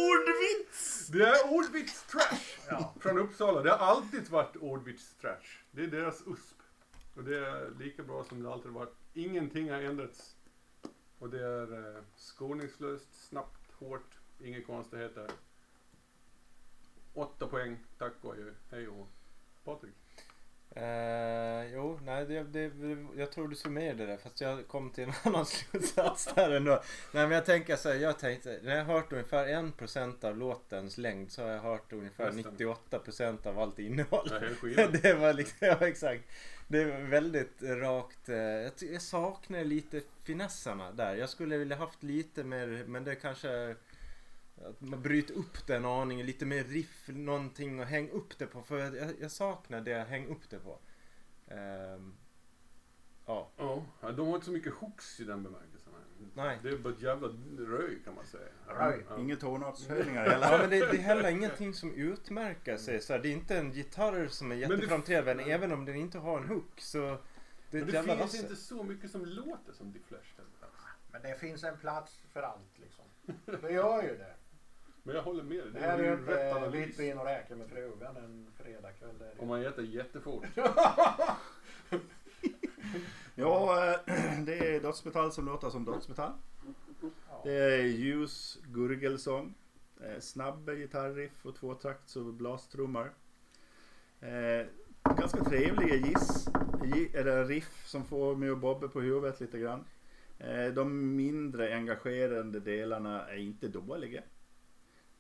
Ordvits! 0.09 1.07
Det 1.07 1.23
är 1.23 1.53
ordvits 1.53 2.03
trash. 2.03 2.80
Från 2.99 3.17
Uppsala. 3.17 3.61
Det 3.61 3.69
har 3.71 3.77
alltid 3.88 4.30
varit 4.30 4.55
ordvits 4.55 5.15
trash. 5.21 5.59
Det 5.71 5.84
är 5.84 5.88
deras 5.88 6.21
USP. 6.27 6.55
Och 7.15 7.23
det 7.23 7.38
är 7.47 7.71
lika 7.80 8.03
bra 8.03 8.23
som 8.23 8.43
det 8.43 8.51
alltid 8.53 8.71
har 8.71 8.80
varit. 8.80 8.95
Ingenting 9.13 9.71
har 9.71 9.77
ändrats. 9.82 10.36
Och 11.19 11.30
det 11.30 11.45
är 11.45 11.95
eh, 11.95 12.01
skoningslöst, 12.15 13.27
snabbt, 13.30 13.71
hårt, 13.80 14.19
inga 14.39 14.61
konstigheter. 14.61 15.27
Åtta 17.14 17.47
poäng, 17.47 17.78
tack 17.97 18.14
och 18.22 18.34
adjö. 18.34 18.51
Hej 18.72 18.88
och 18.88 19.07
Patrik. 19.64 19.93
Eh, 20.76 21.74
jo, 21.74 21.99
nej, 22.03 22.26
det, 22.26 22.43
det, 22.43 22.72
jag 23.18 23.32
tror 23.32 23.47
du 23.47 23.55
summerade 23.55 24.05
det 24.05 24.18
fast 24.18 24.41
jag 24.41 24.68
kom 24.68 24.89
till 24.89 25.03
en 25.03 25.14
annan 25.24 25.45
slutsats 25.45 26.34
där 26.36 26.51
ändå. 26.51 26.72
Nej 27.14 27.28
men 27.28 27.32
jag 27.32 27.45
tänker 27.45 27.76
så 27.76 27.89
här, 27.89 27.95
jag 27.95 28.20
tänkte, 28.20 28.60
när 28.64 28.76
jag 28.78 28.86
har 28.86 28.93
hört 28.93 29.12
ungefär 29.12 29.47
1% 29.47 30.26
av 30.26 30.38
låtens 30.38 30.97
längd 30.97 31.32
så 31.32 31.43
har 31.43 31.49
jag 31.49 31.62
hört 31.62 31.93
ungefär 31.93 32.32
Nästan. 32.32 32.57
98% 32.57 33.47
av 33.47 33.60
allt 33.60 33.80
innehåll. 33.80 34.30
Ja, 34.78 34.88
det 35.01 35.14
var 35.14 35.34
liksom, 35.34 35.68
ja 35.68 35.88
exakt. 35.88 36.24
Det 36.68 36.86
var 36.86 36.97
väldigt 36.99 37.62
rakt. 37.64 38.30
eh, 38.30 38.36
Jag, 38.38 38.72
jag 38.91 39.01
saknar 39.01 39.64
lite 39.64 40.01
finessarna 40.24 40.91
där. 40.91 41.16
Jag 41.16 41.30
skulle 41.30 41.57
vilja 41.57 41.76
haft 41.76 42.03
lite 42.03 42.43
mer, 42.43 42.84
men 42.88 43.03
det 43.03 43.16
kanske 43.16 43.76
att 44.66 44.82
man 44.82 45.01
bryter 45.01 45.34
upp 45.34 45.68
det 45.68 45.76
en 45.76 45.86
aning, 45.86 46.24
lite 46.24 46.45
mer 46.45 46.64
riff, 46.64 47.07
någonting 47.07 47.80
att 47.80 47.88
hänga 47.88 48.12
upp 48.12 48.38
det 48.38 48.47
på. 48.47 48.62
För 48.62 48.78
jag, 48.78 49.14
jag, 49.20 49.32
saknar 49.32 49.82
det 49.82 50.01
att 50.01 50.07
hänga 50.07 50.28
upp 50.28 50.49
det 50.49 50.60
på. 50.60 50.80
Ehm, 51.47 52.16
ja, 53.26 53.51
Ja, 53.57 54.12
de 54.12 54.28
har 54.28 54.34
inte 54.36 54.45
så 54.45 54.51
mycket 54.51 54.74
hooks 54.74 55.20
i 55.20 55.24
den 55.24 55.43
bemärkelsen. 55.43 55.93
Nej. 56.36 56.60
Det 56.64 56.70
är 56.70 56.78
bara 56.78 56.93
ett 56.93 57.01
jävla 57.01 57.28
röj 57.57 57.99
kan 58.05 58.16
man 58.16 58.26
säga. 58.26 58.49
Röj. 58.68 59.05
Ja. 59.10 59.20
Inga 59.20 59.36
tonartshöjningar 59.36 60.26
ja 60.26 60.32
heller. 60.32 60.60
men 60.60 60.70
det, 60.70 60.80
det 60.80 60.97
är 60.97 61.01
heller 61.01 61.30
ingenting 61.30 61.74
som 61.74 61.93
utmärker 61.93 62.78
sig. 62.78 63.01
Så 63.01 63.14
här, 63.14 63.20
det 63.20 63.30
är 63.30 63.34
inte 63.34 63.57
en 63.57 63.72
gitarr 63.72 64.28
som 64.28 64.51
är 64.51 64.55
det- 64.55 64.62
jätteframträdande. 64.62 65.43
Även 65.43 65.72
om 65.72 65.86
den 65.86 65.95
inte 65.95 66.18
har 66.18 66.38
en 66.41 66.47
hook 66.47 66.80
så 66.82 66.99
Det 67.72 67.78
Men 67.78 67.86
det 67.86 67.91
finns 68.03 68.07
rassel. 68.07 68.39
inte 68.41 68.55
så 68.55 68.84
mycket 68.84 69.12
som 69.12 69.26
låter 69.26 69.74
som 69.74 69.93
The 69.93 69.99
Flash 69.99 70.36
heller. 70.38 70.49
Men 71.12 71.22
det 71.22 71.39
finns 71.39 71.64
en 71.64 71.78
plats 71.78 72.24
för 72.34 72.41
allt 72.41 72.80
liksom. 72.80 73.05
Det 73.62 73.72
gör 73.72 74.03
ju 74.03 74.18
det. 74.18 74.36
Men 75.03 75.15
jag 75.15 75.23
håller 75.23 75.43
med 75.43 75.57
dig. 75.57 75.71
Det 75.73 75.79
Det 75.79 75.85
här 75.85 75.99
är 75.99 76.03
ju 76.03 76.09
rätt 76.09 76.19
inte 76.19 76.55
analys. 76.55 76.87
vitt 76.87 76.99
vin 76.99 77.17
och 77.17 77.25
räkor 77.25 77.55
med 77.55 77.69
frugan 77.69 78.17
en 78.17 78.47
fredagkväll. 78.63 79.15
Om 79.37 79.47
man 79.47 79.65
äter 79.65 79.85
jättefort. 79.85 80.45
Ja, 83.35 83.85
eh, 83.91 83.99
det 84.45 84.75
är 84.75 84.79
dödsmetall 84.81 85.31
som 85.31 85.45
låter 85.45 85.69
som 85.69 85.85
dödsmetall. 85.85 86.31
Det 87.43 87.51
är 87.53 87.83
ljus 87.83 88.57
gurgelsång. 88.67 89.53
eh, 90.03 90.19
Snabb 90.19 90.69
gitarriff 90.69 91.45
och 91.45 91.55
tvåtakts 91.55 92.15
och 92.15 92.25
blastrummor. 92.33 93.13
Eh, 94.21 94.67
ganska 95.17 95.43
trevliga 95.43 95.95
giss, 95.95 96.47
gi- 96.83 97.15
eller 97.17 97.45
riff 97.45 97.87
som 97.87 98.05
får 98.05 98.35
mig 98.35 98.49
att 98.49 98.57
bobba 98.59 98.87
på 98.87 99.01
huvudet 99.01 99.39
lite 99.39 99.59
grann. 99.59 99.85
Eh, 100.39 100.67
de 100.67 101.15
mindre 101.15 101.75
engagerande 101.75 102.59
delarna 102.59 103.27
är 103.27 103.37
inte 103.37 103.67
dåliga. 103.67 104.21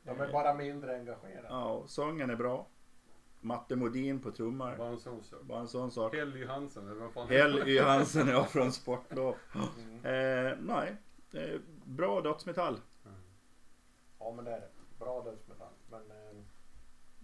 De 0.03 0.19
är 0.21 0.31
bara 0.31 0.53
mindre 0.53 0.95
engagerade. 0.99 1.47
Ja, 1.47 1.83
sången 1.87 2.29
är 2.29 2.35
bra. 2.35 2.67
Matte 3.41 3.75
Modin 3.75 4.19
på 4.21 4.31
trummor. 4.31 4.75
Bara 4.77 4.89
en 4.89 4.99
sån 4.99 5.23
sak. 5.23 5.41
Bara 5.43 5.59
en 5.59 5.67
sån 5.67 5.91
sak. 5.91 6.15
Helly 6.15 6.45
Hansen 6.45 6.87
eller 6.89 7.01
vad 7.01 7.13
fan 7.13 7.27
Hell 7.29 7.67
Y 7.67 7.79
Hansen 7.79 8.27
ja, 8.27 8.45
från 8.45 8.71
Sportlov. 8.71 9.35
Mm. 9.55 10.05
Eh, 10.05 10.57
nej, 10.61 10.95
eh, 11.33 11.59
bra 11.85 12.21
dödsmetall. 12.21 12.81
Ja 14.19 14.31
men 14.35 14.45
det 14.45 14.51
är 14.51 14.59
det. 14.59 14.69
Bra 14.99 15.21
dödsmetall. 15.23 15.73
Men 15.89 16.11
eh, 16.11 16.43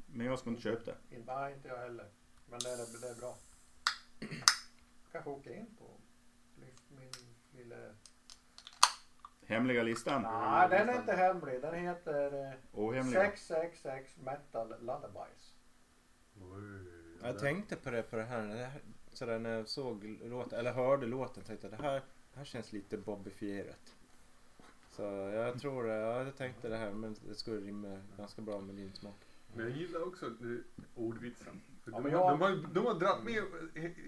Men 0.05 0.25
jag 0.25 0.39
skulle 0.39 0.55
inte 0.55 0.63
köpa 0.69 0.91
det. 1.09 1.15
in, 1.15 1.23
nej 1.27 1.53
inte 1.53 1.67
jag 1.67 1.77
heller. 1.77 2.09
Men 2.49 2.59
det 2.59 2.69
är, 2.69 3.01
det 3.01 3.07
är 3.09 3.15
bra. 3.19 3.35
Kanske 5.11 5.29
åka 5.29 5.53
in 5.55 5.75
på 5.79 5.85
min 6.89 7.11
lilla... 7.57 7.75
Hemliga 9.47 9.83
listan. 9.83 10.21
Nej 10.21 10.69
den 10.69 10.89
är 10.89 10.99
inte 10.99 11.13
hemlig. 11.13 11.61
Den 11.61 11.73
heter 11.75 12.45
eh, 12.45 12.53
Ohemliga. 12.73 13.21
666 13.21 14.17
Metal 14.23 14.69
Lullabies. 14.79 15.53
Jag 17.23 17.39
tänkte 17.39 17.75
på 17.75 17.89
det 17.91 18.03
på 18.03 18.15
det 18.15 18.23
här, 18.23 18.47
det 18.47 18.65
här 18.65 18.81
sådär 19.13 19.39
när 19.39 19.49
jag 19.49 19.67
såg 19.67 20.03
låten, 20.23 20.59
eller 20.59 20.73
hörde 20.73 21.05
låten 21.05 21.43
tänkte 21.43 21.67
jag 21.67 21.79
det 21.79 21.83
här, 21.83 21.93
det 22.33 22.37
här 22.37 22.45
känns 22.45 22.73
lite 22.73 22.97
Bobbifierat. 22.97 23.95
Så 24.91 25.01
jag 25.33 25.59
tror, 25.59 25.87
ja, 25.87 26.23
jag 26.23 26.37
tänkte 26.37 26.69
det 26.69 26.77
här 26.77 26.91
men 26.91 27.15
det 27.27 27.35
skulle 27.35 27.57
rimma 27.67 28.01
ganska 28.17 28.41
bra 28.41 28.61
med 28.61 28.75
din 28.75 28.93
smak. 28.93 29.15
Men 29.53 29.65
jag 29.69 29.77
gillar 29.77 30.07
också 30.07 30.25
ordvitsen. 30.95 31.61
Ja, 31.85 31.91
de, 31.99 32.09
jag- 32.11 32.31
de, 32.31 32.41
har, 32.41 32.73
de 32.73 32.85
har 32.85 32.93
dragit 32.93 33.23
med 33.23 33.43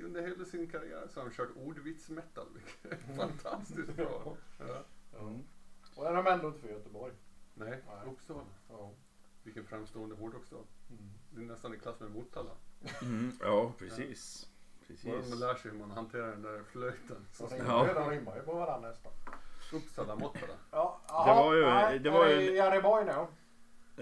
under 0.05 0.21
hela 0.27 0.45
sin 0.45 0.67
karriär 0.67 1.07
så 1.09 1.19
har 1.19 1.25
de 1.29 1.33
kört 1.35 1.55
ordvits-metal. 1.55 2.47
är 2.83 3.15
Fantastiskt 3.17 3.95
bra. 3.95 4.35
Ja. 4.59 4.83
Mm. 5.20 5.43
Och 5.95 6.07
är 6.07 6.13
de 6.13 6.28
ändå 6.28 6.47
inte 6.47 6.59
för 6.59 6.68
Göteborg. 6.68 7.13
Nej, 7.53 7.70
Nej. 7.88 8.13
Uppsala. 8.13 8.45
Ja. 8.70 8.91
Vilken 9.43 9.65
framstående 9.65 10.15
hårdrocksstad. 10.15 10.63
Mm. 10.89 11.11
Det 11.30 11.41
är 11.41 11.45
nästan 11.45 11.74
i 11.74 11.78
klass 11.78 11.99
med 11.99 12.11
Motala. 12.11 12.51
Mm. 13.01 13.32
Ja, 13.41 13.72
precis. 13.78 14.47
Bara 15.03 15.11
man 15.13 15.22
Precis. 15.22 15.39
lär 15.39 15.55
sig 15.55 15.72
hur 15.72 15.80
man 15.80 15.91
hanterar 15.91 16.28
den 16.32 16.41
där 16.41 16.63
flöjten. 16.63 17.26
Så 17.32 17.47
De 17.47 17.57
ja. 17.57 17.93
de 17.93 18.09
rimmar 18.09 18.36
ju 18.36 18.41
på 18.41 18.53
varandra 18.53 18.89
nästan. 18.89 19.11
Uppsala, 19.74 20.15
Motala. 20.15 20.53
Ja, 20.72 21.01
Det 21.26 21.34
var 21.34 21.55
ju- 21.55 21.65
nej, 21.65 21.99
det 21.99 22.09
var 22.09 22.26
är 22.26 22.41
ju- 22.41 22.55
Gävleborg 22.55 23.05
nu. 23.05 23.11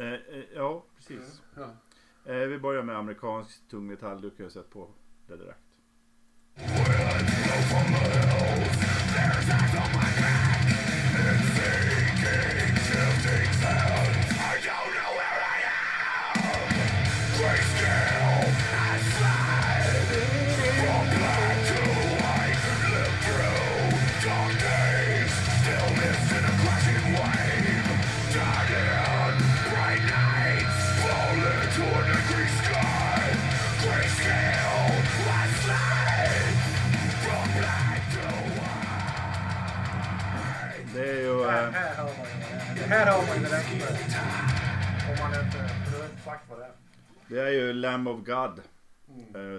Eh, 0.03 0.13
eh, 0.13 0.43
ja, 0.55 0.83
precis. 0.95 1.41
Ja. 1.55 1.63
Eh, 2.33 2.47
vi 2.47 2.59
börjar 2.59 2.83
med 2.83 2.97
amerikansk 2.97 3.67
tungmetall. 3.69 4.21
Du 4.21 4.29
kan 4.31 4.45
ju 4.45 4.49
sätta 4.49 4.69
på 4.69 4.89
det 5.27 5.37
direkt. 5.37 5.59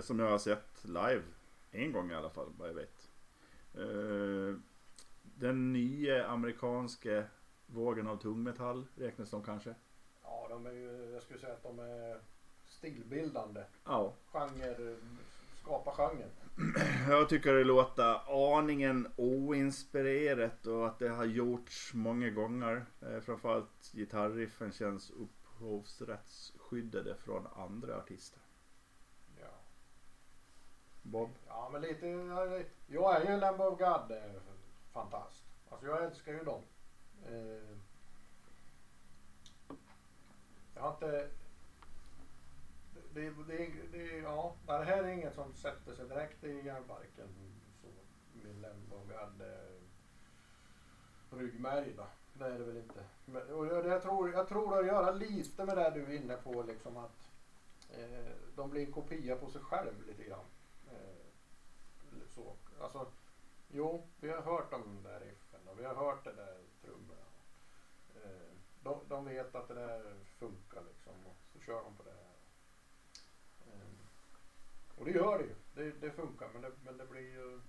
Som 0.07 0.19
jag 0.19 0.31
har 0.31 0.39
sett 0.39 0.85
live. 0.85 1.23
En 1.71 1.93
gång 1.93 2.11
i 2.11 2.15
alla 2.15 2.31
fall, 2.31 2.53
vad 2.59 2.69
jag 2.69 2.75
vet. 2.75 3.11
Eh, 3.75 4.59
den 5.23 5.73
nya 5.73 6.27
amerikanska 6.27 7.25
vågen 7.67 8.07
av 8.07 8.17
tungmetall 8.17 8.85
räknas 8.97 9.31
de 9.31 9.43
kanske? 9.43 9.75
Ja, 10.23 10.47
de 10.51 10.67
är 10.67 10.73
ju... 10.73 11.11
Jag 11.13 11.23
skulle 11.23 11.39
säga 11.39 11.53
att 11.53 11.63
de 11.63 11.79
är 11.79 12.21
stilbildande. 12.69 13.63
Ja. 13.85 14.15
Genre... 14.33 14.97
Skapa 15.63 15.93
genren. 15.93 16.31
Jag 17.09 17.29
tycker 17.29 17.55
det 17.55 17.65
låter 17.65 18.21
aningen 18.59 19.09
oinspirerat 19.17 20.67
och 20.67 20.87
att 20.87 20.99
det 20.99 21.09
har 21.09 21.25
gjorts 21.25 21.95
många 21.95 22.31
gånger. 22.31 22.87
Eh, 23.01 23.21
framförallt 23.21 23.93
gitarriffen 23.93 24.73
känns 24.73 25.11
upphovsrättsskyddade 25.11 27.15
från 27.15 27.47
andra 27.57 27.97
artister. 27.97 28.41
Bob? 31.07 31.31
Ja, 31.47 31.69
men 31.73 31.83
lite... 31.83 32.07
jag- 32.87 33.17
är 33.17 33.25
ju 33.25 33.33
en 33.33 33.41
Lamb 33.41 33.61
of 33.61 33.79
God 33.79 34.11
eh, 34.11 34.41
fantast. 34.93 35.45
Alltså 35.71 35.87
jag 35.87 36.05
älskar 36.05 36.33
ju 36.33 36.45
dem. 36.45 36.63
Eh, 37.27 37.77
jag 40.75 40.83
har 40.83 40.91
inte... 40.93 41.29
Det, 43.15 43.31
det, 43.31 43.71
det, 43.93 44.19
ja, 44.19 44.55
det 44.67 44.73
här 44.73 45.03
är 45.05 45.09
inget 45.09 45.35
som 45.35 45.55
sätter 45.55 45.95
sig 45.95 46.09
direkt 46.09 46.45
i 46.45 46.67
hjärnbarken. 46.67 47.29
Så, 47.83 47.87
min 48.33 48.61
Lamb 48.61 48.93
of 48.93 49.09
God-ryggmärg 51.31 51.91
eh, 51.91 51.97
då. 51.97 52.07
Det 52.39 52.45
är 52.45 52.59
det 52.59 52.65
väl 52.65 52.77
inte. 52.77 53.05
Men, 53.25 53.43
och 53.55 53.67
jag, 53.67 53.87
jag, 53.87 54.03
tror, 54.03 54.33
jag 54.33 54.49
tror 54.49 54.63
det 54.71 54.75
har 54.75 54.81
att 54.81 54.87
göra 54.87 55.11
lite 55.11 55.65
med 55.65 55.77
det 55.77 55.91
du 55.91 56.03
är 56.05 56.17
inne 56.17 56.37
på 56.37 56.63
liksom 56.63 56.97
att 56.97 57.31
eh, 57.99 58.33
de 58.57 58.71
blir 58.71 58.87
en 58.87 58.93
kopia 58.93 59.37
på 59.37 59.51
sig 59.51 59.61
själv 59.61 60.07
lite 60.07 60.25
grann. 60.25 60.45
Eh, 60.87 62.27
så. 62.35 62.57
Alltså, 62.81 63.13
jo, 63.69 64.07
vi 64.21 64.31
har 64.31 64.43
hört 64.43 64.71
de 64.71 65.03
där 65.03 65.21
riffen 65.21 65.69
och 65.69 65.81
vi 65.81 65.85
har 65.85 65.95
hört 65.95 66.25
det 66.25 66.33
där 66.33 66.59
trummorna. 66.83 67.27
Eh, 68.15 68.53
de, 68.83 69.01
de 69.09 69.25
vet 69.25 69.55
att 69.55 69.69
det 69.69 69.75
där 69.75 70.15
funkar 70.39 70.83
liksom 70.89 71.27
och 71.27 71.37
så 71.53 71.61
kör 71.61 71.83
de 71.83 71.97
på 71.97 72.03
det. 72.03 72.11
Eh, 73.71 74.99
och 74.99 75.05
det 75.05 75.11
gör 75.11 75.39
det 75.39 75.45
ju. 75.45 75.55
Det, 75.75 76.01
det 76.01 76.11
funkar 76.11 76.49
men 76.53 76.63
det, 76.63 76.73
men 76.85 76.97
det 76.97 77.07
blir 77.07 77.33
ju 77.33 77.61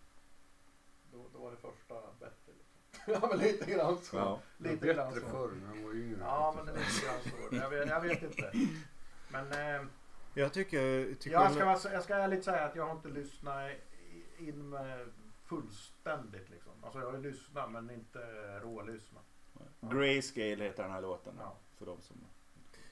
då, 1.11 1.25
då 1.33 1.39
var 1.39 1.51
det 1.51 1.57
första 1.57 2.01
bättre. 2.19 2.53
Liksom. 2.57 2.77
ja 3.13 3.27
men 3.29 3.39
lite 3.39 3.71
grann 3.71 3.97
så. 3.97 4.17
Ja. 4.17 4.39
Lite 4.57 4.87
grann 4.87 5.13
Bättre 5.13 5.21
så. 5.21 5.27
förr 5.27 5.51
när 5.61 5.67
han 5.67 5.83
var 5.83 5.93
yngre. 5.93 6.19
Ja 6.19 6.53
men 6.55 6.65
det 6.65 6.71
är 6.71 6.75
lite 6.77 7.05
grann 7.05 7.21
så. 7.49 7.55
Jag 7.55 7.69
vet, 7.69 7.89
jag 7.89 8.01
vet 8.01 8.23
inte. 8.23 8.51
Men 9.29 9.51
eh, 9.51 9.87
Jag 10.37 10.53
tycker, 10.53 11.13
tycker 11.15 11.31
jag, 11.31 11.51
ska, 11.53 11.65
vara- 11.65 11.93
jag 11.93 12.03
ska 12.03 12.15
ärligt 12.15 12.43
säga 12.43 12.65
att 12.65 12.75
jag 12.75 12.85
har 12.85 12.95
inte 12.95 13.07
lyssnat 13.09 13.71
in 14.39 14.69
med 14.69 15.07
fullständigt 15.45 16.49
liksom. 16.49 16.71
Alltså 16.83 16.99
jag 16.99 17.11
har 17.11 17.17
lyssnat 17.17 17.71
men 17.71 17.89
inte 17.89 18.19
rålyssnat. 18.59 19.23
Grayscale 19.81 20.63
heter 20.63 20.83
den 20.83 20.91
här 20.91 21.01
låten. 21.01 21.33
Ja. 21.39 21.55
För 21.77 21.85
de 21.85 22.01
som... 22.01 22.15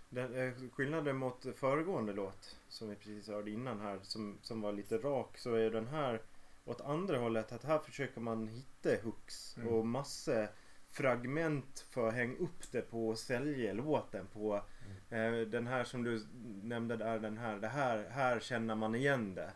Den, 0.09 0.35
eh, 0.35 0.53
skillnaden 0.73 1.17
mot 1.17 1.45
föregående 1.55 2.13
låt 2.13 2.57
som 2.67 2.89
vi 2.89 2.95
precis 2.95 3.27
hörde 3.27 3.51
innan 3.51 3.79
här 3.79 3.99
som, 4.03 4.37
som 4.41 4.61
var 4.61 4.71
lite 4.71 4.97
rak 4.97 5.37
så 5.37 5.53
är 5.53 5.71
den 5.71 5.87
här 5.87 6.21
åt 6.65 6.81
andra 6.81 7.17
hållet 7.17 7.51
att 7.51 7.63
här 7.63 7.79
försöker 7.79 8.21
man 8.21 8.47
hitta 8.47 8.89
hooks 9.03 9.57
Mm. 9.57 9.69
och 9.69 9.87
massor 9.87 10.47
fragment 10.95 11.85
för 11.89 12.07
att 12.07 12.13
hänga 12.13 12.37
upp 12.37 12.71
det 12.71 12.81
på 12.81 13.07
och 13.09 13.19
sälja 13.19 13.73
låten 13.73 14.27
på. 14.33 14.61
Eh, 15.09 15.31
den 15.31 15.67
här 15.67 15.83
som 15.83 16.03
du 16.03 16.25
nämnde 16.63 16.97
där, 16.97 17.19
den 17.19 17.37
här, 17.37 17.55
det 17.55 17.67
här, 17.67 18.05
här 18.09 18.39
känner 18.39 18.75
man 18.75 18.95
igen 18.95 19.35
det. 19.35 19.51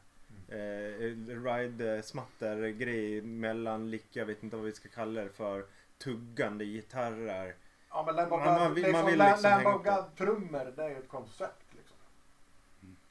Eh, 0.48 1.00
ride 1.44 2.04
smatter 2.04 2.68
grej 2.70 3.22
mellan 3.22 3.90
lick, 3.92 4.06
jag 4.12 4.26
vet 4.26 4.44
inte 4.44 4.56
vad 4.56 4.66
vi 4.66 4.72
ska 4.74 4.90
kalla 4.90 5.22
det 5.24 5.30
för, 5.30 5.66
tuggande 5.98 6.66
gitarrer. 6.66 7.56
Ja 7.90 8.04
men 8.06 8.16
Lamb 8.16 8.34
of 8.34 8.40
Man- 8.46 8.54
God, 8.54 8.62
man 8.64 8.74
liksom, 8.74 8.92
man 8.94 9.06
vill 9.06 9.18
Lamb 9.18 9.32
liksom 9.32 9.52
hänga 9.52 9.76
of. 9.76 9.84
God 9.84 10.16
trummor 10.18 10.74
det 10.76 10.84
är 10.84 10.90
ju 10.90 10.96
ett 10.98 11.08
koncept 11.10 11.66
liksom. 11.78 11.98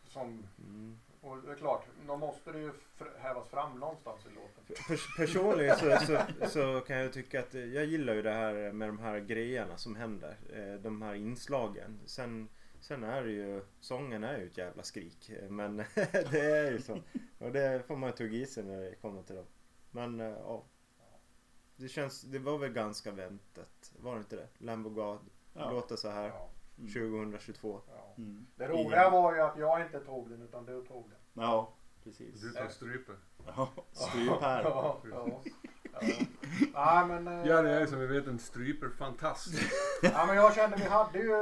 Som, 0.09 0.47
Mm. 0.59 0.99
Och 1.21 1.43
det 1.43 1.53
är 1.53 1.57
klart, 1.57 1.85
då 2.07 2.16
måste 2.16 2.53
det 2.53 2.59
ju 2.59 2.73
hävas 3.19 3.49
fram 3.49 3.79
någonstans 3.81 4.21
i 4.27 4.35
låten. 4.35 4.64
Pers- 4.89 5.16
personligen 5.16 5.77
så, 5.77 5.97
så, 6.07 6.19
så 6.49 6.81
kan 6.81 6.97
jag 6.97 7.12
tycka 7.12 7.41
att 7.41 7.55
jag 7.55 7.85
gillar 7.85 8.14
ju 8.14 8.23
det 8.23 8.33
här 8.33 8.73
med 8.73 8.89
de 8.89 8.99
här 8.99 9.21
grejerna 9.21 9.77
som 9.77 9.97
händer. 9.97 10.37
Eh, 10.53 10.81
De 10.83 11.03
här 11.03 11.14
inslagen. 11.14 12.01
Sen, 12.07 12.49
sen 12.81 13.05
är 13.05 13.25
det 13.25 13.31
ju, 13.33 13.62
sången 13.81 14.25
är 14.25 14.39
ju 14.39 14.47
ett 14.47 14.59
jävla 14.59 14.83
skrik. 14.83 15.31
Eh, 15.31 15.51
Men 15.51 15.77
det 16.31 16.41
är 16.41 16.71
ju 16.73 16.81
så. 16.81 16.99
Och 17.39 17.53
det 17.53 17.87
får 17.87 17.97
man 17.97 18.12
tugga 18.12 18.39
i 18.39 18.47
sig 18.47 18.64
när 18.64 18.81
det 18.81 18.95
kommer 18.95 19.23
till 19.23 19.37
dem. 19.37 19.47
Men 19.91 20.21
eh, 20.21 20.27
ja. 20.27 20.64
Det 21.77 21.89
känns, 21.89 22.23
det 22.23 22.39
var 22.39 22.59
väl 22.59 22.73
ganska 22.73 23.11
väntat. 23.11 23.93
Var 23.99 24.14
det 24.14 24.19
inte 24.21 24.37
det? 24.37 24.49
Lambo 24.59 24.91
God 24.91 25.19
Ja. 25.55 25.71
låter 25.71 25.97
så 25.97 26.11
här 26.11 26.29
Ja, 26.29 26.51
2022. 26.77 27.81
ja. 27.89 27.97
Mm. 28.19 28.47
Det 28.57 28.69
roliga 28.69 29.11
var 29.11 29.35
ju 29.35 29.41
att 29.41 29.59
jag 29.59 29.81
inte 29.81 30.01
tog 30.01 30.31
den 30.31 30.43
utan 30.43 30.64
du 30.66 30.85
tog 30.85 31.11
den. 31.11 31.43
Ja, 31.45 31.73
precis. 32.05 32.41
Du 32.41 32.53
tar 32.53 32.69
stryper. 32.69 33.16
Ja, 33.57 33.69
stryp 33.93 34.41
här. 34.41 34.62
Ja, 34.62 35.01
ja. 35.11 35.41
ja. 35.93 36.09
ja 36.75 37.07
men, 37.09 37.29
eh, 37.29 37.47
Jari 37.47 37.71
är 37.71 37.87
som 37.87 37.99
vi 37.99 38.07
vet 38.07 38.27
en 38.27 38.39
stryper-fantast. 38.39 39.55
ja, 40.03 40.25
men 40.27 40.37
jag 40.37 40.55
kände 40.55 40.77
vi 40.77 40.85
hade 40.85 41.19
ju 41.19 41.35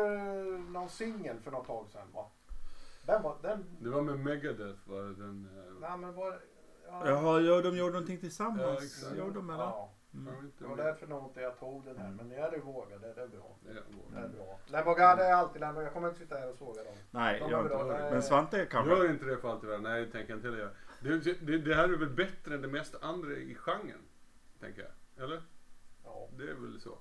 någon 0.59 0.89
singel 0.89 1.41
för 1.41 1.51
något 1.51 1.67
tag 1.67 1.87
sedan 1.93 2.07
va? 2.15 2.27
Den 3.07 3.23
var, 3.23 3.37
den, 3.43 3.65
Det 3.81 3.91
var 3.91 4.03
med 4.03 4.19
Megadeth 4.19 4.89
var 4.89 5.03
det 5.03 5.15
den... 5.15 5.49
eh, 5.57 5.81
nej 5.81 5.99
men 5.99 6.15
var 6.15 6.41
ja, 6.89 7.09
Jaha, 7.09 7.41
ja, 7.41 7.61
de 7.61 7.77
gjorde 7.77 7.93
någonting 7.93 8.15
Ja, 8.17 8.21
tillsammans. 8.21 8.83
exakt. 8.83 9.17
Gjorde 9.17 9.35
de 9.35 9.51
eller? 9.51 9.65
ja, 9.65 9.91
Mm. 10.17 10.53
det 10.59 10.65
var 10.67 10.77
därför 10.77 11.07
nog 11.07 11.25
inte 11.25 11.41
jag 11.41 11.59
tog 11.59 11.85
den 11.85 11.97
här. 11.99 12.11
Men 12.11 12.29
när 12.29 12.51
du 12.51 12.61
vågade, 12.61 13.15
det 13.15 13.23
är 13.23 13.29
bra. 13.29 13.57
Det 13.63 14.19
är 14.19 14.29
bra. 14.29 14.59
Är 15.25 15.33
alltid 15.33 15.61
Lamborghini. 15.61 15.85
Jag 15.87 15.93
kommer 15.93 16.09
inte 16.09 16.21
sitta 16.21 16.37
här 16.37 16.49
och 16.51 16.55
såga 16.57 16.85
dem. 16.85 16.95
Nej, 17.11 17.41
De 17.41 17.51
jag 17.51 17.61
är 17.61 17.65
inte. 17.65 17.77
bra. 17.77 18.11
Men 18.11 18.23
Svante 18.23 18.57
det. 18.59 18.67
kanske? 18.67 18.95
Gör 18.97 19.11
inte 19.11 19.25
det 19.25 19.37
för 19.39 19.51
allt 19.51 19.65
i 19.65 19.67
världen. 19.67 19.83
Nej, 19.83 20.05
det 20.05 20.13
tänker 20.13 20.31
jag 20.31 20.39
inte 20.39 20.49
heller 20.49 20.61
göra. 20.61 20.71
Det, 21.01 21.47
det, 21.47 21.59
det 21.59 21.75
här 21.75 21.85
är 21.85 21.97
väl 21.97 22.11
bättre 22.11 22.55
än 22.55 22.63
det 22.63 22.69
mesta 22.69 22.99
andra 23.01 23.33
i 23.33 23.55
genren. 23.55 24.01
Tänker 24.61 24.83
jag. 24.83 25.25
Eller? 25.25 25.43
Ja. 26.05 26.29
Det 26.39 26.45
är 26.51 26.55
väl 26.55 26.81
så. 26.81 26.99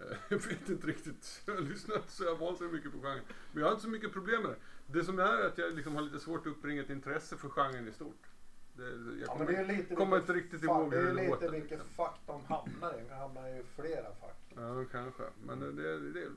Eh, 0.00 0.16
Jag 0.28 0.38
vet 0.48 0.68
inte 0.68 0.86
riktigt. 0.86 1.42
Jag 1.46 1.54
har 1.54 1.60
lyssnat 1.60 2.10
så 2.10 2.24
jag 2.24 2.36
vansinnigt 2.36 2.74
mycket 2.74 2.92
på 2.92 2.98
genren. 2.98 3.24
Men 3.52 3.60
jag 3.60 3.66
har 3.68 3.72
inte 3.72 3.82
så 3.84 3.90
mycket 3.90 4.12
problem 4.12 4.42
med 4.42 4.50
det. 4.50 4.56
Det 4.98 5.04
som 5.04 5.18
är 5.18 5.46
att 5.46 5.58
jag 5.58 5.72
liksom 5.74 5.94
har 5.94 6.02
lite 6.02 6.18
svårt 6.18 6.40
att 6.40 6.46
uppbringa 6.46 6.82
ett 6.82 6.90
intresse 6.90 7.36
för 7.36 7.48
genren 7.48 7.88
i 7.88 7.92
stort. 7.92 8.22
Det, 8.76 8.82
jag 8.84 9.18
Ja, 9.20 9.26
kommer, 9.26 9.44
men 9.44 9.54
det 9.54 9.60
är 9.60 9.76
lite 9.76 9.94
kommer 9.94 10.16
inte 10.16 10.32
riktigt 10.32 10.62
ihåg 10.62 10.90
Det 10.90 10.96
hur 10.96 11.04
är 11.04 11.14
det 11.14 11.20
lite 11.20 11.28
låter. 11.30 11.50
vilket 11.50 11.82
fack 11.84 12.20
de 12.26 12.44
hamnar 12.44 12.98
i. 12.98 13.02
De 13.08 13.14
hamnar 13.14 13.48
i 13.48 13.62
flera 13.62 14.14
fack. 14.14 14.52
Ja, 14.56 14.84
kanske. 14.92 15.22
Men 15.46 15.60
det, 15.60 15.72
det, 15.72 16.12
det 16.12 16.28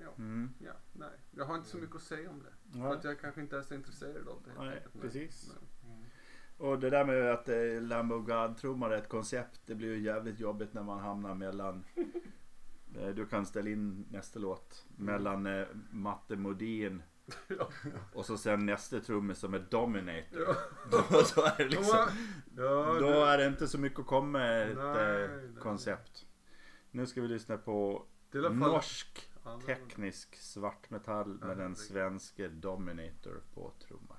Ja, 0.00 0.08
Mm. 0.18 0.50
ja, 0.58 0.72
nej. 0.92 1.08
Jag 1.30 1.44
har 1.44 1.56
inte 1.56 1.68
så 1.68 1.76
mycket 1.78 1.96
att 1.96 2.02
säga 2.02 2.30
om 2.30 2.42
det. 2.42 2.72
För 2.72 2.78
Ja. 2.78 2.94
att 2.94 3.04
jag 3.04 3.20
kanske 3.20 3.40
inte 3.40 3.56
är 3.56 3.74
intresserad 3.74 4.28
av 4.28 4.42
det. 4.44 4.64
Nej, 4.64 4.76
enkelt. 4.76 5.00
precis. 5.00 5.52
Nej. 5.84 6.10
Och 6.56 6.78
det 6.78 6.90
där 6.90 7.04
med 7.04 7.32
att 7.32 7.48
eh, 7.48 7.80
Lambo 7.82 8.18
God-trummar 8.20 8.90
är 8.90 8.98
ett 8.98 9.08
koncept. 9.08 9.60
Det 9.66 9.74
blir 9.74 9.88
ju 9.88 9.98
jävligt 10.00 10.40
jobbigt 10.40 10.72
när 10.74 10.82
man 10.82 10.98
hamnar 10.98 11.34
mellan 11.34 11.84
eh, 12.98 13.08
du 13.08 13.26
kan 13.26 13.46
ställa 13.46 13.70
in 13.70 14.06
nästa 14.10 14.38
låt 14.38 14.86
mellan 14.96 15.46
eh, 15.46 15.66
Matte 15.90 16.36
Modin 16.36 17.02
Ja. 17.48 17.68
och 18.12 18.26
så 18.26 18.36
sen 18.36 18.66
nästa 18.66 19.00
trummis 19.00 19.38
som 19.38 19.54
är 19.54 19.58
Dominator. 19.58 20.56
Ja. 20.90 20.98
Och 21.18 21.26
så 21.26 21.44
är 21.44 21.58
det 21.58 21.64
liksom, 21.64 22.08
Ja, 22.56 22.96
då 23.00 23.24
är 23.24 23.38
det 23.38 23.46
inte 23.46 23.68
så 23.68 23.78
mycket 23.78 24.00
att 24.00 24.06
komma 24.06 24.38
med 24.38 24.70
ett 24.70 24.78
Nej, 24.78 25.22
eh, 25.22 25.30
nej. 25.30 25.60
koncept. 25.60 26.26
Nu 26.90 27.06
ska 27.06 27.20
vi 27.20 27.28
lyssna 27.28 27.56
på 27.56 28.06
norsk 28.50 29.30
teknisk 29.66 30.36
svartmetall 30.36 31.38
med 31.38 31.58
den 31.58 31.76
svenske 31.76 32.48
Dominator 32.48 33.42
på 33.54 33.72
trummor. 33.86 34.16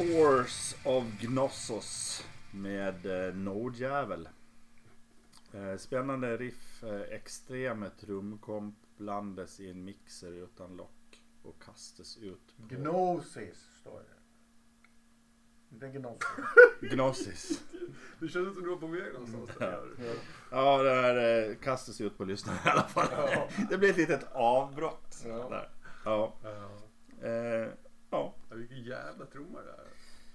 Spores 0.00 0.76
of 0.84 1.04
Gnossos 1.20 2.24
med 2.50 3.06
eh, 3.06 3.34
Nordjävel. 3.34 4.28
Eh, 5.52 5.76
spännande 5.76 6.36
riff, 6.36 6.84
eh, 6.84 7.00
extrema 7.00 7.90
trumkomp 7.90 8.74
blandas 8.96 9.60
i 9.60 9.70
en 9.70 9.84
mixer 9.84 10.32
utan 10.32 10.76
lock 10.76 11.22
och 11.42 11.62
kastas 11.62 12.16
ut 12.18 12.56
på 12.56 12.74
Gnosis 12.74 13.68
står 13.80 14.00
det. 14.00 14.16
Inte 15.74 15.88
gnosis. 15.98 16.28
Gnosis. 16.80 17.62
Det 18.20 18.28
kändes 18.28 18.54
som 18.54 18.62
du 18.62 18.70
var 18.70 18.76
på 18.76 18.86
väg 18.86 19.12
någonstans. 19.12 19.58
där. 19.58 19.88
Ja, 20.50 20.82
det 20.82 20.90
här 20.90 21.48
eh, 21.50 21.56
kastas 21.56 22.00
ut 22.00 22.18
på 22.18 22.24
lyssnarna 22.24 22.58
i 22.66 22.68
alla 22.68 22.88
fall. 22.88 23.08
Ja. 23.12 23.48
Det 23.70 23.78
blir 23.78 23.90
ett 23.90 23.96
litet 23.96 24.32
avbrott. 24.32 25.22
Ja. 25.26 25.48
Där. 25.48 25.68
Ja. 26.04 26.34
Ja. 26.42 26.70
Eh, 27.28 27.68
ja. 28.10 28.34
Ja, 28.50 28.56
Vilken 28.56 28.82
jävla 28.84 29.26
trumma 29.26 29.58
det 29.62 29.70
är. 29.70 29.89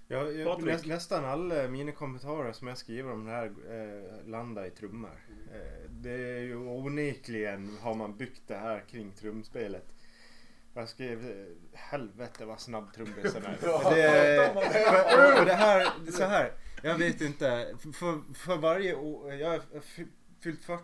Ja, 0.07 0.29
jag, 0.31 0.47
Patrik. 0.47 0.85
nä, 0.85 0.93
nästan 0.93 1.25
alla 1.25 1.67
mina 1.67 1.91
kommentarer 1.91 2.51
som 2.53 2.67
jag 2.67 2.77
skriver 2.77 3.11
om 3.11 3.25
det 3.25 3.31
här 3.31 3.45
eh, 3.45 4.27
landar 4.29 4.65
i 4.65 4.69
trummor. 4.69 5.19
Eh, 5.53 5.89
det 5.89 6.11
är 6.11 6.39
ju 6.39 6.55
onekligen 6.55 7.77
har 7.81 7.93
man 7.93 8.17
byggt 8.17 8.41
det 8.47 8.55
här 8.57 8.83
kring 8.91 9.11
trumspelet. 9.11 9.85
Jag 10.73 10.89
skrev 10.89 11.29
eh, 11.29 11.45
helvete 11.73 12.45
vad 12.45 12.59
snabb 12.59 12.93
trummisen 12.93 13.43
är. 13.45 13.57
Det, 13.95 14.49
och 15.39 15.45
det 15.45 15.53
här, 15.53 16.11
så 16.11 16.23
här. 16.23 16.51
Jag 16.83 16.97
vet 16.97 17.21
inte. 17.21 17.75
För, 17.93 18.33
för 18.33 18.57
varje 18.57 18.95
år. 18.95 19.33
Jag 19.33 19.61
fy- 19.83 20.05
fyllt 20.45 20.63
40. 20.63 20.81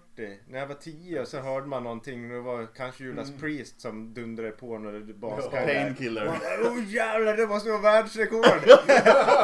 När 0.48 0.60
jag 0.60 0.68
var 0.68 0.76
10 0.76 1.26
så 1.26 1.40
hörde 1.40 1.68
man 1.68 1.84
någonting. 1.84 2.30
Det 2.30 2.40
var 2.40 2.68
kanske 2.76 3.04
Judas 3.04 3.28
Mm. 3.28 3.40
Priest 3.42 3.82
som 3.82 4.14
dundrade 4.14 4.52
på 4.52 4.78
när 4.78 4.92
det 4.92 5.00
Ja. 5.00 5.14
baskade. 5.36 5.66
Painkiller. 5.66 6.40
Åh 6.64 6.72
oh, 6.72 6.86
jävlar 6.86 7.38
det 7.38 7.48
måste 7.48 7.70
vara 7.70 7.82
världsrekord! 7.82 8.46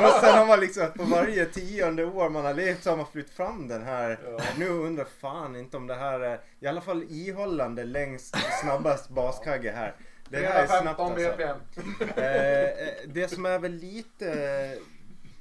och 0.06 0.22
sen 0.22 0.38
har 0.38 0.46
man 0.48 0.60
liksom 0.60 0.92
på 0.96 1.04
varje 1.04 1.46
tionde 1.46 2.06
år 2.06 2.30
man 2.30 2.46
har 2.46 2.54
levt 2.54 2.84
så 2.84 2.90
har 2.90 2.98
man 2.98 3.06
flytt 3.12 3.30
fram 3.30 3.68
den 3.68 3.84
här. 3.84 4.20
Ja. 4.26 4.40
Nu 4.58 4.70
undrar 4.70 5.06
fan 5.22 5.56
inte 5.56 5.78
om 5.78 5.88
det 5.88 5.96
här 5.96 6.20
är 6.20 6.40
i 6.60 6.68
alla 6.68 6.82
fall 6.82 7.04
ihållande 7.10 7.84
längst 7.84 8.36
snabbast 8.62 9.10
baskagge 9.10 9.72
här. 9.72 9.96
Det 10.30 10.38
här 10.38 10.64
är 10.64 10.68
snabbt 10.82 10.98
315 10.98 11.58
alltså. 12.00 12.22
Eh, 12.22 12.64
eh, 12.64 12.70
det 13.06 13.28
som 13.28 13.46
är 13.46 13.60
väl 13.60 13.74
lite... 13.74 14.78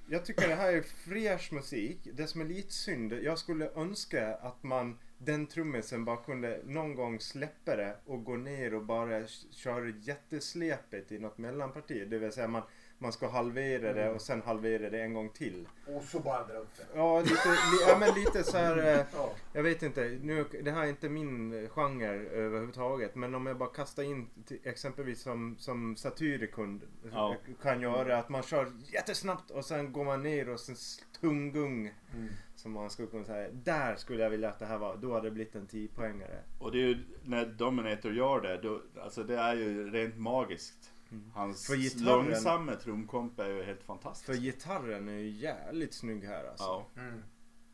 Jag 0.09 0.25
tycker 0.25 0.49
det 0.49 0.55
här 0.55 0.73
är 0.73 0.83
fräsch 0.83 1.53
musik. 1.53 2.09
Det 2.13 2.27
som 2.27 2.41
är 2.41 2.45
lite 2.45 2.73
synd, 2.73 3.13
jag 3.13 3.39
skulle 3.39 3.71
önska 3.71 4.35
att 4.35 4.63
man 4.63 4.99
den 5.19 5.47
trummisen 5.47 6.05
bara 6.05 6.17
kunde 6.17 6.61
någon 6.65 6.95
gång 6.95 7.21
släppa 7.21 7.77
det 7.77 7.97
och 8.05 8.25
gå 8.25 8.37
ner 8.37 8.75
och 8.75 8.85
bara 8.85 9.27
köra 9.51 9.89
jättesläpet 9.89 11.13
i 11.13 11.19
något 11.19 11.39
mellanparti. 11.39 12.07
Det 12.11 12.19
vill 12.19 12.33
säga 12.33 12.49
man, 12.49 12.63
man 12.99 13.13
ska 13.13 13.29
halvera 13.29 13.93
det 13.93 14.11
och 14.11 14.21
sen 14.23 14.43
halvera 14.43 14.91
det 14.91 15.03
en 15.03 15.15
gång 15.15 15.29
till. 15.29 15.69
Och 15.87 16.03
så 16.03 16.21
bara 16.21 16.47
dra 16.47 16.55
upp 16.59 16.77
det. 16.77 16.85
Ja, 16.95 17.21
lite, 17.21 17.49
li, 17.49 17.79
ja 17.89 17.99
men 17.99 18.15
lite 18.15 18.45
så 18.45 18.57
här. 18.59 18.79
eh, 18.79 19.05
Ja. 19.15 19.33
jag 19.53 19.63
vet 19.63 19.83
inte, 19.83 20.19
nu, 20.23 20.45
det 20.65 20.71
här 20.71 20.83
är 20.85 20.89
inte 20.89 21.09
min 21.09 21.69
genre 21.69 22.07
överhuvudtaget. 22.31 23.15
Men 23.15 23.35
om 23.35 23.47
jag 23.47 23.57
bara 23.59 23.69
kastar 23.69 24.03
in 24.03 24.29
till, 24.47 24.59
exempelvis 24.65 25.23
som, 25.23 25.57
som 25.59 25.97
Satyricon 25.97 26.83
Ja. 27.13 27.37
kan 27.63 27.81
göra. 27.81 28.19
Att 28.19 28.29
man 28.29 28.43
kör 28.43 28.73
jättesnabbt 28.93 29.51
och 29.51 29.65
sen 29.65 29.93
går 29.93 30.05
man 30.05 30.23
ner 30.23 30.49
och 30.49 30.61
sen 30.61 30.77
tungung. 31.21 31.95
Mm. 32.15 32.29
Som 32.57 32.73
man 32.73 32.91
skulle 32.91 33.09
kunna 33.09 33.25
säga. 33.25 33.49
Där 33.53 33.97
skulle 33.97 34.23
jag 34.23 34.31
vilja 34.31 34.49
att 34.49 34.59
det 34.59 34.67
här 34.67 34.79
var. 34.79 34.97
Då 34.97 35.15
hade 35.15 35.27
det 35.27 35.31
blivit 35.31 35.55
en 35.55 35.67
10-poängare. 35.67 36.39
Och 36.61 36.73
det 36.73 36.79
är 36.79 36.87
ju 36.87 36.99
när 37.25 37.47
Dominator 37.47 38.13
gör 38.15 38.41
det, 38.41 38.57
då, 38.63 38.83
alltså 39.01 39.23
det 39.23 39.37
är 39.37 39.55
ju 39.55 39.91
rent 39.91 40.17
magiskt. 40.19 40.93
Hans 41.35 41.67
För 41.67 41.75
gitarren- 41.75 42.05
långsamma 42.05 42.75
trumkomp 42.75 43.39
är 43.39 43.49
ju 43.49 43.63
helt 43.63 43.79
För 43.81 43.87
fantastisk. 43.87 44.41
gitarren 44.41 45.09
är 45.09 45.13
ju 45.19 45.29
jävligt 45.31 45.95
snygg 45.95 46.25
här 46.25 46.45
alltså. 46.45 46.65
Ja. 46.65 46.87
Mm. 46.97 47.23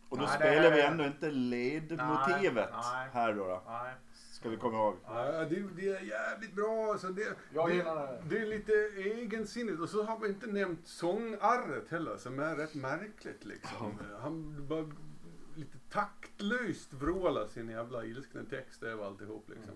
Och 0.08 0.18
då 0.18 0.24
Nej, 0.24 0.34
spelar 0.36 0.70
vi 0.70 0.82
ändå 0.82 1.04
inte 1.04 1.30
ledmotivet 1.30 2.68
Nej, 2.72 2.92
nej. 2.94 3.08
här 3.12 3.32
då, 3.34 3.44
då. 3.46 3.62
Nej. 3.66 3.94
Ska 4.12 4.48
vi 4.48 4.56
komma 4.56 4.76
ihåg. 4.78 4.96
Ja, 5.04 5.44
det, 5.44 5.68
det 5.76 5.88
är 5.88 6.00
jävligt 6.00 6.52
bra. 6.54 6.92
Alltså 6.92 7.08
det, 7.08 7.36
Jag 7.54 7.68
det, 7.68 7.74
gillar 7.74 8.06
det. 8.12 8.22
det 8.28 8.38
är 8.42 8.46
lite 8.46 8.72
egensinnigt. 8.96 9.80
Och 9.80 9.88
så 9.88 10.02
har 10.02 10.18
vi 10.18 10.28
inte 10.28 10.46
nämnt 10.46 10.86
sångarret 10.86 11.88
heller 11.88 12.16
som 12.16 12.38
är 12.38 12.56
rätt 12.56 12.74
märkligt 12.74 13.44
liksom. 13.44 13.98
Han 14.20 14.66
bara 14.68 14.90
lite 15.56 15.78
taktlöst 15.90 16.92
vrålar 16.92 17.46
sin 17.46 17.68
jävla 17.68 18.04
ilskna 18.04 18.44
text 18.44 18.82
över 18.82 19.04
alltihop 19.04 19.48
liksom. 19.48 19.74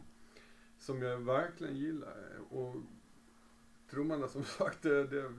Som 0.79 1.03
jag 1.03 1.19
verkligen 1.19 1.77
gillar. 1.77 2.17
Och 2.51 2.75
trummorna 3.91 4.28
som 4.28 4.45
sagt, 4.59 4.82
det, 4.82 5.07
det, 5.07 5.32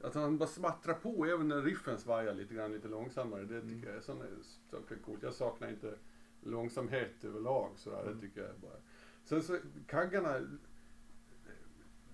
att 0.00 0.14
han 0.14 0.38
bara 0.38 0.48
smattrar 0.48 0.94
på 0.94 1.26
även 1.26 1.48
när 1.48 1.62
riffen 1.62 1.98
svajar 1.98 2.34
lite 2.34 2.54
grann 2.54 2.72
lite 2.72 2.88
långsammare. 2.88 3.44
Det 3.44 3.60
tycker 3.60 3.88
jag 3.88 3.96
är 3.96 4.00
såna 4.00 4.24
saker 4.70 4.96
coolt. 4.96 5.22
Jag 5.22 5.34
saknar 5.34 5.68
inte 5.68 5.94
långsamhet 6.40 7.24
överlag 7.24 7.72
sådär. 7.76 8.12
Det 8.14 8.20
tycker 8.20 8.40
jag 8.42 8.58
bara. 8.60 8.76
Sen 9.24 9.42
så, 9.42 9.58
kaggarna, 9.86 10.40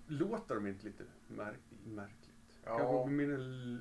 låter 0.07 0.55
de 0.55 0.67
inte 0.67 0.85
lite 0.85 1.03
märk, 1.27 1.59
märkligt? 1.85 2.27
Ja. 2.63 2.77
Kanske 2.77 2.93
på 2.93 3.05
mina 3.07 3.37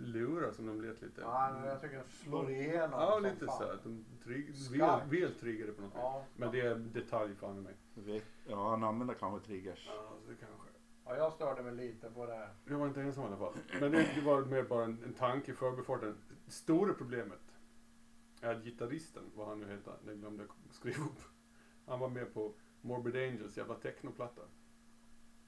lurar 0.07 0.53
som 0.53 0.67
de 0.67 0.83
lät 0.83 1.03
lite. 1.03 1.21
Ja, 1.21 1.51
men 1.55 1.69
jag 1.69 1.81
tycker 1.81 1.97
den 1.97 2.09
slår 2.09 2.51
igenom 2.51 2.91
Ja, 3.01 3.19
lite 3.19 3.47
fan. 3.47 3.59
så 3.59 3.65
att 3.65 3.83
de 3.85 4.05
väl, 4.25 4.55
Skarpt. 4.55 5.13
väl 5.13 5.35
triggade 5.35 5.73
på 5.73 5.83
något 5.83 5.93
sätt. 5.93 6.01
Ja. 6.03 6.25
Men 6.37 6.53
det 6.53 6.61
är 6.61 6.75
detalj 6.75 7.35
fan 7.35 7.59
i 7.59 7.61
mig. 7.61 8.23
Ja, 8.49 8.71
han 8.71 8.85
använder 8.85 9.15
kanske 9.15 9.47
triggers. 9.47 9.87
Ja, 9.95 10.13
det 10.29 10.35
kanske. 10.35 10.70
Ja, 11.11 11.17
jag 11.17 11.33
störde 11.33 11.63
mig 11.63 11.75
lite 11.75 12.11
på 12.11 12.27
det. 12.27 12.49
Jag 12.65 12.79
var 12.79 12.87
inte 12.87 13.01
ensam 13.01 13.25
i 13.25 13.27
alla 13.27 13.37
fall. 13.37 13.55
Men 13.81 13.93
det, 13.93 14.11
det 14.15 14.21
var 14.21 14.45
mer 14.45 14.63
bara 14.63 14.85
en, 14.85 15.05
en 15.05 15.13
tanke 15.13 15.53
i 15.53 15.55
förbifarten. 15.55 16.17
Det 16.47 16.53
stora 16.53 16.95
problemet 16.95 17.59
är 18.41 18.55
att 18.55 18.65
gitarristen, 18.65 19.23
vad 19.35 19.49
han 19.49 19.61
nu 19.61 19.69
heter, 19.69 19.95
det 20.05 20.15
glömde 20.15 20.43
jag 20.43 20.75
skriva 20.75 21.05
upp. 21.05 21.21
Han 21.87 22.01
var 22.01 22.09
med 22.09 22.35
på 22.35 22.55
Morbid 22.81 23.17
Angels 23.17 23.57
jävla 23.57 23.75
technoplatta. 23.75 24.43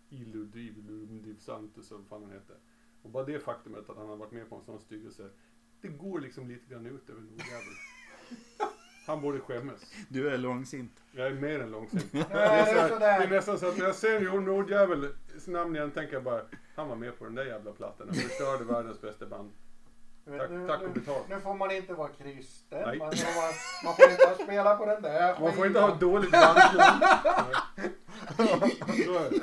Illudiv, 0.08 0.78
Illudiv 0.78 1.38
Santus 1.38 1.92
och 1.92 1.98
vad 1.98 2.08
fan 2.08 2.22
han 2.22 2.32
hette. 2.32 2.54
Och 3.02 3.10
bara 3.10 3.24
det 3.24 3.40
faktumet 3.40 3.90
att 3.90 3.96
han 3.96 4.08
har 4.08 4.16
varit 4.16 4.32
med 4.32 4.48
på 4.48 4.56
en 4.56 4.64
sån 4.64 4.80
styggelse. 4.80 5.30
Det 5.80 5.88
går 5.88 6.20
liksom 6.20 6.48
lite 6.48 6.66
grann 6.66 6.86
ut 6.86 7.10
över 7.10 7.20
Nordjäveln. 7.20 7.76
Han 9.06 9.20
borde 9.20 9.40
skämmas. 9.40 9.80
Du 10.08 10.28
är 10.30 10.38
långsint. 10.38 10.92
Jag 11.12 11.26
är 11.26 11.30
mer 11.32 11.60
än 11.60 11.70
långsint. 11.70 12.12
Det 12.12 12.18
är, 12.38 12.74
det 12.74 12.88
så 12.88 12.94
är 12.94 13.00
här, 13.00 13.18
det 13.18 13.24
är 13.26 13.30
nästan 13.30 13.58
så 13.58 13.68
att 13.68 13.78
när 13.78 13.84
jag 13.84 13.94
ser 13.94 14.20
Jon 14.20 14.44
Nordjävels 14.44 15.46
namn 15.46 15.76
igen 15.76 15.90
tänker 15.90 16.12
jag 16.14 16.22
bara 16.22 16.42
Han 16.76 16.88
var 16.88 16.96
med 16.96 17.18
på 17.18 17.24
den 17.24 17.34
där 17.34 17.44
jävla 17.44 17.72
plattan 17.72 18.08
och 18.08 18.16
förstörde 18.16 18.64
världens 18.64 19.00
bästa 19.00 19.26
band. 19.26 19.50
Tack- 20.38 20.50
nu, 20.50 20.66
tack 20.68 20.82
och 20.82 20.88
nu, 20.88 20.94
betalt. 20.94 21.28
nu 21.28 21.40
får 21.40 21.54
man 21.54 21.70
inte 21.70 21.94
vara 21.94 22.08
kristen. 22.08 22.98
Man, 22.98 23.12
får 23.12 23.34
vara, 23.36 23.52
man 23.84 23.94
får 23.96 24.10
inte 24.10 24.44
spela 24.44 24.76
på 24.76 24.86
den 24.86 25.02
där 25.02 25.40
Man 25.40 25.52
får 25.52 25.66
inte 25.66 25.80
ha 25.80 25.94
dåligt 25.94 26.30
det. 26.30 26.38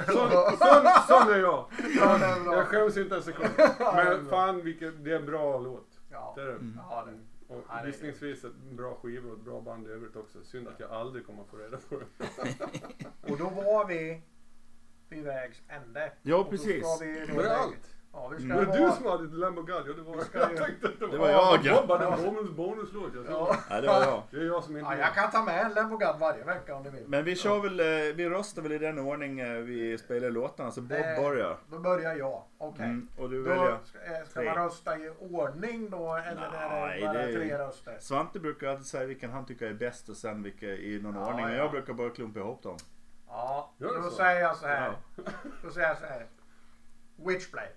Sån, 0.05 0.29
sån, 0.57 0.85
sån 1.07 1.33
är 1.33 1.39
jag. 1.39 1.65
Jag 2.45 2.67
skäms 2.67 2.97
inte 2.97 3.15
en 3.15 3.23
sekund. 3.23 3.49
Men 3.95 4.29
fan 4.29 4.61
vilket, 4.61 5.03
det 5.03 5.11
är 5.11 5.15
en 5.15 5.25
bra 5.25 5.59
låt. 5.59 5.87
Ja, 6.11 6.33
Det 6.35 6.41
är 6.41 6.45
det. 6.45 6.57
ja 6.89 7.05
det. 7.07 7.28
Och 7.49 7.63
Ja, 7.69 7.85
gissningsvis 7.85 8.43
ett 8.43 8.55
bra 8.55 8.95
skiva 8.95 9.29
och 9.31 9.37
ett 9.37 9.43
bra 9.45 9.61
band 9.61 9.87
i 9.87 9.89
övrigt 9.91 10.15
också. 10.15 10.43
Synd 10.43 10.67
att 10.67 10.79
jag 10.79 10.91
aldrig 10.91 11.25
kommer 11.25 11.43
att 11.43 11.49
få 11.49 11.57
reda 11.57 11.77
på 11.77 11.99
det. 11.99 12.05
Och 13.31 13.37
då 13.37 13.49
var 13.49 13.87
vi 13.87 14.21
vid 15.09 15.23
vägs 15.23 15.61
ände. 15.67 16.11
Ja, 16.21 16.35
Och 16.37 16.43
då 16.43 16.49
precis. 16.49 16.95
ska 16.95 17.05
vi 17.05 17.25
då 17.27 17.33
Var 17.35 17.43
det 17.43 17.57
allt? 17.57 17.95
Ja, 18.13 18.27
vi 18.27 18.43
ska 18.45 18.53
Det 18.59 18.65
var 18.65 18.77
du 18.77 18.91
som 18.91 19.05
hade 19.05 19.23
ett 19.23 19.33
Lambo 19.33 19.61
Gun. 19.61 19.83
Ja, 19.87 19.93
det 19.93 20.01
var 20.01 20.21
ska 20.23 20.39
jag. 20.39 20.57
tänkte 20.57 20.87
att 21.05 21.11
Det 21.11 21.17
var 21.17 21.29
jag, 21.29 21.59
ja. 21.65 21.81
Bob 21.81 21.91
hade 21.99 22.05
en 22.15 22.23
bonus, 22.33 22.51
bonuslåt. 22.51 23.11
Jag 23.15 23.25
Ja. 23.29 23.55
Nej, 23.69 23.81
det 23.81 23.87
var 23.87 24.01
jag. 24.01 24.23
Det 24.31 24.37
är 24.37 24.45
jag 24.45 24.63
som 24.63 24.77
inte 24.77 24.91
Ja, 24.91 24.97
jag 24.97 25.13
kan 25.13 25.31
ta 25.31 25.43
med 25.43 25.65
en 25.65 25.73
Lemogad 25.73 26.19
varje 26.19 26.43
vecka 26.43 26.75
om 26.75 26.83
du 26.83 26.89
vill. 26.89 27.07
Men 27.07 27.23
vi 27.23 27.35
kör 27.35 27.59
väl, 27.59 27.79
eh, 27.79 28.15
vi 28.15 28.29
röstar 28.29 28.61
väl 28.61 28.71
i 28.71 28.77
den 28.77 28.99
ordning 28.99 29.39
eh, 29.39 29.57
vi 29.57 29.97
spelar 29.97 30.29
låtarna. 30.29 30.71
Så 30.71 30.81
Bob 30.81 30.89
Det- 30.89 31.17
börjar. 31.21 31.57
Då 31.71 31.79
börjar 31.79 32.15
jag. 32.15 32.43
Okej. 32.57 32.85
Mm, 32.85 33.07
och 33.17 33.29
du 33.29 33.43
Då 33.43 33.49
väljer. 33.49 33.77
ska, 33.85 33.99
eh, 33.99 34.25
ska 34.25 34.41
man 34.41 34.55
rösta 34.65 34.97
i 34.97 35.09
ordning 35.19 35.89
då 35.89 36.15
eller 36.15 36.41
är 36.41 36.69
Nej, 36.87 36.99
det 37.01 37.05
bara 37.07 37.13
det- 37.25 37.33
tre 37.33 37.57
röster? 37.57 37.97
Svante 37.99 38.39
brukar 38.39 38.67
alltid 38.67 38.85
säga 38.85 39.05
vilken 39.05 39.31
han 39.31 39.45
tycker 39.45 39.65
är 39.67 39.73
bäst 39.73 40.09
och 40.09 40.17
sen 40.17 40.43
vilka 40.43 40.65
i 40.65 40.99
någon 41.01 41.15
Ja, 41.15 41.27
ordning. 41.27 41.45
Och 41.45 41.51
ja. 41.51 41.55
jag 41.55 41.71
brukar 41.71 41.93
bara 41.93 42.09
klumpa 42.09 42.39
ihop 42.39 42.63
dem. 42.63 42.77
Ja, 43.27 43.71
det 43.77 43.85
då 43.85 44.09
säger 44.09 44.41
jag 44.41 44.55
så 44.57 44.67
här. 44.67 44.93
Ja. 45.15 45.23
Då 45.63 45.69
säger 45.69 45.87
jag 45.87 45.97
så 45.97 46.05
här. 46.05 46.25
Witchblade. 47.27 47.67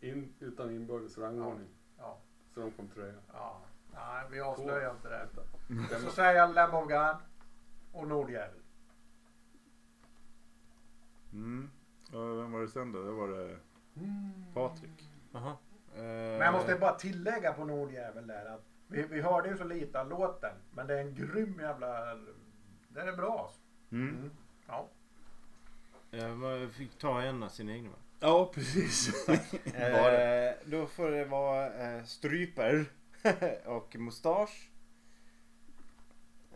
In, 0.00 0.34
utan 0.40 0.70
inbördes 0.70 1.18
rangordning. 1.18 1.68
Ja, 1.98 2.18
Så 2.54 2.60
de 2.60 2.70
kom 2.70 2.88
trea. 2.88 3.14
ja. 3.32 3.60
Nej, 3.94 4.24
vi 4.30 4.40
avslöjar 4.40 4.90
inte 4.90 5.08
det. 5.08 5.28
Den- 5.90 6.00
Så 6.02 6.10
säger 6.10 6.34
jag 6.34 6.54
Lamb 6.54 6.74
of 6.74 6.88
God 6.88 7.16
och 7.92 8.08
Nordjävel. 8.08 8.60
Mm. 11.32 11.70
Och 12.12 12.38
vem 12.42 12.52
var 12.52 12.60
det 12.60 12.68
sen 12.68 12.92
då? 12.92 13.02
Det 13.02 13.10
var 13.12 13.28
det 13.28 13.58
Patrik. 14.54 15.08
Jaha. 15.32 15.56
Eh, 15.94 16.02
Men 16.02 16.40
jag 16.40 16.52
måste 16.52 16.76
bara 16.76 16.94
tillägga 16.94 17.52
på 17.52 17.64
Nordjävel 17.64 18.26
där 18.26 18.46
att 18.54 18.64
vi, 18.86 19.02
vi 19.02 19.20
hörde 19.20 19.48
ju 19.48 19.56
så 19.56 19.64
lite 19.64 20.00
av 20.00 20.08
låten. 20.08 20.54
Men 20.74 20.86
det 20.86 20.94
är 20.94 21.00
en 21.00 21.14
grym 21.14 21.60
jävla... 21.60 22.14
Det 22.88 23.00
är 23.00 23.16
bra 23.16 23.38
alltså. 23.42 23.60
Mm. 23.90 24.08
Mm. 24.16 24.30
Ja. 24.66 24.88
man 26.34 26.70
fick 26.70 26.98
ta 26.98 27.22
en 27.22 27.42
av 27.42 27.48
sina 27.48 27.72
egna 27.72 27.90
va? 27.90 27.96
Ja, 28.20 28.50
precis. 28.54 29.28
Eh, 29.74 30.54
då 30.64 30.86
får 30.86 31.10
det 31.10 31.24
vara 31.24 31.74
eh, 31.74 32.04
stryper 32.04 32.86
och 33.64 33.96
mustasch. 33.96 34.70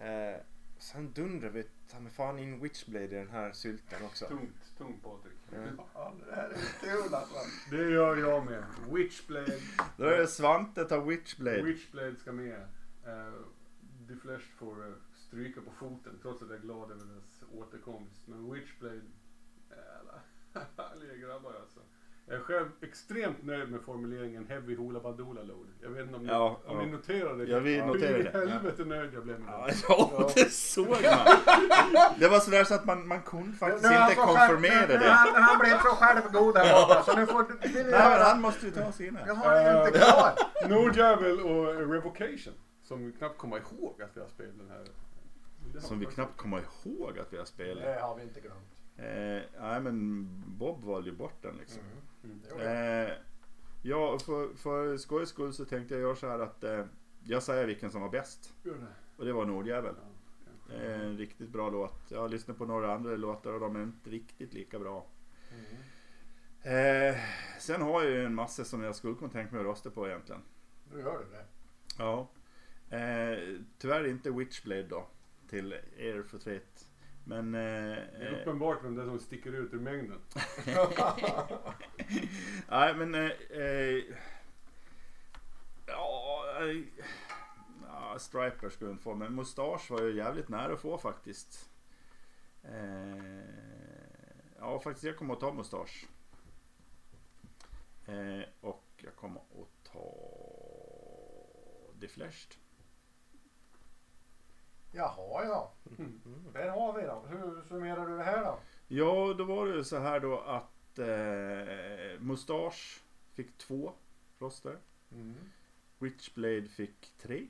Eh, 0.01 0.41
sen 0.79 1.13
dundrar 1.13 1.51
vi 1.51 1.65
ta 1.89 2.01
mig 2.01 2.13
fan 2.13 2.39
in 2.39 2.61
Witchblade 2.61 3.05
i 3.05 3.09
den 3.09 3.31
här 3.31 3.53
sylten 3.53 4.05
också. 4.05 4.27
Tungt, 4.27 4.77
tungt 4.79 5.03
Patrik. 5.03 5.33
Ja, 5.95 6.15
det 6.29 6.35
här 6.35 6.51
är 6.51 6.57
kul 6.81 7.15
alltså. 7.15 7.37
Det 7.71 7.91
gör 7.91 8.17
jag 8.17 8.45
med. 8.45 8.65
Witchblade. 8.91 9.59
Då 9.97 10.05
är 10.05 10.19
det 10.19 10.27
Svante 10.27 10.85
tar 10.85 11.01
Witchblade. 11.01 11.63
Witchblade 11.63 12.17
ska 12.17 12.33
med. 12.33 12.61
Uh, 13.07 13.43
The 14.09 14.17
Flash 14.17 14.47
får 14.59 14.89
eh, 14.89 14.95
stryka 15.15 15.61
på 15.61 15.71
foten 15.71 16.19
trots 16.23 16.43
att 16.43 16.49
jag 16.49 16.59
är 16.59 16.63
glad 16.63 16.91
över 16.91 17.05
dess 17.05 17.45
återkomst. 17.53 18.27
Men 18.27 18.53
Witchblade, 18.53 19.01
jävla 19.71 20.21
härliga 20.77 21.15
grabbar 21.29 21.53
alltså. 21.61 21.81
Jag 22.27 22.37
är 22.37 22.41
själv 22.41 22.67
extremt 22.83 23.43
nöjd 23.45 23.69
med 23.71 23.81
formuleringen 23.81 24.47
Heavy 24.49 24.77
Hoola 24.77 25.01
Badoola 25.01 25.43
Load. 25.43 25.67
Jag 25.83 25.91
vet 25.91 26.03
inte 26.03 26.15
om 26.17 26.23
ni, 26.23 26.29
Ja, 26.29 26.61
om 26.67 26.77
ja. 26.79 26.85
ni 26.85 26.91
noterade 26.93 27.45
det. 27.47 27.53
Ja, 27.53 27.59
vi 27.59 27.83
noterade 27.83 28.09
Hur 28.09 28.21
i 28.21 28.23
det. 28.23 28.39
helvete 28.39 28.85
nöjd 28.85 29.15
jag 29.15 29.23
blev 29.25 29.41
med 29.41 29.49
Ja, 29.53 29.67
det. 29.71 29.75
ja, 29.89 30.31
det 30.35 30.53
såg 30.53 30.89
man. 30.89 30.99
Det 32.19 32.29
var 32.29 32.41
sådär 32.41 32.65
så 32.65 32.75
att 32.75 32.85
man, 32.85 33.07
man 33.09 33.23
kunde 33.23 33.53
faktiskt 33.59 33.83
Nu 33.83 33.89
inte 33.89 34.15
själv- 34.15 34.17
konfirmera 34.27 34.87
nu- 34.87 34.99
det. 34.99 35.09
Han, 35.11 35.43
han 35.43 35.59
blev 35.59 35.71
så 35.79 35.89
självgod 35.89 36.57
här 36.57 36.87
borta 36.87 37.03
så 37.03 37.17
nu 37.17 37.27
får 37.27 37.43
du... 37.43 37.55
Nej, 37.73 37.85
men 37.85 38.21
han 38.23 38.41
måste 38.41 38.67
ju 38.67 38.73
ta 38.73 38.93
sina. 38.93 39.21
Jag 39.27 39.35
har 39.35 39.61
ju 39.83 39.87
inte 39.87 39.99
kvar. 39.99 40.33
Nordjävel 40.69 41.41
och 41.41 41.91
Revocation. 41.93 42.55
Som 42.83 43.07
vi 43.07 43.13
knappt 43.13 43.39
kommer 43.39 43.57
ihåg 43.57 44.03
att 44.03 44.11
vi 44.17 44.21
har 44.21 44.29
spelat 44.29 44.59
den 44.59 44.69
här. 44.71 44.85
Det 45.75 45.81
Som 45.81 45.99
vi 45.99 46.07
knappt 46.07 46.37
kommer 46.37 46.59
ihåg 46.85 47.19
att 47.19 47.33
vi 47.33 47.39
har 47.39 47.45
spelat. 47.45 47.83
Det 47.85 48.01
har 48.03 48.17
vi 48.17 48.23
inte 48.23 48.41
glömt. 48.41 48.72
Eh, 48.97 49.43
nej 49.61 49.81
men 49.81 50.27
Bob 50.47 50.85
valde 50.85 51.11
ju 51.11 51.17
bort 51.17 51.43
den 51.43 51.57
liksom. 51.57 51.83
Mm. 52.25 52.41
Jag. 52.49 53.07
Eh, 53.07 53.13
ja, 53.83 54.19
för, 54.19 54.55
för 54.55 54.97
skojs 54.97 55.29
skull 55.29 55.53
så 55.53 55.65
tänkte 55.65 55.95
jag 55.95 56.01
göra 56.01 56.17
så 56.17 56.29
här 56.29 56.39
att 56.39 56.65
eh, 56.65 56.85
jag 57.25 57.43
säger 57.43 57.67
vilken 57.67 57.91
som 57.91 58.01
var 58.03 58.09
bäst. 58.09 58.55
Och 59.17 59.25
det 59.25 59.33
var 59.33 59.47
Nordjävel. 59.47 59.95
Ja. 60.69 60.75
Eh, 60.75 61.01
en 61.01 61.19
riktigt 61.19 61.49
bra 61.49 61.71
låt. 61.71 62.11
Jag 62.11 62.21
har 62.21 62.29
lyssnat 62.29 62.59
på 62.59 62.67
några 62.67 62.95
andra 62.95 63.17
låtar 63.17 63.53
och 63.53 63.61
de 63.61 63.77
är 63.77 63.83
inte 63.83 64.11
riktigt 64.11 64.55
lika 64.55 64.79
bra. 64.79 65.07
Eh, 66.63 67.17
sen 67.59 67.83
har 67.83 68.03
jag 68.03 68.11
ju 68.11 68.25
en 68.25 68.35
massa 68.35 68.65
som 68.65 68.83
jag 68.83 68.97
skulle 68.97 69.15
kunna 69.15 69.31
tänka 69.31 69.53
mig 69.53 69.61
att 69.61 69.67
rösta 69.67 69.91
på 69.91 70.09
egentligen. 70.09 70.43
Nu 70.93 71.01
gör 71.01 71.19
du 71.19 71.37
det. 71.37 71.45
Ja. 71.99 72.29
Eh, 72.97 73.59
tyvärr 73.79 74.07
inte 74.07 74.31
Witchblade 74.31 74.83
då. 74.83 75.07
Till 75.49 75.73
er 75.97 76.23
förtret. 76.23 76.89
Men... 77.25 77.55
Eh, 77.55 77.61
Det 77.61 78.27
är 78.27 78.33
eh, 78.35 78.41
uppenbart 78.41 78.85
vem 78.85 78.95
det 78.95 79.03
är 79.03 79.07
som 79.07 79.19
sticker 79.21 79.53
ut 79.53 79.75
ur 79.75 79.81
mängden. 79.81 80.19
nej 82.69 82.95
men... 82.95 83.15
Eh, 83.15 83.31
eh, 83.51 84.03
ja, 85.87 86.45
eh, 86.61 86.77
ja, 87.87 88.19
Striper 88.19 88.71
skulle 88.71 88.91
inte 88.91 89.03
få. 89.03 89.15
Men 89.15 89.35
Mustasch 89.35 89.91
var 89.91 90.03
ju 90.03 90.17
jävligt 90.17 90.49
nära 90.49 90.73
att 90.73 90.81
få 90.81 90.99
faktiskt. 90.99 91.71
Eh, 92.63 93.45
ja 94.59 94.81
faktiskt 94.81 95.05
jag 95.05 95.17
kommer 95.17 95.35
att 95.35 95.41
ta 95.41 95.53
Mustasch. 95.53 96.07
Och 98.61 98.85
jag 98.97 99.17
kommer 99.17 99.41
att 99.41 99.85
ta 99.93 100.15
The 102.01 102.09
Flashed. 102.09 102.55
Jaha 104.93 105.45
ja. 105.45 105.73
Där 106.53 106.69
har 106.69 106.93
vi 106.93 107.07
då. 107.07 107.25
Hur 107.29 107.63
summerar 107.69 108.07
du 108.07 108.17
det 108.17 108.25
här 108.25 108.45
då? 108.45 108.59
Ja, 108.89 109.35
då 109.39 109.45
var 109.45 109.67
det 109.67 109.75
ju 109.75 109.85
så 109.85 109.99
här 109.99 110.21
då 110.21 110.39
att 110.39 110.99
eh, 110.99 112.21
Mustasch 112.21 113.03
fick 113.35 113.59
två 113.59 113.93
röster. 114.39 114.79
Witchblade 115.99 116.69
fick 116.69 117.13
tre. 117.23 117.47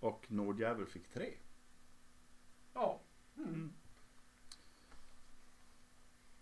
Och 0.00 0.24
Nordjävel 0.28 0.86
fick 0.86 1.08
tre. 1.12 1.34
Ja. 2.74 3.00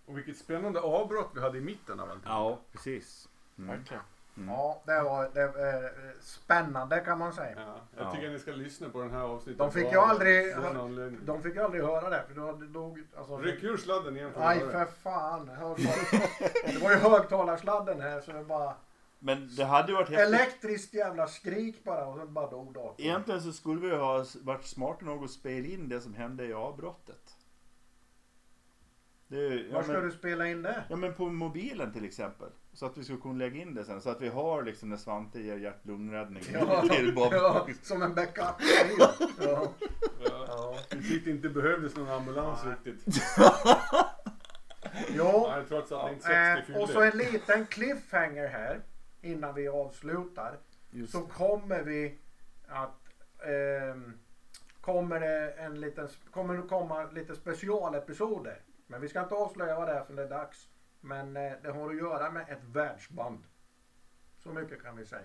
Och 0.06 0.18
vilket 0.18 0.36
spännande 0.36 0.80
avbrott 0.80 1.30
vi 1.34 1.40
hade 1.40 1.58
i 1.58 1.60
mitten 1.60 2.00
av 2.00 2.10
allt. 2.10 2.22
Ja, 2.24 2.60
precis. 2.72 3.28
Mm. 3.58 3.70
Verkligen. 3.70 4.02
Ja, 4.48 4.82
det 4.86 5.02
var 5.02 5.30
det, 5.34 5.42
eh, 5.42 5.90
spännande 6.20 7.00
kan 7.00 7.18
man 7.18 7.32
säga. 7.32 7.54
Ja, 7.56 7.80
jag 7.96 8.06
Ja. 8.06 8.12
tycker 8.12 8.26
att 8.26 8.32
ni 8.32 8.38
ska 8.38 8.50
lyssna 8.50 8.88
på 8.88 9.00
den 9.00 9.10
här 9.10 9.20
avsnittet. 9.22 9.58
De 9.58 9.72
fick 9.72 9.92
ju 9.92 9.98
aldrig-. 9.98 10.54
De 11.24 11.42
fick 11.42 11.54
ju 11.54 11.60
aldrig 11.62 11.82
höra 11.84 12.10
det 12.10 12.24
för 12.28 12.34
då 12.34 12.52
dog, 12.52 13.02
alltså, 13.16 13.36
Ryck 13.38 13.64
ur 13.64 13.76
sladden 13.76 14.16
igen 14.16 14.30
Nej 14.38 14.58
början. 14.60 14.72
för 14.72 14.84
fan. 14.92 15.46
Det 16.66 16.78
var 16.82 16.90
ju 16.90 16.96
högtalarsladden 16.96 18.00
här 18.00 18.20
så 18.20 18.32
det 18.32 18.44
bara 18.44 18.74
Men 19.18 19.48
det 19.56 19.64
hade 19.64 19.88
ju 19.92 19.94
varit 19.98 20.10
elektriskt 20.10 20.94
jävla 20.94 21.26
skrik 21.26 21.84
bara 21.84 22.06
och 22.06 22.16
sen 22.18 22.34
bara 22.34 22.50
dog 22.50 22.74
datorn. 22.74 22.94
Egentligen 22.98 23.42
så 23.42 23.52
skulle 23.52 23.80
vi 23.80 23.96
ha 23.96 24.24
varit 24.42 24.64
smarta 24.64 25.04
nog 25.04 25.24
att 25.24 25.30
spela 25.30 25.66
in 25.68 25.88
det 25.88 26.00
som 26.00 26.14
hände 26.14 26.46
i 26.46 26.52
avbrottet. 26.52 27.36
Det, 29.28 29.38
ja, 29.54 29.74
Var 29.74 29.82
ska 29.82 29.92
men, 29.92 30.02
du 30.02 30.10
spela 30.10 30.46
in 30.46 30.62
det? 30.62 30.84
ja 30.88 30.96
men 30.96 31.14
på 31.14 31.26
mobilen 31.26 31.92
till 31.92 32.04
exempel. 32.04 32.48
Så 32.72 32.86
att 32.86 32.96
vi 32.98 33.04
ska 33.04 33.16
kunna 33.16 33.34
lägga 33.38 33.62
in 33.62 33.74
det 33.74 33.84
sen. 33.84 34.00
Så 34.00 34.10
att 34.10 34.20
vi 34.20 34.28
har 34.28 34.62
liksom 34.62 34.88
när 34.88 34.96
Svante 34.96 35.40
ger 35.40 35.56
hjärt-lungräddning 35.56 36.42
Ja, 36.52 36.82
till 36.82 37.14
Bob. 37.14 37.32
ja, 37.32 37.66
som 37.82 38.02
en 38.02 38.14
backup. 38.14 38.54
Ja. 38.98 39.12
Ja. 39.40 39.72
Ja. 40.24 40.76
Vi 40.90 41.08
tyckte 41.08 41.30
inte 41.30 41.48
behövdes 41.48 41.96
någon 41.96 42.08
ambulans 42.08 42.60
Nej. 42.64 42.74
riktigt. 42.84 43.22
Jo, 45.08 45.46
Nej, 45.50 45.64
trots 45.68 45.92
att 45.92 46.06
det 46.06 46.12
inte 46.12 46.32
eh, 46.34 46.56
60 46.56 46.72
och 46.82 46.88
så 46.88 47.02
en 47.02 47.18
liten 47.18 47.66
cliffhanger 47.66 48.48
här 48.48 48.80
innan 49.22 49.54
vi 49.54 49.68
avslutar. 49.68 50.58
Just 50.90 51.12
Så 51.12 51.20
kommer 51.20 51.82
vi 51.82 52.18
att 52.68 53.08
ehm, 53.46 54.18
kommer 54.80 55.20
det 55.20 55.50
en 55.52 55.80
liten, 55.80 56.08
kommer 56.30 56.54
det 56.56 56.62
komma 56.62 57.04
lite 57.04 57.34
specialepisoder. 57.34 58.60
Men 58.86 59.00
vi 59.00 59.08
ska 59.08 59.22
inte 59.22 59.34
avslöja 59.34 59.76
vad 59.76 59.88
det 59.88 59.92
är 59.94 60.04
för 60.04 60.14
det 60.14 60.22
är 60.22 60.28
dags. 60.28 60.68
Men 61.00 61.36
eh, 61.36 61.52
det 61.62 61.70
har 61.72 61.90
att 61.90 61.96
göra 61.96 62.30
med 62.30 62.48
ett 62.48 62.64
världsband. 62.64 63.44
Så 64.38 64.48
mycket 64.52 64.82
kan 64.82 64.96
vi 64.96 65.06
säga. 65.06 65.22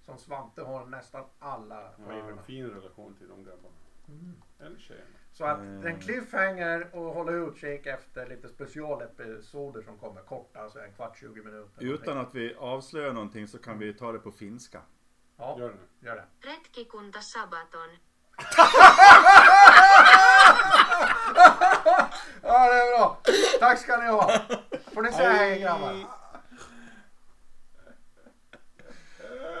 Som 0.00 0.18
Svante 0.18 0.62
har 0.62 0.86
nästan 0.86 1.24
alla 1.38 1.82
Ja, 1.82 1.90
skivorna. 1.96 2.30
en 2.30 2.42
fin 2.44 2.70
relation 2.70 3.14
till 3.14 3.28
de 3.28 3.44
grabbarna. 3.44 3.74
Mm. 4.08 4.42
Eller 4.60 4.78
tjejerna. 4.78 5.06
Så 5.32 5.44
att 5.44 5.58
Mm. 5.58 5.86
en 5.86 6.00
cliffhanger 6.00 6.90
och 6.96 7.14
hålla 7.14 7.32
utkik 7.32 7.86
efter 7.86 8.26
lite 8.26 8.48
specialepisoder 8.48 9.82
som 9.82 9.98
kommer 9.98 10.22
korta, 10.22 10.68
så 10.70 10.78
en 10.78 10.92
kvart, 10.92 11.18
20 11.18 11.42
minuter. 11.42 11.84
Utan 11.84 12.18
att 12.18 12.34
vi 12.34 12.54
avslöjar 12.54 13.12
någonting 13.12 13.48
så 13.48 13.58
kan 13.58 13.78
vi 13.78 13.94
ta 13.94 14.12
det 14.12 14.18
på 14.18 14.30
finska. 14.30 14.82
Ja, 15.36 15.56
Gör 15.58 15.68
det 16.00 16.06
gör 16.06 16.16
det. 16.16 16.24
Ja, 22.42 22.66
det 22.66 22.80
är 22.80 22.98
bra. 22.98 23.16
Tack 23.60 23.78
ska 23.78 23.96
ni 23.96 24.06
ha. 24.06 24.30
Får 24.94 25.02
ni 25.02 25.12
säga 25.12 25.30
hej 25.32 25.60
grabbar. 25.60 26.17